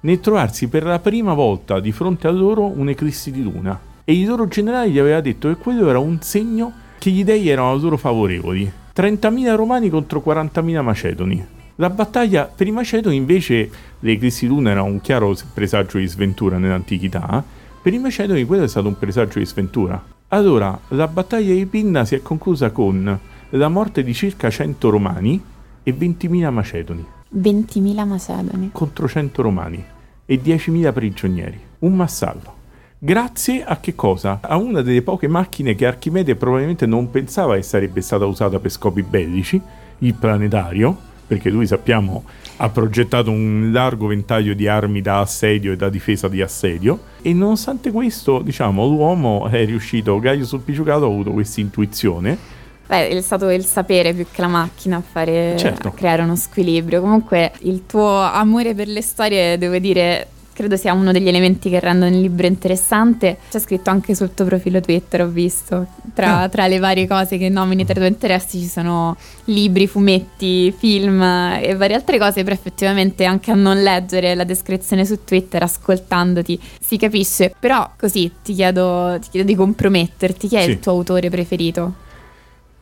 [0.00, 3.80] nel trovarsi per la prima volta di fronte a loro un'eclissi di luna.
[4.04, 7.48] E il loro generale gli aveva detto che quello era un segno che gli dei
[7.48, 8.70] erano loro favorevoli.
[8.94, 11.46] 30.000 romani contro 40.000 macedoni.
[11.78, 13.70] La battaglia per i macedoni invece
[14.00, 17.44] l'eclissi luna era un chiaro presagio di sventura nell'antichità,
[17.82, 20.02] per i macedoni quello è stato un presagio di sventura.
[20.28, 23.18] Allora, la battaglia di Pinna si è conclusa con
[23.50, 25.42] la morte di circa 100 romani
[25.82, 28.70] e 20.000 macedoni 20.000 macedoni.
[28.72, 29.84] contro 100 romani
[30.24, 31.60] e 10.000 prigionieri.
[31.80, 32.54] Un massacro.
[32.98, 34.38] Grazie a che cosa?
[34.40, 38.70] A una delle poche macchine che Archimede probabilmente non pensava che sarebbe stata usata per
[38.70, 39.60] scopi bellici,
[39.98, 42.24] il planetario, perché lui sappiamo
[42.58, 47.32] ha progettato un largo ventaglio di armi da assedio e da difesa di assedio e
[47.34, 52.54] nonostante questo, diciamo, l'uomo è riuscito, Gaio Sulpiciucato ha avuto questa intuizione
[52.86, 55.88] Beh, è stato il sapere più che la macchina a fare Certo.
[55.88, 57.00] a creare uno squilibrio.
[57.00, 61.78] Comunque, il tuo amore per le storie, devo dire, credo sia uno degli elementi che
[61.78, 63.36] rendono il libro interessante.
[63.50, 65.86] C'è scritto anche sul tuo profilo Twitter, ho visto.
[66.14, 66.48] Tra, Ah.
[66.48, 69.14] tra le varie cose che nomini tra i tuoi interessi ci sono
[69.44, 75.04] libri, fumetti, film e varie altre cose, però effettivamente anche a non leggere la descrizione
[75.04, 77.54] su Twitter, ascoltandoti, si capisce.
[77.60, 80.48] Però così ti chiedo, ti chiedo di comprometterti.
[80.48, 80.70] Chi è Sì.
[80.70, 82.04] il tuo autore preferito?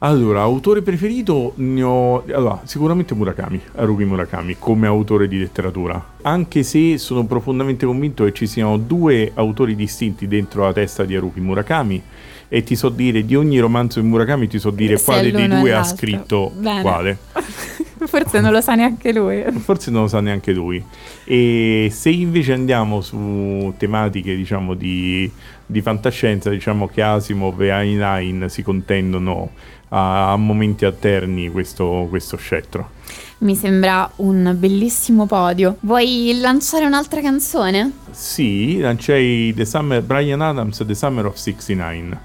[0.05, 2.25] Allora, autore preferito ne ho...
[2.27, 6.13] Allora, sicuramente Murakami, Haruki Murakami, come autore di letteratura.
[6.21, 11.17] Anche se sono profondamente convinto che ci siano due autori distinti dentro la testa di
[11.17, 12.03] Haruki Murakami
[12.49, 15.49] e ti so dire, di ogni romanzo di Murakami ti so dire Se quale dei
[15.49, 16.83] due ha scritto Bene.
[16.83, 17.19] quale.
[18.07, 19.43] Forse non lo sa neanche lui.
[19.61, 20.85] Forse non lo sa neanche lui.
[21.25, 25.31] E se invece andiamo su tematiche, diciamo, di,
[25.65, 29.53] di fantascienza, diciamo che Asimov e Heinlein si contendono
[29.95, 32.91] a, a momenti alterni questo, questo scettro.
[33.39, 35.77] Mi sembra un bellissimo podio.
[35.81, 37.93] Vuoi lanciare un'altra canzone?
[38.11, 42.19] Sì, lanciai The Summer, Brian Adams, The Summer of 69.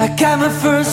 [0.00, 0.83] I got my first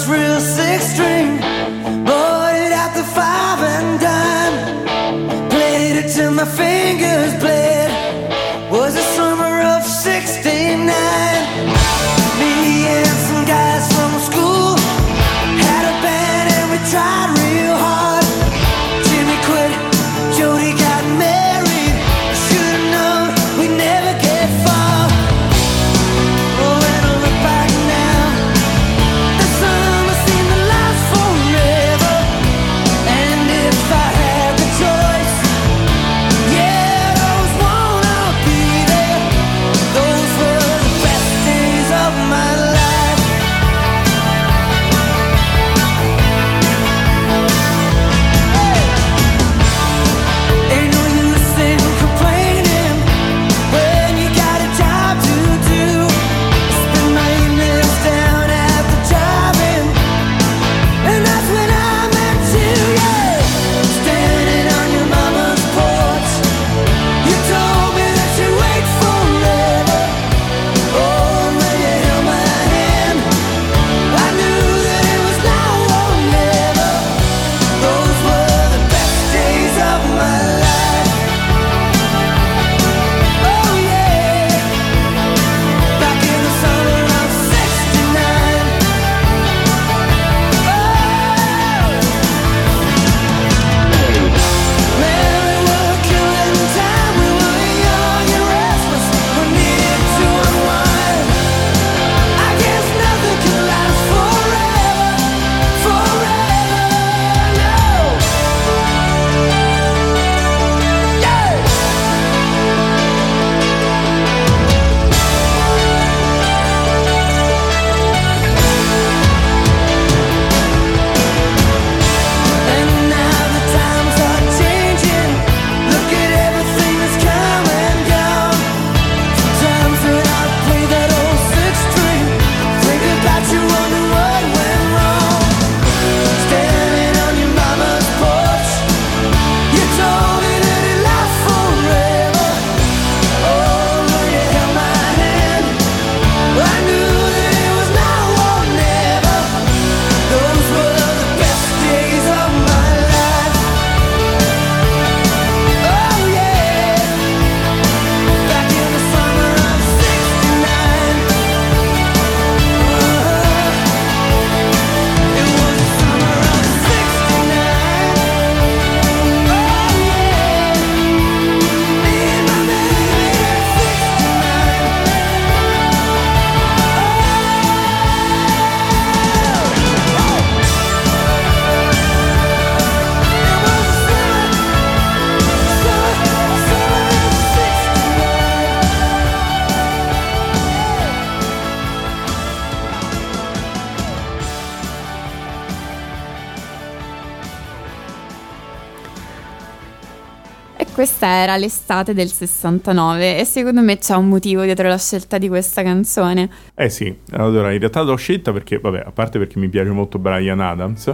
[201.01, 205.47] Questa era l'estate del 69 e secondo me c'è un motivo dietro la scelta di
[205.47, 206.47] questa canzone.
[206.75, 210.19] Eh sì, allora in realtà l'ho scelta perché, vabbè, a parte perché mi piace molto
[210.19, 211.11] Brian Adams,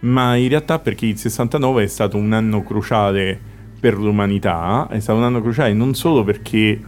[0.00, 3.40] ma in realtà perché il 69 è stato un anno cruciale
[3.80, 6.78] per l'umanità, è stato un anno cruciale non solo perché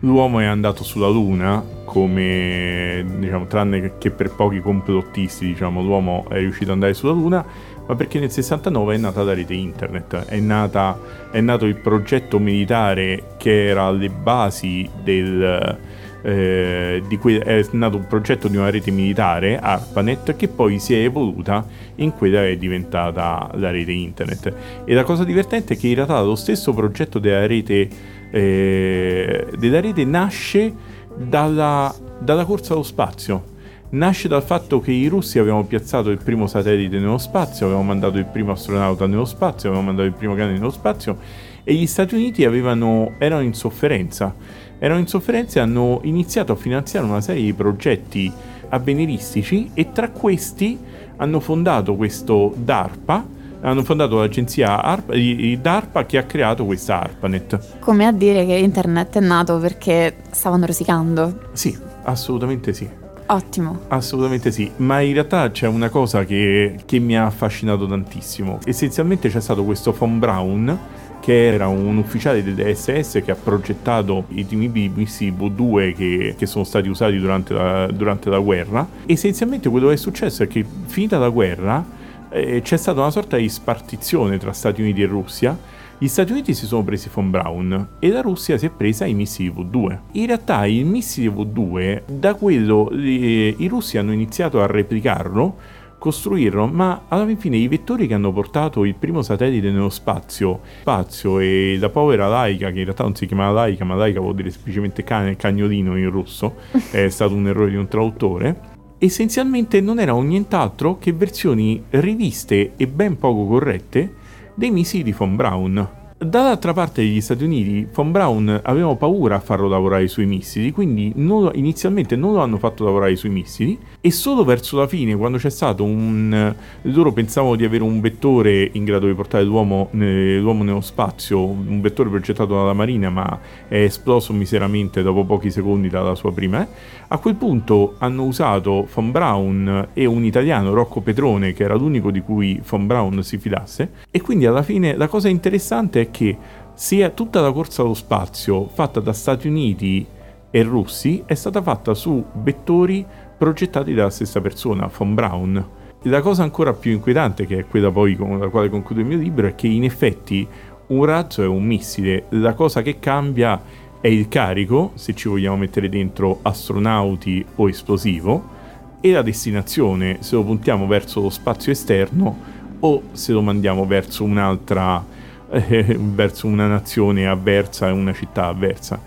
[0.00, 6.36] l'uomo è andato sulla Luna, come diciamo, tranne che per pochi complottisti, diciamo, l'uomo è
[6.36, 7.42] riuscito ad andare sulla Luna,
[7.88, 11.00] ma perché nel 69 è nata la rete internet, è, nata,
[11.30, 15.78] è nato il progetto militare che era alle basi del,
[16.20, 20.92] eh, di cui è nato un progetto di una rete militare, ARPANET, che poi si
[20.92, 21.66] è evoluta
[21.96, 24.52] in quella che è diventata la rete internet.
[24.84, 27.88] E la cosa divertente è che in realtà lo stesso progetto della rete,
[28.30, 30.74] eh, della rete nasce
[31.16, 33.56] dalla, dalla corsa allo spazio
[33.90, 38.18] nasce dal fatto che i russi avevano piazzato il primo satellite nello spazio, avevano mandato
[38.18, 41.16] il primo astronauta nello spazio, avevano mandato il primo cane nello spazio
[41.64, 44.34] e gli Stati Uniti avevano, erano in sofferenza.
[44.78, 48.32] Erano in sofferenza e hanno iniziato a finanziare una serie di progetti
[48.68, 50.78] avveniristici e tra questi
[51.16, 53.26] hanno fondato questo DARPA,
[53.60, 55.14] hanno fondato l'agenzia ARPA,
[55.60, 57.80] DARPA che ha creato questa ARPANET.
[57.80, 61.50] Come a dire che internet è nato perché stavano rosicando.
[61.52, 62.88] Sì, assolutamente sì.
[63.30, 63.80] Ottimo.
[63.88, 68.58] Assolutamente sì, ma in realtà c'è una cosa che, che mi ha affascinato tantissimo.
[68.64, 70.78] Essenzialmente c'è stato questo Von Braun,
[71.20, 76.64] che era un ufficiale dell'SS che ha progettato i timibi missili V2 che, che, sono
[76.64, 78.88] stati usati durante la, durante la, guerra.
[79.04, 81.84] Essenzialmente quello che è successo è che finita la guerra
[82.30, 85.56] eh, c'è stata una sorta di spartizione tra Stati Uniti e Russia
[86.00, 89.14] gli Stati Uniti si sono presi von Braun e la Russia si è presa i
[89.14, 89.98] missili V2.
[90.12, 95.56] In realtà il missile V2, da quello eh, i russi hanno iniziato a replicarlo,
[95.98, 101.40] costruirlo, ma alla fine i vettori che hanno portato il primo satellite nello spazio, spazio
[101.40, 104.50] e la povera Laika, che in realtà non si chiamava Laika, ma Laika vuol dire
[104.50, 106.58] semplicemente cane, cagnolino in russo,
[106.92, 108.60] è stato un errore di un traduttore,
[108.98, 114.26] essenzialmente non erano nient'altro che versioni riviste e ben poco corrette
[114.58, 115.88] dei missili di Von Braun.
[116.18, 121.12] Dall'altra parte degli Stati Uniti, von Braun avevano paura a farlo lavorare sui missili, quindi
[121.14, 123.78] non, inizialmente non lo hanno fatto lavorare sui missili
[124.08, 126.54] e solo verso la fine, quando c'è stato un...
[126.82, 131.82] loro pensavano di avere un vettore in grado di portare l'uomo, l'uomo nello spazio, un
[131.82, 136.66] vettore progettato dalla Marina ma è esploso miseramente dopo pochi secondi dalla sua prima, eh?
[137.08, 142.10] a quel punto hanno usato von Braun e un italiano, Rocco Petrone, che era l'unico
[142.10, 146.34] di cui von Braun si fidasse, e quindi alla fine la cosa interessante è che
[146.72, 150.06] sia tutta la corsa allo spazio fatta da Stati Uniti
[150.50, 153.04] e russi è stata fatta su vettori
[153.38, 155.66] progettati dalla stessa persona, von Braun.
[156.02, 159.16] La cosa ancora più inquietante, che è quella poi con la quale concludo il mio
[159.16, 160.46] libro, è che in effetti
[160.88, 163.60] un razzo è un missile, la cosa che cambia
[164.00, 168.56] è il carico, se ci vogliamo mettere dentro astronauti o esplosivo,
[169.00, 174.24] e la destinazione, se lo puntiamo verso lo spazio esterno o se lo mandiamo verso
[174.24, 175.04] un'altra
[175.50, 179.00] eh, verso una nazione avversa e una città avversa.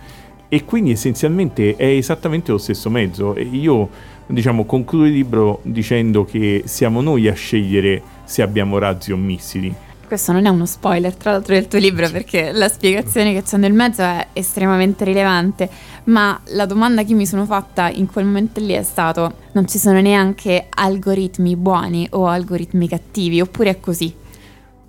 [0.47, 3.35] E quindi essenzialmente è esattamente lo stesso mezzo.
[3.35, 3.89] E io,
[4.25, 9.73] diciamo, concludo il libro dicendo che siamo noi a scegliere se abbiamo razzi o missili.
[10.07, 13.55] Questo non è uno spoiler, tra l'altro, del tuo libro, perché la spiegazione che c'è
[13.55, 15.69] nel mezzo è estremamente rilevante.
[16.05, 19.77] Ma la domanda che mi sono fatta in quel momento lì è stato: non ci
[19.77, 24.13] sono neanche algoritmi buoni o algoritmi cattivi, oppure è così?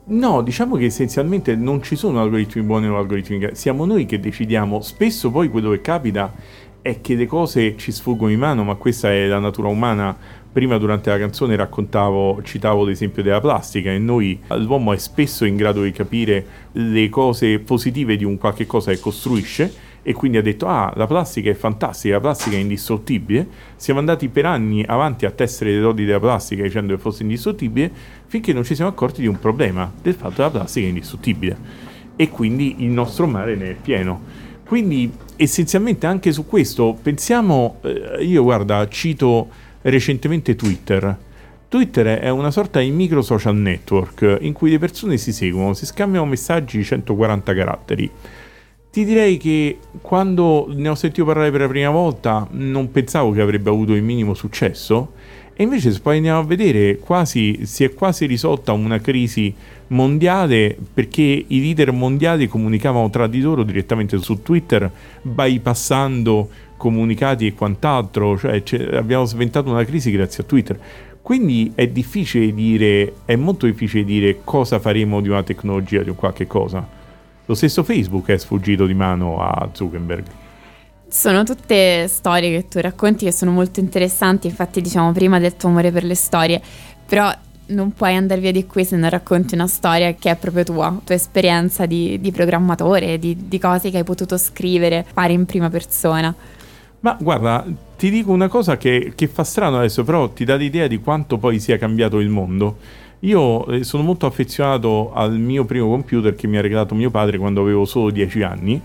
[0.05, 4.19] No, diciamo che essenzialmente non ci sono algoritmi buoni o algoritmi cattivi, siamo noi che
[4.19, 4.81] decidiamo.
[4.81, 6.33] Spesso poi quello che capita
[6.83, 10.15] è che le cose ci sfuggono in mano, ma questa è la natura umana.
[10.53, 15.57] Prima durante la canzone raccontavo, citavo l'esempio della plastica e noi, l'uomo è spesso in
[15.57, 19.73] grado di capire le cose positive di un qualche cosa che costruisce
[20.03, 23.47] e quindi ha detto ah la plastica è fantastica, la plastica è indistruttibile,
[23.77, 27.91] siamo andati per anni avanti a tessere le doti della plastica dicendo che fosse indistruttibile
[28.27, 31.57] finché non ci siamo accorti di un problema, del fatto che la plastica è indistruttibile
[32.17, 34.21] e quindi il nostro mare ne è pieno.
[34.67, 39.49] Quindi essenzialmente anche su questo pensiamo, eh, io guarda cito
[39.83, 41.19] recentemente Twitter,
[41.73, 45.87] Twitter è una sorta di micro social network in cui le persone si seguono, si
[45.87, 48.11] scambiano messaggi di 140 caratteri.
[48.91, 53.41] Ti direi che quando ne ho sentito parlare per la prima volta non pensavo che
[53.41, 55.13] avrebbe avuto il minimo successo
[55.55, 59.55] e invece se poi andiamo a vedere quasi, si è quasi risolta una crisi
[59.89, 66.49] mondiale perché i leader mondiali comunicavano tra di loro direttamente su Twitter bypassando
[66.79, 68.63] comunicati e quant'altro, cioè
[68.95, 70.81] abbiamo sventato una crisi grazie a Twitter.
[71.21, 76.17] Quindi è difficile dire, è molto difficile dire cosa faremo di una tecnologia, di un
[76.17, 76.85] qualche cosa
[77.47, 80.25] Lo stesso Facebook è sfuggito di mano a Zuckerberg.
[81.13, 85.69] Sono tutte storie che tu racconti che sono molto interessanti, infatti diciamo prima del tuo
[85.69, 86.59] amore per le storie,
[87.05, 87.31] però
[87.67, 90.99] non puoi andare via di qui se non racconti una storia che è proprio tua,
[91.05, 95.69] tua esperienza di, di programmatore, di, di cose che hai potuto scrivere, fare in prima
[95.69, 96.35] persona.
[97.01, 97.63] Ma guarda,
[97.99, 101.37] ti dico una cosa che, che fa strano adesso, però ti dà l'idea di quanto
[101.37, 102.79] poi sia cambiato il mondo.
[103.21, 107.37] Io eh, sono molto affezionato al mio primo computer che mi ha regalato mio padre
[107.37, 108.83] quando avevo solo 10 anni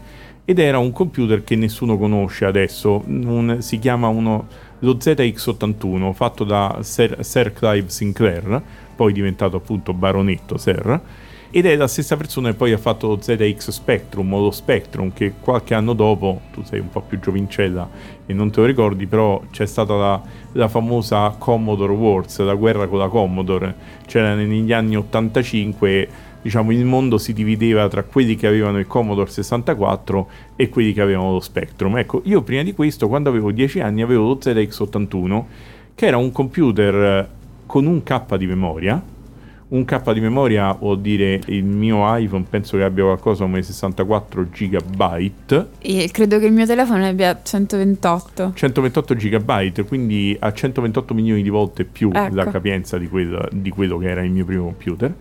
[0.50, 4.48] ed era un computer che nessuno conosce adesso, un- si chiama uno,
[4.80, 8.62] lo ZX81 fatto da Sir, Sir Clive Sinclair,
[8.96, 11.02] poi diventato appunto baronetto Sir,
[11.52, 15.12] ed è la stessa persona che poi ha fatto lo ZX Spectrum o lo Spectrum
[15.12, 17.90] che qualche anno dopo, tu sei un po' più giovincella
[18.26, 20.22] e non te lo ricordi, però c'è stata la,
[20.54, 23.76] la famosa Commodore Wars, la guerra con la Commodore,
[24.06, 26.08] c'era negli anni 85
[26.48, 31.02] diciamo il mondo si divideva tra quelli che avevano il Commodore 64 e quelli che
[31.02, 31.98] avevano lo Spectrum.
[31.98, 35.44] Ecco, io prima di questo, quando avevo 10 anni, avevo lo ZX81,
[35.94, 37.28] che era un computer eh,
[37.66, 39.04] con un K di memoria.
[39.70, 44.48] Un K di memoria vuol dire il mio iPhone penso che abbia qualcosa come 64
[44.50, 45.02] GB,
[45.80, 48.54] E credo che il mio telefono abbia 128.
[48.56, 52.34] 128 GB, quindi a 128 milioni di volte più Ecco.
[52.34, 55.14] la capienza di quello, di quello che era il mio primo computer.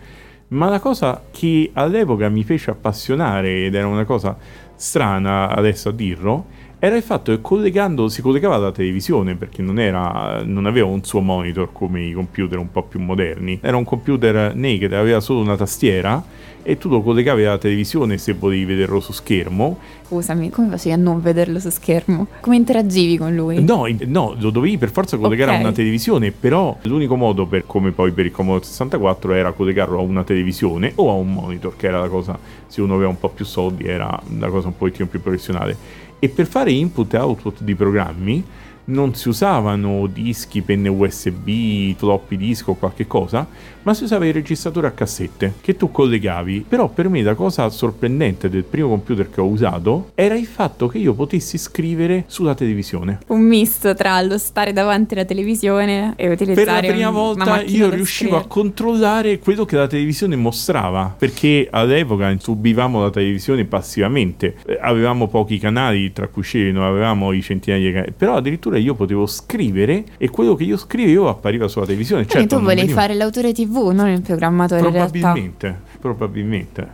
[0.48, 4.36] Ma la cosa che all'epoca mi fece appassionare, ed era una cosa
[4.76, 6.46] strana adesso a dirlo,
[6.78, 11.02] era il fatto che collegando, si collegava alla televisione, perché non, era, non aveva un
[11.04, 13.58] suo monitor come i computer un po' più moderni.
[13.62, 16.22] Era un computer naked, aveva solo una tastiera
[16.62, 20.96] e tu lo collegavi alla televisione se volevi vederlo su schermo Scusami, come facevi a
[20.96, 22.28] non vederlo su schermo?
[22.38, 23.60] Come interagivi con lui?
[23.64, 25.56] No, no, lo dovevi per forza collegare Ok.
[25.56, 29.98] a una televisione, però l'unico modo per, come poi per il Commodore 64, era collegarlo
[29.98, 32.38] a una televisione o a un monitor, che era la cosa,
[32.68, 35.76] se uno aveva un po' più soldi, era la cosa un pochettino più professionale.
[36.18, 38.44] E per fare input e output di programmi
[38.86, 43.46] non si usavano dischi, penne USB, floppy disk o qualche cosa,
[43.82, 46.64] ma si usava il registratore a cassette che tu collegavi.
[46.68, 50.88] Però per me la cosa sorprendente del primo computer che ho usato era il fatto
[50.88, 53.20] che io potessi scrivere sulla televisione.
[53.28, 57.62] Un misto tra lo stare davanti alla televisione e utilizzare Per la prima un- volta
[57.62, 58.42] io riuscivo scrivere.
[58.44, 65.28] a controllare quello che la televisione mostrava, perché all'epoca subivamo la televisione passivamente, Eh, avevamo
[65.28, 69.26] pochi canali tra cui scegliere, non avevamo i centinaia di canali, però addirittura io potevo
[69.26, 72.24] scrivere e quello che io scrivevo appariva sulla televisione.
[72.26, 75.10] Quindi Certo, tu volevi veniva- fare l'autore TV, non il programmatore in realtà.
[75.18, 76.88] Probabilmente, probabilmente.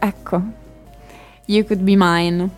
[0.00, 0.42] Ecco.
[1.46, 2.48] You could be mine.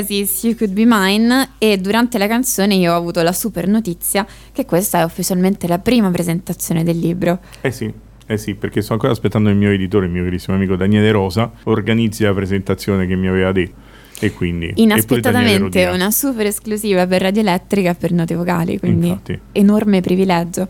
[0.00, 4.26] Roses You Could Be Mine e durante la canzone io ho avuto la super notizia
[4.52, 7.40] che questa è ufficialmente la prima presentazione del libro.
[7.60, 7.92] Eh sì,
[8.26, 11.50] eh sì, perché sto ancora aspettando il mio editore, il mio carissimo amico Daniele Rosa,
[11.64, 13.88] organizzi la presentazione che mi aveva detto.
[14.22, 14.72] E quindi...
[14.76, 19.38] Inaspettatamente una super esclusiva per Radio Elettrica per Note Vocali, quindi Infatti.
[19.52, 20.68] enorme privilegio.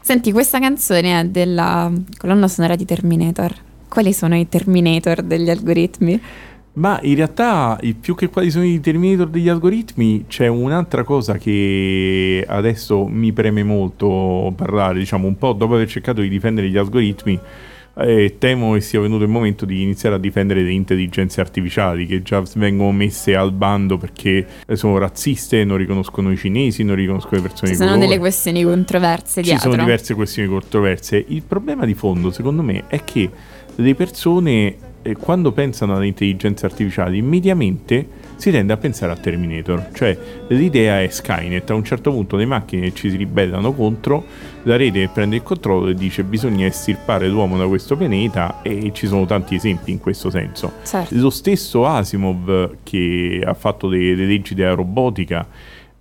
[0.00, 3.54] Senti, questa canzone è della colonna sonora di Terminator.
[3.88, 6.20] Quali sono i Terminator degli algoritmi?
[6.74, 12.44] Ma in realtà, più che quali sono i Terminator degli algoritmi, c'è un'altra cosa che
[12.48, 17.38] adesso mi preme molto parlare, diciamo un po' dopo aver cercato di difendere gli algoritmi,
[17.96, 22.22] eh, temo che sia venuto il momento di iniziare a difendere le intelligenze artificiali che
[22.22, 27.48] già vengono messe al bando perché sono razziste, non riconoscono i cinesi, non riconoscono le
[27.48, 29.70] persone Ci sono delle questioni controverse Ci dietro.
[29.70, 31.24] sono diverse questioni controverse.
[31.28, 33.30] Il problema di fondo, secondo me, è che
[33.76, 39.90] le persone, eh, quando pensano alle intelligenze artificiali, immediatamente si tende a pensare a Terminator.
[39.92, 40.18] Cioè,
[40.48, 41.68] l'idea è Skynet.
[41.70, 44.24] A un certo punto le macchine ci si ribellano contro,
[44.62, 49.06] la rete prende il controllo e dice bisogna estirpare l'uomo da questo pianeta e ci
[49.06, 50.72] sono tanti esempi in questo senso.
[50.82, 51.14] Certo.
[51.16, 55.46] Lo stesso Asimov che ha fatto le, le leggi della robotica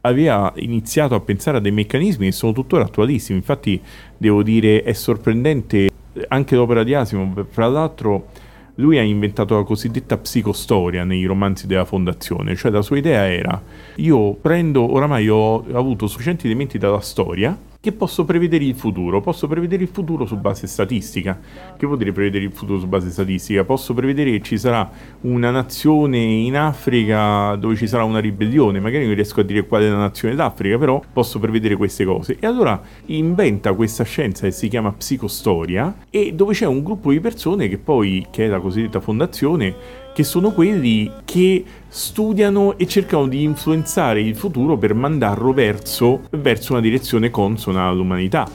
[0.05, 3.37] aveva iniziato a pensare a dei meccanismi che sono tuttora attualissimi.
[3.37, 3.79] Infatti,
[4.17, 5.89] devo dire, è sorprendente
[6.27, 7.45] anche l'opera di Asimov.
[7.49, 8.27] Fra l'altro,
[8.75, 12.55] lui ha inventato la cosiddetta psicostoria nei romanzi della Fondazione.
[12.55, 13.61] Cioè, la sua idea era:
[13.95, 19.19] io prendo, oramai ho avuto sufficienti elementi dalla storia che posso prevedere il futuro.
[19.19, 21.37] Posso prevedere il futuro su base statistica.
[21.75, 23.65] Che vuol dire prevedere il futuro su base statistica?
[23.65, 24.89] Posso prevedere che ci sarà
[25.23, 28.79] una nazione in Africa dove ci sarà una ribellione.
[28.79, 32.37] Magari non riesco a dire qual è la nazione d'Africa, però posso prevedere queste cose.
[32.39, 37.19] E allora inventa questa scienza che si chiama psicostoria e dove c'è un gruppo di
[37.19, 39.75] persone che poi, che è la cosiddetta fondazione,
[40.13, 46.71] che sono quelli che studiano e cercano di influenzare il futuro per mandarlo verso, verso
[46.71, 48.49] una direzione consona all'umanità.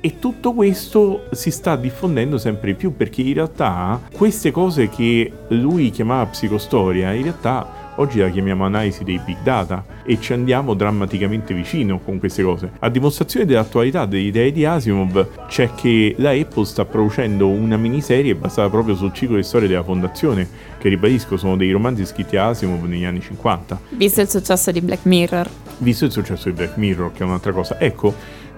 [0.00, 5.32] E tutto questo si sta diffondendo sempre di più perché in realtà queste cose che
[5.50, 10.74] lui chiamava psicostoria, in realtà oggi la chiamiamo analisi dei big data e ci andiamo
[10.74, 12.70] drammaticamente vicino con queste cose.
[12.78, 18.34] A dimostrazione dell'attualità delle idee di Asimov c'è che la Apple sta producendo una miniserie
[18.34, 20.48] basata proprio sul ciclo di storia della fondazione,
[20.78, 24.80] che ribadisco sono dei romanzi scritti da Asimov negli anni 50 Visto il successo di
[24.80, 25.48] Black Mirror.
[25.78, 27.78] visto il successo di Black Mirror, che è un'altra cosa.
[27.80, 28.14] Ecco,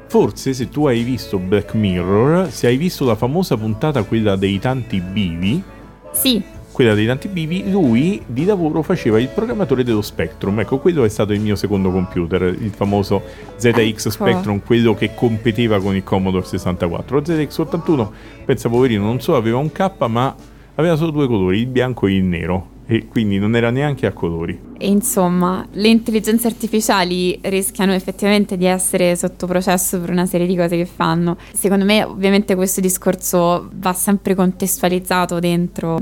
[0.06, 4.58] forse se tu hai visto Black Mirror, se hai visto la famosa puntata, quella dei
[4.58, 5.62] tanti bivi,
[6.12, 6.42] Sì,
[6.78, 10.60] quella dei tanti bivi, lui di lavoro faceva il programmatore dello Spectrum.
[10.60, 13.20] Ecco, quello è stato il mio secondo computer, il famoso
[13.56, 14.10] ZX Ecco.
[14.10, 17.16] Spectrum, quello che competeva con il Commodore 64.
[17.16, 18.08] Lo ZX81,
[18.44, 20.32] pensa poverino, non solo aveva un K, ma
[20.76, 22.68] aveva solo due colori, il bianco e il nero.
[22.86, 24.56] E quindi non era neanche a colori.
[24.78, 30.54] e insomma, le intelligenze artificiali rischiano effettivamente di essere sotto processo per una serie di
[30.54, 31.36] cose che fanno.
[31.52, 35.98] Secondo me, ovviamente, questo discorso va sempre contestualizzato dentro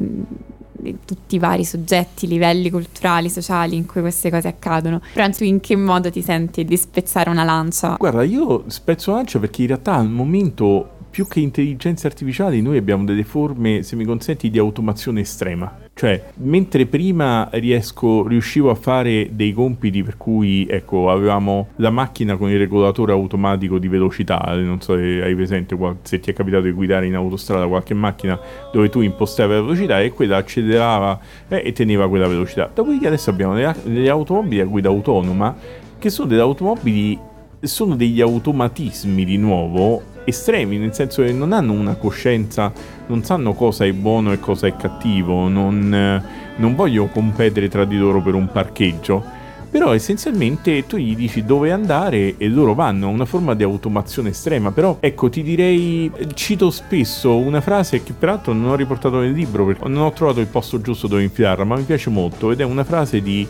[1.05, 5.01] tutti i vari soggetti, livelli culturali, sociali in cui queste cose accadono.
[5.13, 7.97] Però in che modo ti senti di spezzare una lancia?
[7.99, 13.03] Guarda, io spezzo lancia perché in realtà al momento, più che intelligenze artificiali, noi abbiamo
[13.03, 15.75] delle forme, se mi consenti, di automazione estrema.
[15.95, 22.37] Cioè, mentre prima riesco, riuscivo a fare dei compiti per cui, ecco, avevamo la macchina
[22.37, 26.35] con il regolatore automatico di velocità, eh, non so se hai presente, se ti è
[26.35, 28.39] capitato di guidare in autostrada qualche macchina
[28.71, 31.19] dove tu impostavi la velocità e quella accelerava
[31.49, 32.71] eh, e teneva quella velocità.
[32.75, 35.57] Dopodiché adesso abbiamo delle automobili a guida autonoma
[35.99, 37.19] che sono delle automobili
[37.59, 42.71] sono degli automatismi di nuovo estremi, nel senso che non hanno una coscienza,
[43.07, 46.23] non sanno cosa è buono e cosa è cattivo, non,
[46.57, 49.45] non vogliono competere tra di loro per un parcheggio.
[49.69, 54.71] Però essenzialmente tu gli dici dove andare e loro vanno, una forma di automazione estrema.
[54.71, 59.67] Però ecco, ti direi, cito spesso una frase che peraltro non ho riportato nel libro
[59.67, 62.65] perché non ho trovato il posto giusto dove infilarla, ma mi piace molto ed è
[62.65, 63.47] una frase di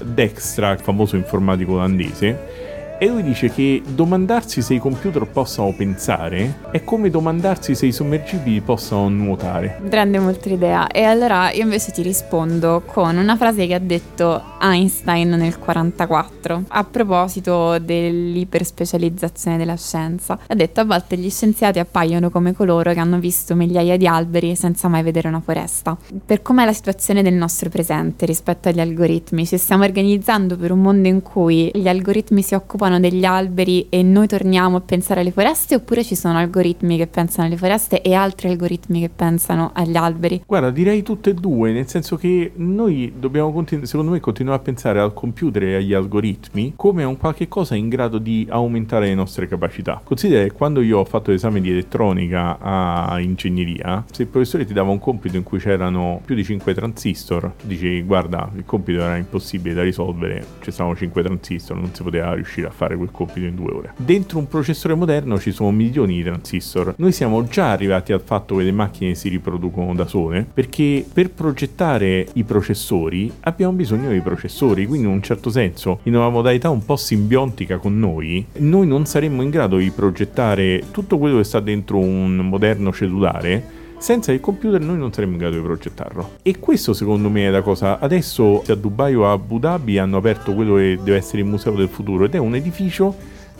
[0.73, 2.66] il famoso informatico olandese,
[2.99, 7.93] e lui dice che domandarsi se i computer possano pensare è come domandarsi se i
[7.93, 9.81] sommergibili possano nuotare.
[9.89, 10.87] Rende molto l'idea.
[10.87, 16.65] E allora io invece ti rispondo con una frase che ha detto Einstein nel 44
[16.69, 20.39] a proposito dell'iperspecializzazione della scienza.
[20.47, 24.57] Ha detto a volte gli scienziati appaiono come coloro che hanno visto migliaia di alberi
[24.57, 25.97] senza mai vedere una foresta.
[26.25, 30.81] Per com'è la situazione del nostro presente rispetto agli algoritmi, ci stiamo organizzando per un
[30.81, 35.21] mondo in cui gli algoritmi si occupano sviluppano degli alberi e noi torniamo a pensare
[35.21, 39.71] alle foreste oppure ci sono algoritmi che pensano alle foreste e altri algoritmi che pensano
[39.75, 40.43] agli alberi?
[40.47, 44.63] Guarda, direi tutte e due, nel senso che noi dobbiamo, continu- secondo me, continuare a
[44.63, 49.07] pensare al computer e agli algoritmi come a un qualche cosa in grado di aumentare
[49.07, 50.01] le nostre capacità.
[50.03, 54.73] Considera che quando io ho fatto l'esame di elettronica a ingegneria, se il professore ti
[54.73, 59.01] dava un compito in cui c'erano più di 5 transistor, tu dicevi guarda, il compito
[59.01, 63.11] era impossibile da risolvere, ci stavano 5 transistor, non si poteva riuscire a fare quel
[63.11, 63.95] compito in due ore.
[63.97, 66.95] Dentro un processore moderno ci sono milioni di transistor.
[66.99, 71.31] Noi siamo già arrivati al fatto che le macchine si riproducono da sole, perché per
[71.31, 76.69] progettare i processori abbiamo bisogno dei processori, quindi in un certo senso, in una modalità
[76.69, 81.45] un po' simbiontica con noi, noi non saremmo in grado di progettare tutto quello che
[81.45, 86.35] sta dentro un moderno cellulare senza il computer noi non saremmo in grado di progettarlo.
[86.43, 87.99] E questo secondo me è la cosa.
[87.99, 91.73] Adesso a Dubai o a Abu Dhabi hanno aperto quello che deve essere il museo
[91.73, 93.13] del futuro ed è un edificio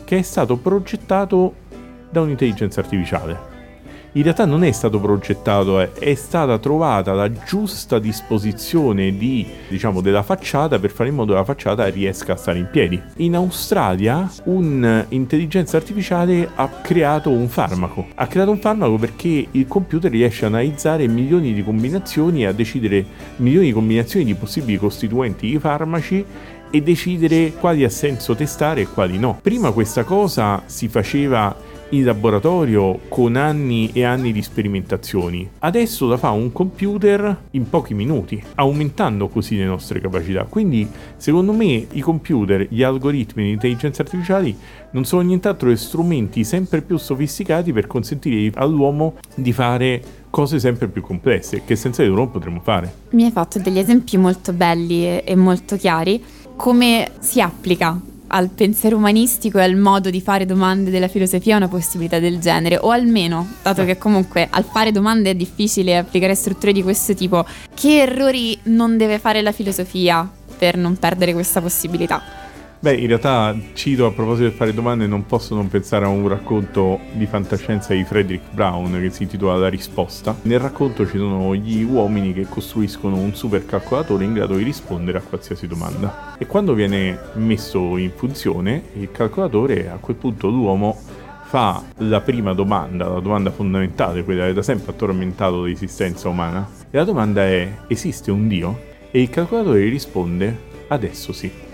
[0.05, 1.53] che è stato progettato
[2.09, 3.56] da un'intelligenza artificiale.
[4.13, 10.01] In realtà non è stato progettato, è, è stata trovata la giusta disposizione di, diciamo,
[10.01, 12.99] della facciata per fare in modo che la facciata riesca a stare in piedi.
[13.17, 18.07] In Australia un'intelligenza artificiale ha creato un farmaco.
[18.15, 22.53] Ha creato un farmaco perché il computer riesce a analizzare milioni di combinazioni e a
[22.53, 23.05] decidere
[23.37, 26.25] milioni di combinazioni di possibili costituenti di farmaci
[26.69, 29.39] e decidere quali ha senso testare e quali no.
[29.41, 31.55] Prima questa cosa si faceva
[31.89, 35.49] in laboratorio con anni e anni di sperimentazioni.
[35.59, 40.43] Adesso la fa un computer in pochi minuti, aumentando così le nostre capacità.
[40.43, 44.55] Quindi, secondo me, i computer, gli algoritmi di intelligenza artificiali
[44.91, 50.87] non sono nient'altro che strumenti sempre più sofisticati per consentire all'uomo di fare cose sempre
[50.87, 52.93] più complesse che senza di loro non potremmo fare.
[53.11, 56.23] Mi hai fatto degli esempi molto belli e molto chiari.
[56.55, 61.67] Come si applica al pensiero umanistico e al modo di fare domande della filosofia una
[61.67, 66.71] possibilità del genere, o almeno, dato che comunque al fare domande è difficile applicare strutture
[66.71, 72.46] di questo tipo, che errori non deve fare la filosofia per non perdere questa possibilità?
[72.79, 76.27] Beh, in realtà cito a proposito di fare domande, non posso non pensare a un
[76.27, 80.37] racconto di fantascienza di Frederick Brown che si intitola La risposta.
[80.43, 85.21] Nel racconto ci sono gli uomini che costruiscono un supercalcolatore in grado di rispondere a
[85.21, 86.35] qualsiasi domanda.
[86.37, 90.95] E quando viene messo in funzione il calcolatore, a quel punto l'uomo
[91.45, 96.69] fa la prima domanda, la domanda fondamentale, quella che da sempre ha tormentato l'esistenza umana.
[96.91, 98.79] E la domanda è: esiste un Dio?
[99.09, 100.55] E il calcolatore risponde:
[100.89, 101.65] adesso sì.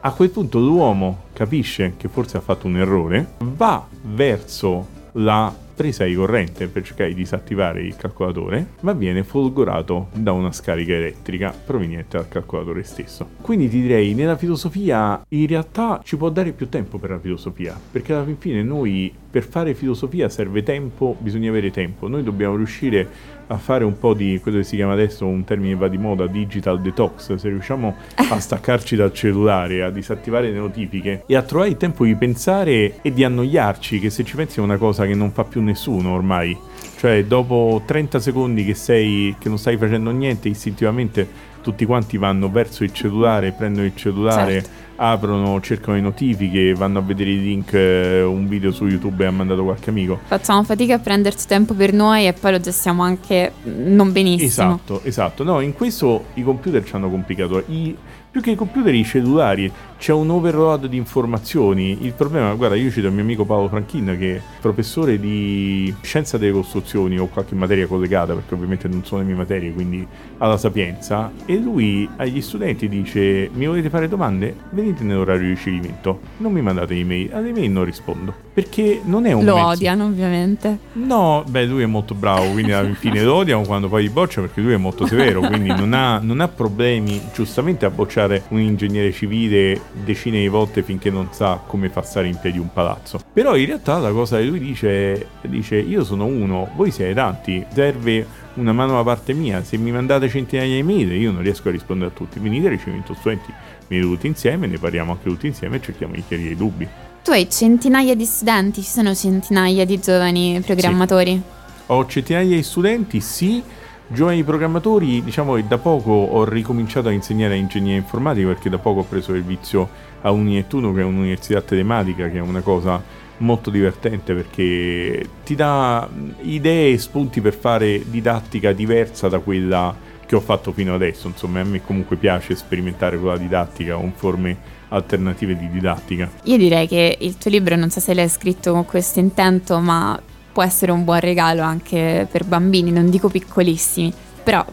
[0.00, 6.04] A quel punto l'uomo capisce che forse ha fatto un errore, va verso la presa
[6.04, 11.52] di corrente per cercare di disattivare il calcolatore, ma viene folgorato da una scarica elettrica
[11.52, 13.28] proveniente dal calcolatore stesso.
[13.40, 17.78] Quindi ti direi, nella filosofia in realtà ci può dare più tempo per la filosofia,
[17.90, 23.36] perché alla fine noi per fare filosofia serve tempo, bisogna avere tempo, noi dobbiamo riuscire
[23.48, 26.26] a fare un po' di quello che si chiama adesso un termine va di moda,
[26.26, 31.70] digital detox, se riusciamo a staccarci dal cellulare, a disattivare le notifiche e a trovare
[31.70, 35.14] il tempo di pensare e di annoiarci, che se ci pensi è una cosa che
[35.14, 36.56] non fa più nessuno ormai.
[36.98, 42.50] Cioè, dopo 30 secondi che sei che non stai facendo niente, istintivamente tutti quanti vanno
[42.50, 44.87] verso il cellulare, prendono il cellulare, Certo.
[45.00, 49.26] Aprono, cercano le notifiche, vanno a vedere i link, eh, un video su YouTube e
[49.26, 50.18] ha mandato qualche amico.
[50.24, 54.74] Facciamo fatica a prenderci tempo per noi e poi lo gestiamo anche non benissimo.
[54.74, 55.44] Esatto, esatto.
[55.44, 57.62] No, in questo i computer ci hanno complicato.
[57.68, 57.96] I,
[58.30, 62.04] più che i computer, i cellulari, c'è un overload di informazioni.
[62.04, 66.38] Il problema, guarda, io cito il mio amico Paolo Franchin, che è professore di scienza
[66.38, 70.06] delle costruzioni o qualche materia collegata, perché ovviamente non sono le mie materie, quindi
[70.38, 71.32] alla sapienza.
[71.46, 74.54] E lui agli studenti dice: Mi volete fare domande?
[74.70, 76.20] Venite nell'orario di ricevimento.
[76.38, 78.32] Non mi mandate email, alle email non rispondo.
[78.52, 80.78] Perché non è un Lo mezzo- odiano ovviamente.
[80.92, 84.40] No, beh, lui è molto bravo, quindi alla fine lo odiano quando poi li boccia
[84.40, 88.17] perché lui è molto severo, quindi non ha, non ha problemi giustamente a bocciare
[88.48, 92.72] un ingegnere civile decine di volte finché non sa come fa stare in piedi un
[92.72, 93.20] palazzo.
[93.32, 97.64] Però in realtà la cosa che lui dice, dice io sono uno, voi siete tanti,
[97.72, 101.68] serve una mano da parte mia, se mi mandate centinaia di email io non riesco
[101.68, 103.52] a rispondere a tutti, venite ricevimento studenti,
[103.86, 106.88] venite tutti insieme, ne parliamo anche tutti insieme e cerchiamo di chiarire i dubbi.
[107.22, 111.40] Tu hai centinaia di studenti, ci sono centinaia di giovani programmatori.
[111.86, 113.62] Ho centinaia di studenti, sì.
[114.10, 119.00] Giovani programmatori, diciamo che da poco ho ricominciato a insegnare ingegneria informatica perché da poco
[119.00, 119.86] ho preso il vizio
[120.22, 123.02] a Uninettuno che è un'università telematica che è una cosa
[123.38, 126.08] molto divertente perché ti dà
[126.40, 131.28] idee e spunti per fare didattica diversa da quella che ho fatto fino adesso.
[131.28, 134.56] Insomma, a me comunque piace sperimentare con la didattica con forme
[134.88, 136.30] alternative di didattica.
[136.44, 140.18] Io direi che il tuo libro, non so se l'hai scritto con questo intento, ma
[140.52, 144.12] può essere un buon regalo anche per bambini, non dico piccolissimi,
[144.42, 144.64] però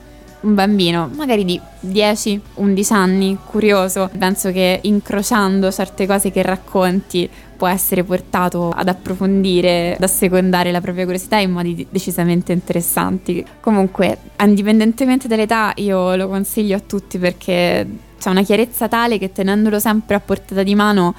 [0.42, 7.68] un bambino magari di 10-11 anni, curioso, penso che incrociando certe cose che racconti può
[7.68, 13.44] essere portato ad approfondire, ad assecondare la propria curiosità in modi decisamente interessanti.
[13.60, 17.88] Comunque, indipendentemente dall'età, io lo consiglio a tutti perché
[18.20, 21.16] c'è una chiarezza tale che tenendolo sempre a portata di mano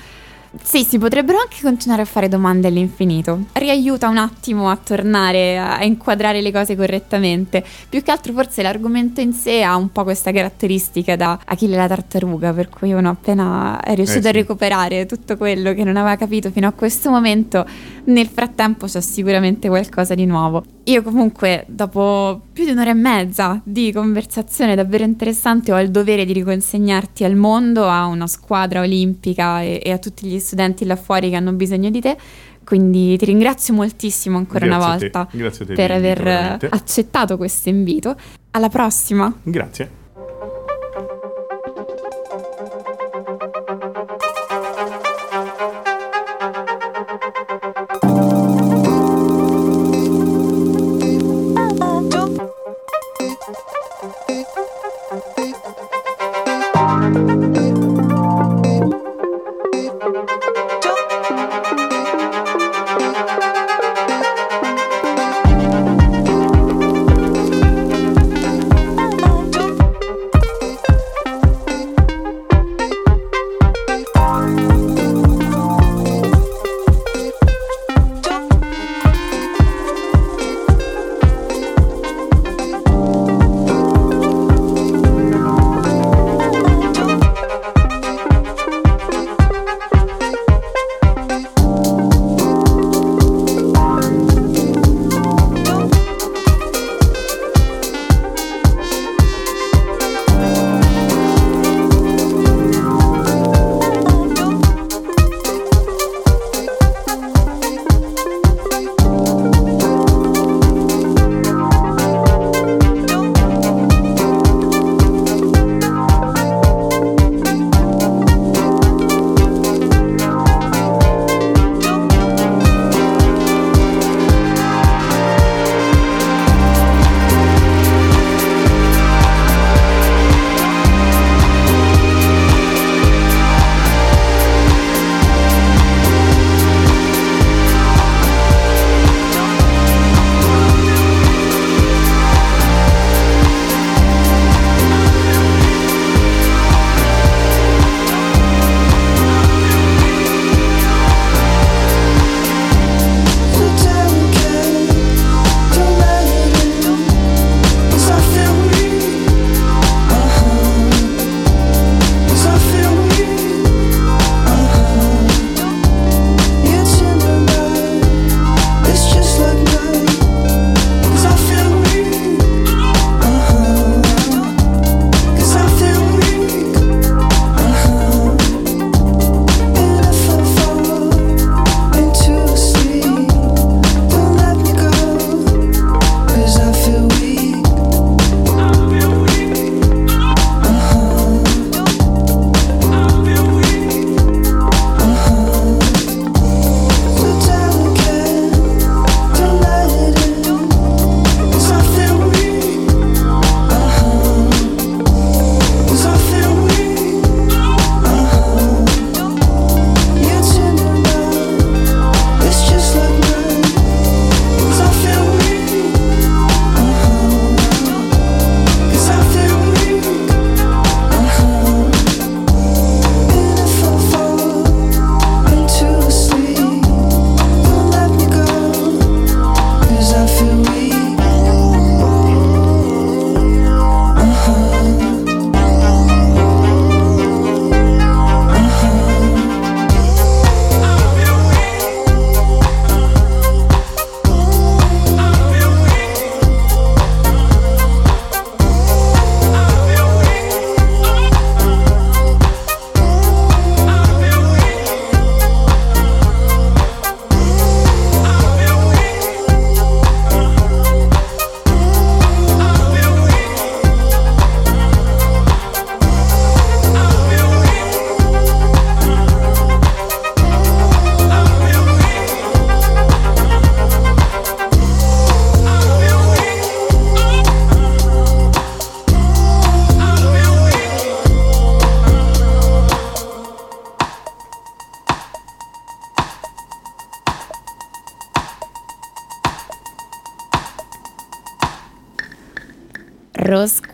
[0.62, 3.46] sì, si potrebbero anche continuare a fare domande all'infinito.
[3.52, 7.64] Riaiuta un attimo a tornare a inquadrare le cose correttamente.
[7.88, 11.86] Più che altro forse l'argomento in sé ha un po' questa caratteristica da Achille la
[11.86, 14.28] tartaruga, per cui uno appena è riuscito Eh sì.
[14.28, 17.66] a recuperare tutto quello che non aveva capito fino a questo momento,
[18.04, 20.62] nel frattempo c'è sicuramente qualcosa di nuovo.
[20.88, 26.24] Io comunque, dopo più di un'ora e mezza di conversazione davvero interessante, ho il dovere
[26.24, 30.94] di riconsegnarti al mondo, a una squadra olimpica e, e a tutti gli studenti là
[30.94, 32.16] fuori che hanno bisogno di te.
[32.62, 35.38] Quindi ti ringrazio moltissimo ancora una Grazie a te.
[35.38, 38.14] volta a te per aver accettato questo invito.
[38.52, 39.32] Alla prossima!
[39.42, 40.05] Grazie.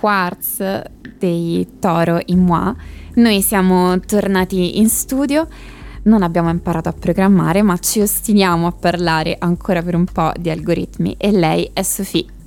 [0.02, 0.82] Quartz
[1.16, 2.74] dei Toro in Moi.
[3.14, 5.46] Noi siamo tornati in studio,
[6.02, 10.50] non abbiamo imparato a programmare, ma ci ostiniamo a parlare ancora per un po' di
[10.50, 12.41] algoritmi e lei è Sophie.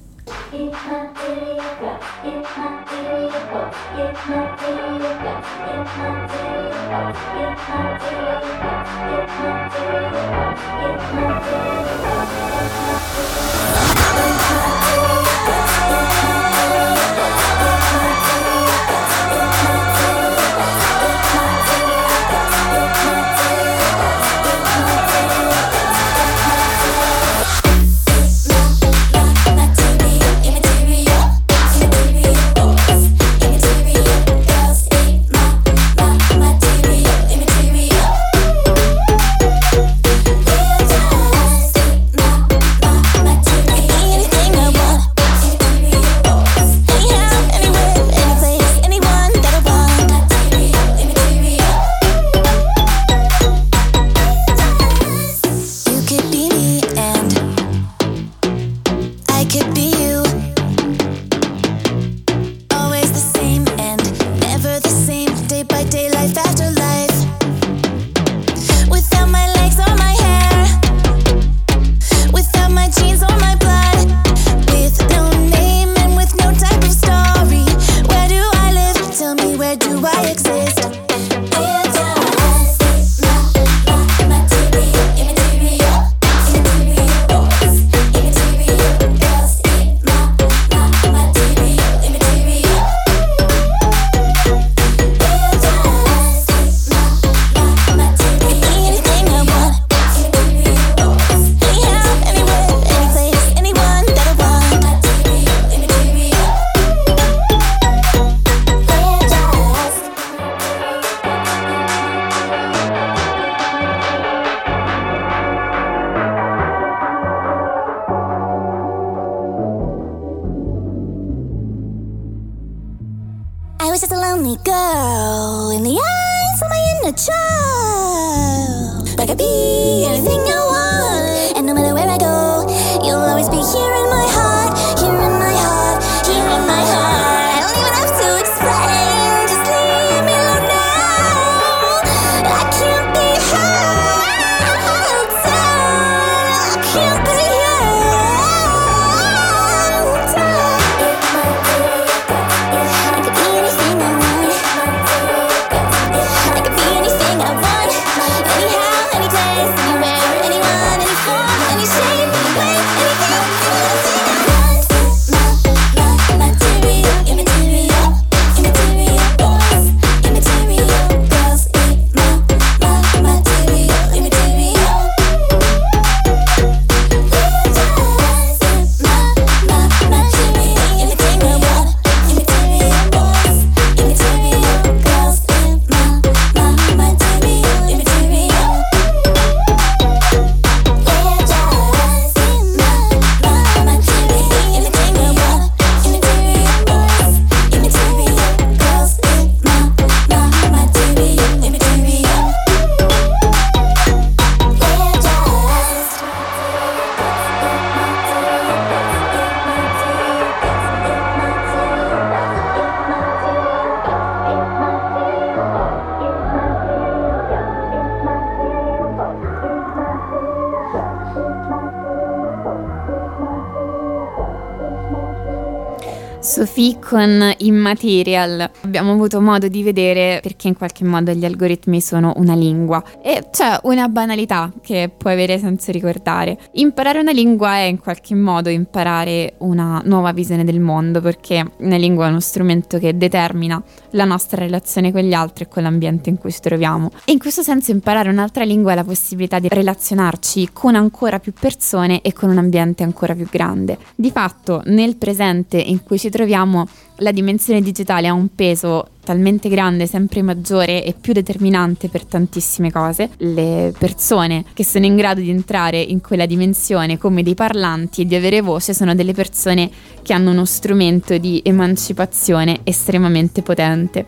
[227.08, 228.68] Con Immaterial.
[228.82, 233.48] Abbiamo avuto modo di vedere perché in qualche modo gli algoritmi sono una lingua e
[233.52, 236.58] c'è una banalità che puoi avere senza ricordare.
[236.74, 241.96] Imparare una lingua è in qualche modo imparare una nuova visione del mondo perché una
[241.96, 246.32] lingua è uno strumento che determina la nostra relazione con gli altri e con l'ambiente
[246.32, 247.12] in cui ci troviamo.
[247.24, 251.54] E in questo senso imparare un'altra lingua è la possibilità di relazionarci con ancora più
[251.54, 254.00] persone e con un ambiente ancora più grande.
[254.16, 256.88] Di fatto, nel presente in cui ci troviamo,
[257.20, 262.92] la dimensione digitale ha un peso talmente grande, sempre maggiore e più determinante per tantissime
[262.92, 263.30] cose.
[263.38, 268.26] Le persone che sono in grado di entrare in quella dimensione come dei parlanti e
[268.26, 269.90] di avere voce sono delle persone
[270.22, 274.28] che hanno uno strumento di emancipazione estremamente potente.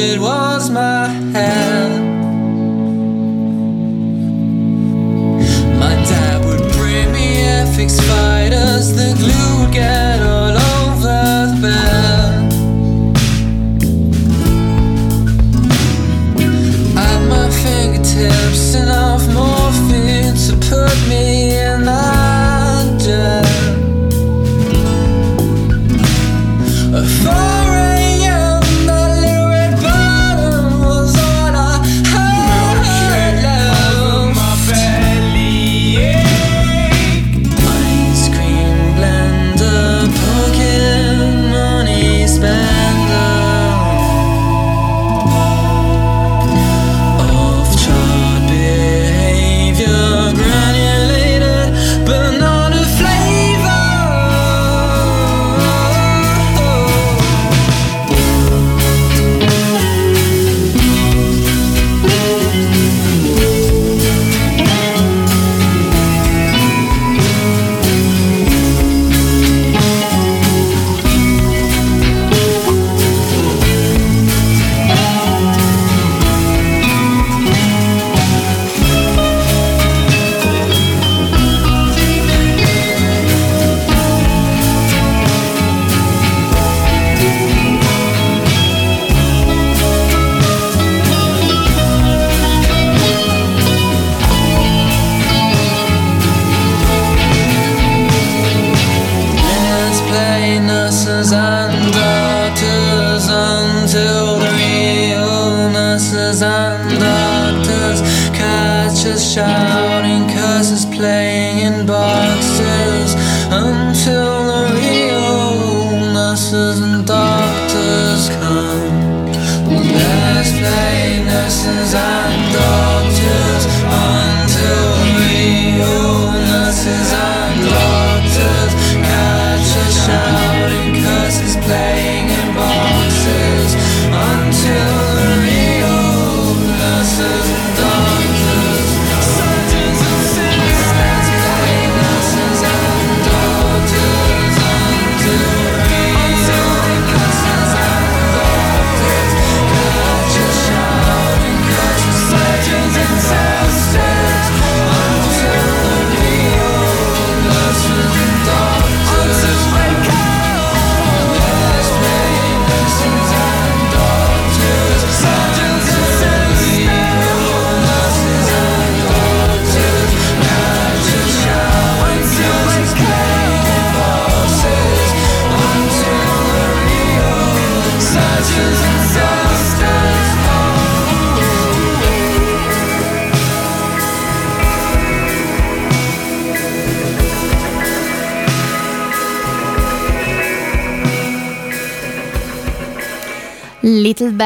[0.00, 0.89] it was my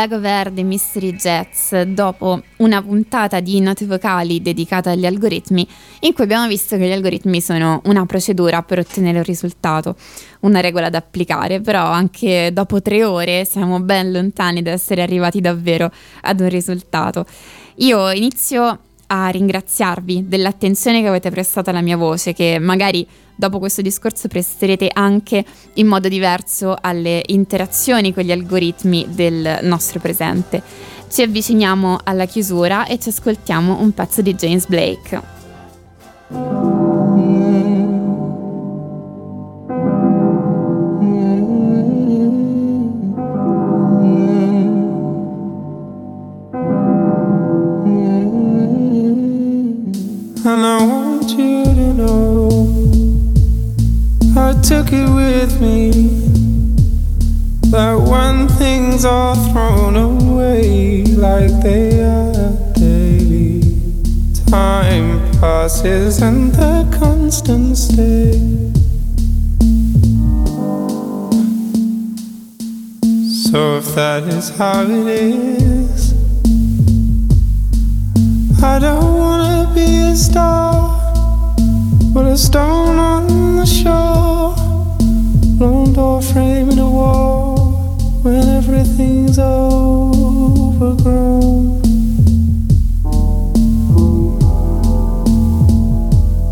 [0.06, 5.66] Blackbird dei Mystery Jets dopo una puntata di note vocali dedicata agli algoritmi
[6.00, 9.96] in cui abbiamo visto che gli algoritmi sono una procedura per ottenere un risultato,
[10.40, 15.40] una regola da applicare, però anche dopo tre ore siamo ben lontani da essere arrivati
[15.40, 15.90] davvero
[16.22, 17.24] ad un risultato.
[17.76, 23.82] Io inizio a ringraziarvi dell'attenzione che avete prestato alla mia voce, che magari dopo questo
[23.82, 30.62] discorso presterete anche in modo diverso alle interazioni con gli algoritmi del nostro presente.
[31.10, 35.22] Ci avviciniamo alla chiusura e ci ascoltiamo un pezzo di James Blake.
[54.64, 55.90] Took it with me.
[57.70, 63.60] That when things are thrown away like they are daily,
[64.46, 68.32] time passes and the constant stay.
[73.52, 76.14] So if that is how it is,
[78.62, 80.93] I don't wanna be a star,
[82.14, 84.54] but a stone on the shore,
[85.58, 87.58] lone door frame in a wall
[88.22, 90.94] when everything's overgrown.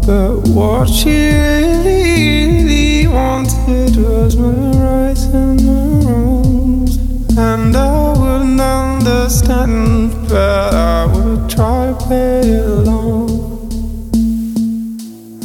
[0.04, 4.50] But what she really, really wanted was my
[4.82, 6.96] rights and my wrongs.
[7.38, 13.31] And I wouldn't understand, but I would try to play along.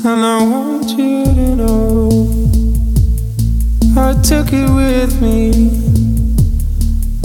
[0.10, 2.08] And I want you to know
[3.98, 5.52] I took it with me.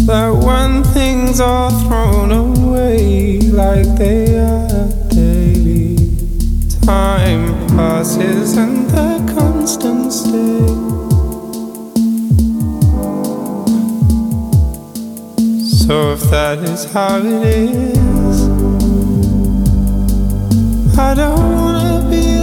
[0.07, 5.97] That when things are thrown away like they are daily,
[6.85, 10.67] time passes and the constant stay.
[15.87, 18.49] So if that is how it is,
[20.99, 21.62] I don't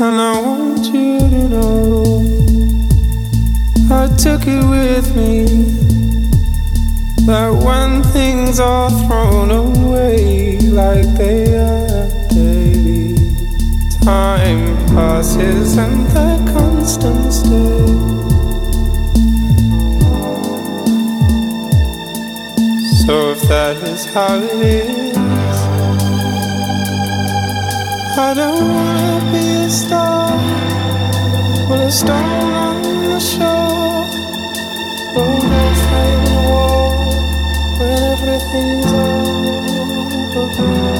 [0.00, 2.02] And I want you to know
[3.92, 5.44] I took it with me.
[7.26, 13.14] That when things are thrown away like they are daily,
[14.02, 17.86] time passes and the constant stay.
[23.06, 25.03] So if that is how it is,
[28.16, 30.38] I don't wanna be a star,
[31.68, 34.06] but a star on the shore,
[35.16, 36.94] rolled off frame the wall
[37.76, 38.92] when everything's
[40.36, 40.94] overgrown.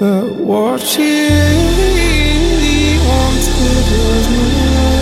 [0.00, 1.28] But what she
[1.80, 5.00] really wanted was my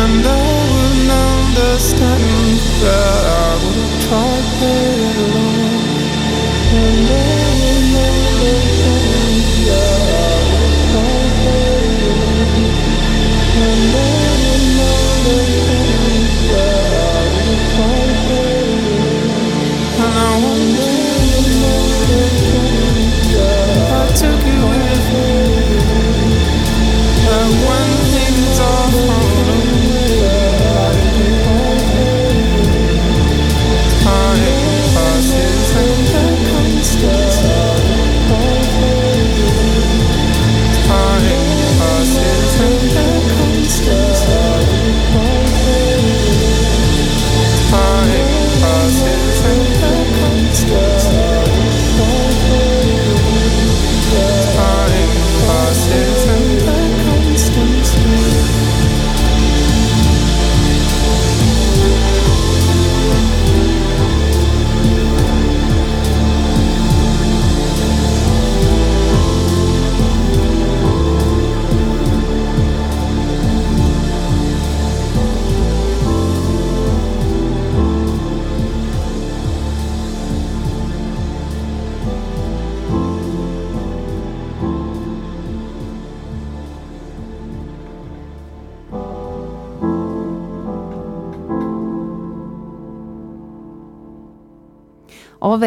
[0.00, 0.28] and I
[0.72, 5.47] wouldn't understand that I would tried there alone.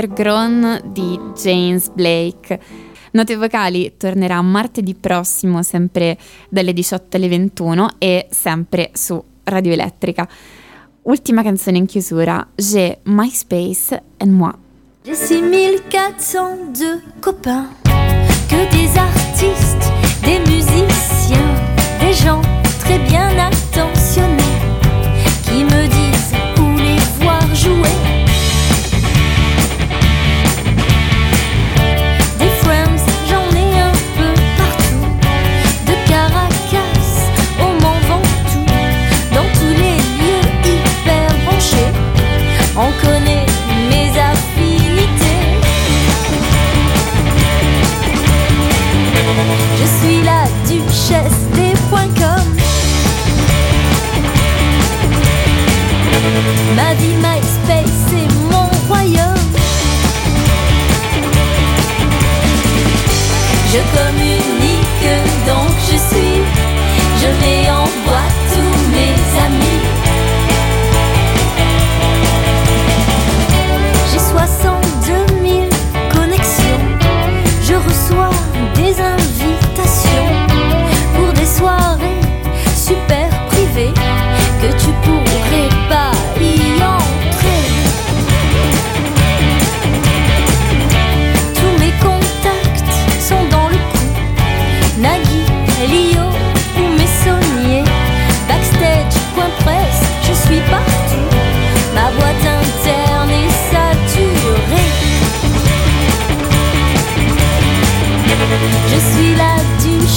[0.01, 2.59] Overgrown di James Blake.
[3.11, 6.17] Note vocali tornerà martedì prossimo, sempre
[6.49, 10.27] dalle 18 alle 21 e sempre su Radio Elettrica.
[11.03, 14.51] Ultima canzone in chiusura, J'ai MySpace and Moi.
[15.03, 17.69] J'ai 6402 copains,
[18.49, 19.91] que des artistes,
[20.23, 21.53] des musiciens,
[21.99, 22.41] des gens
[22.79, 23.70] très bien attentionnés,
[56.81, 59.35] Ma vie, MySpace, c'est mon royaume.
[63.71, 64.10] Je connais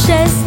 [0.05, 0.44] richesse.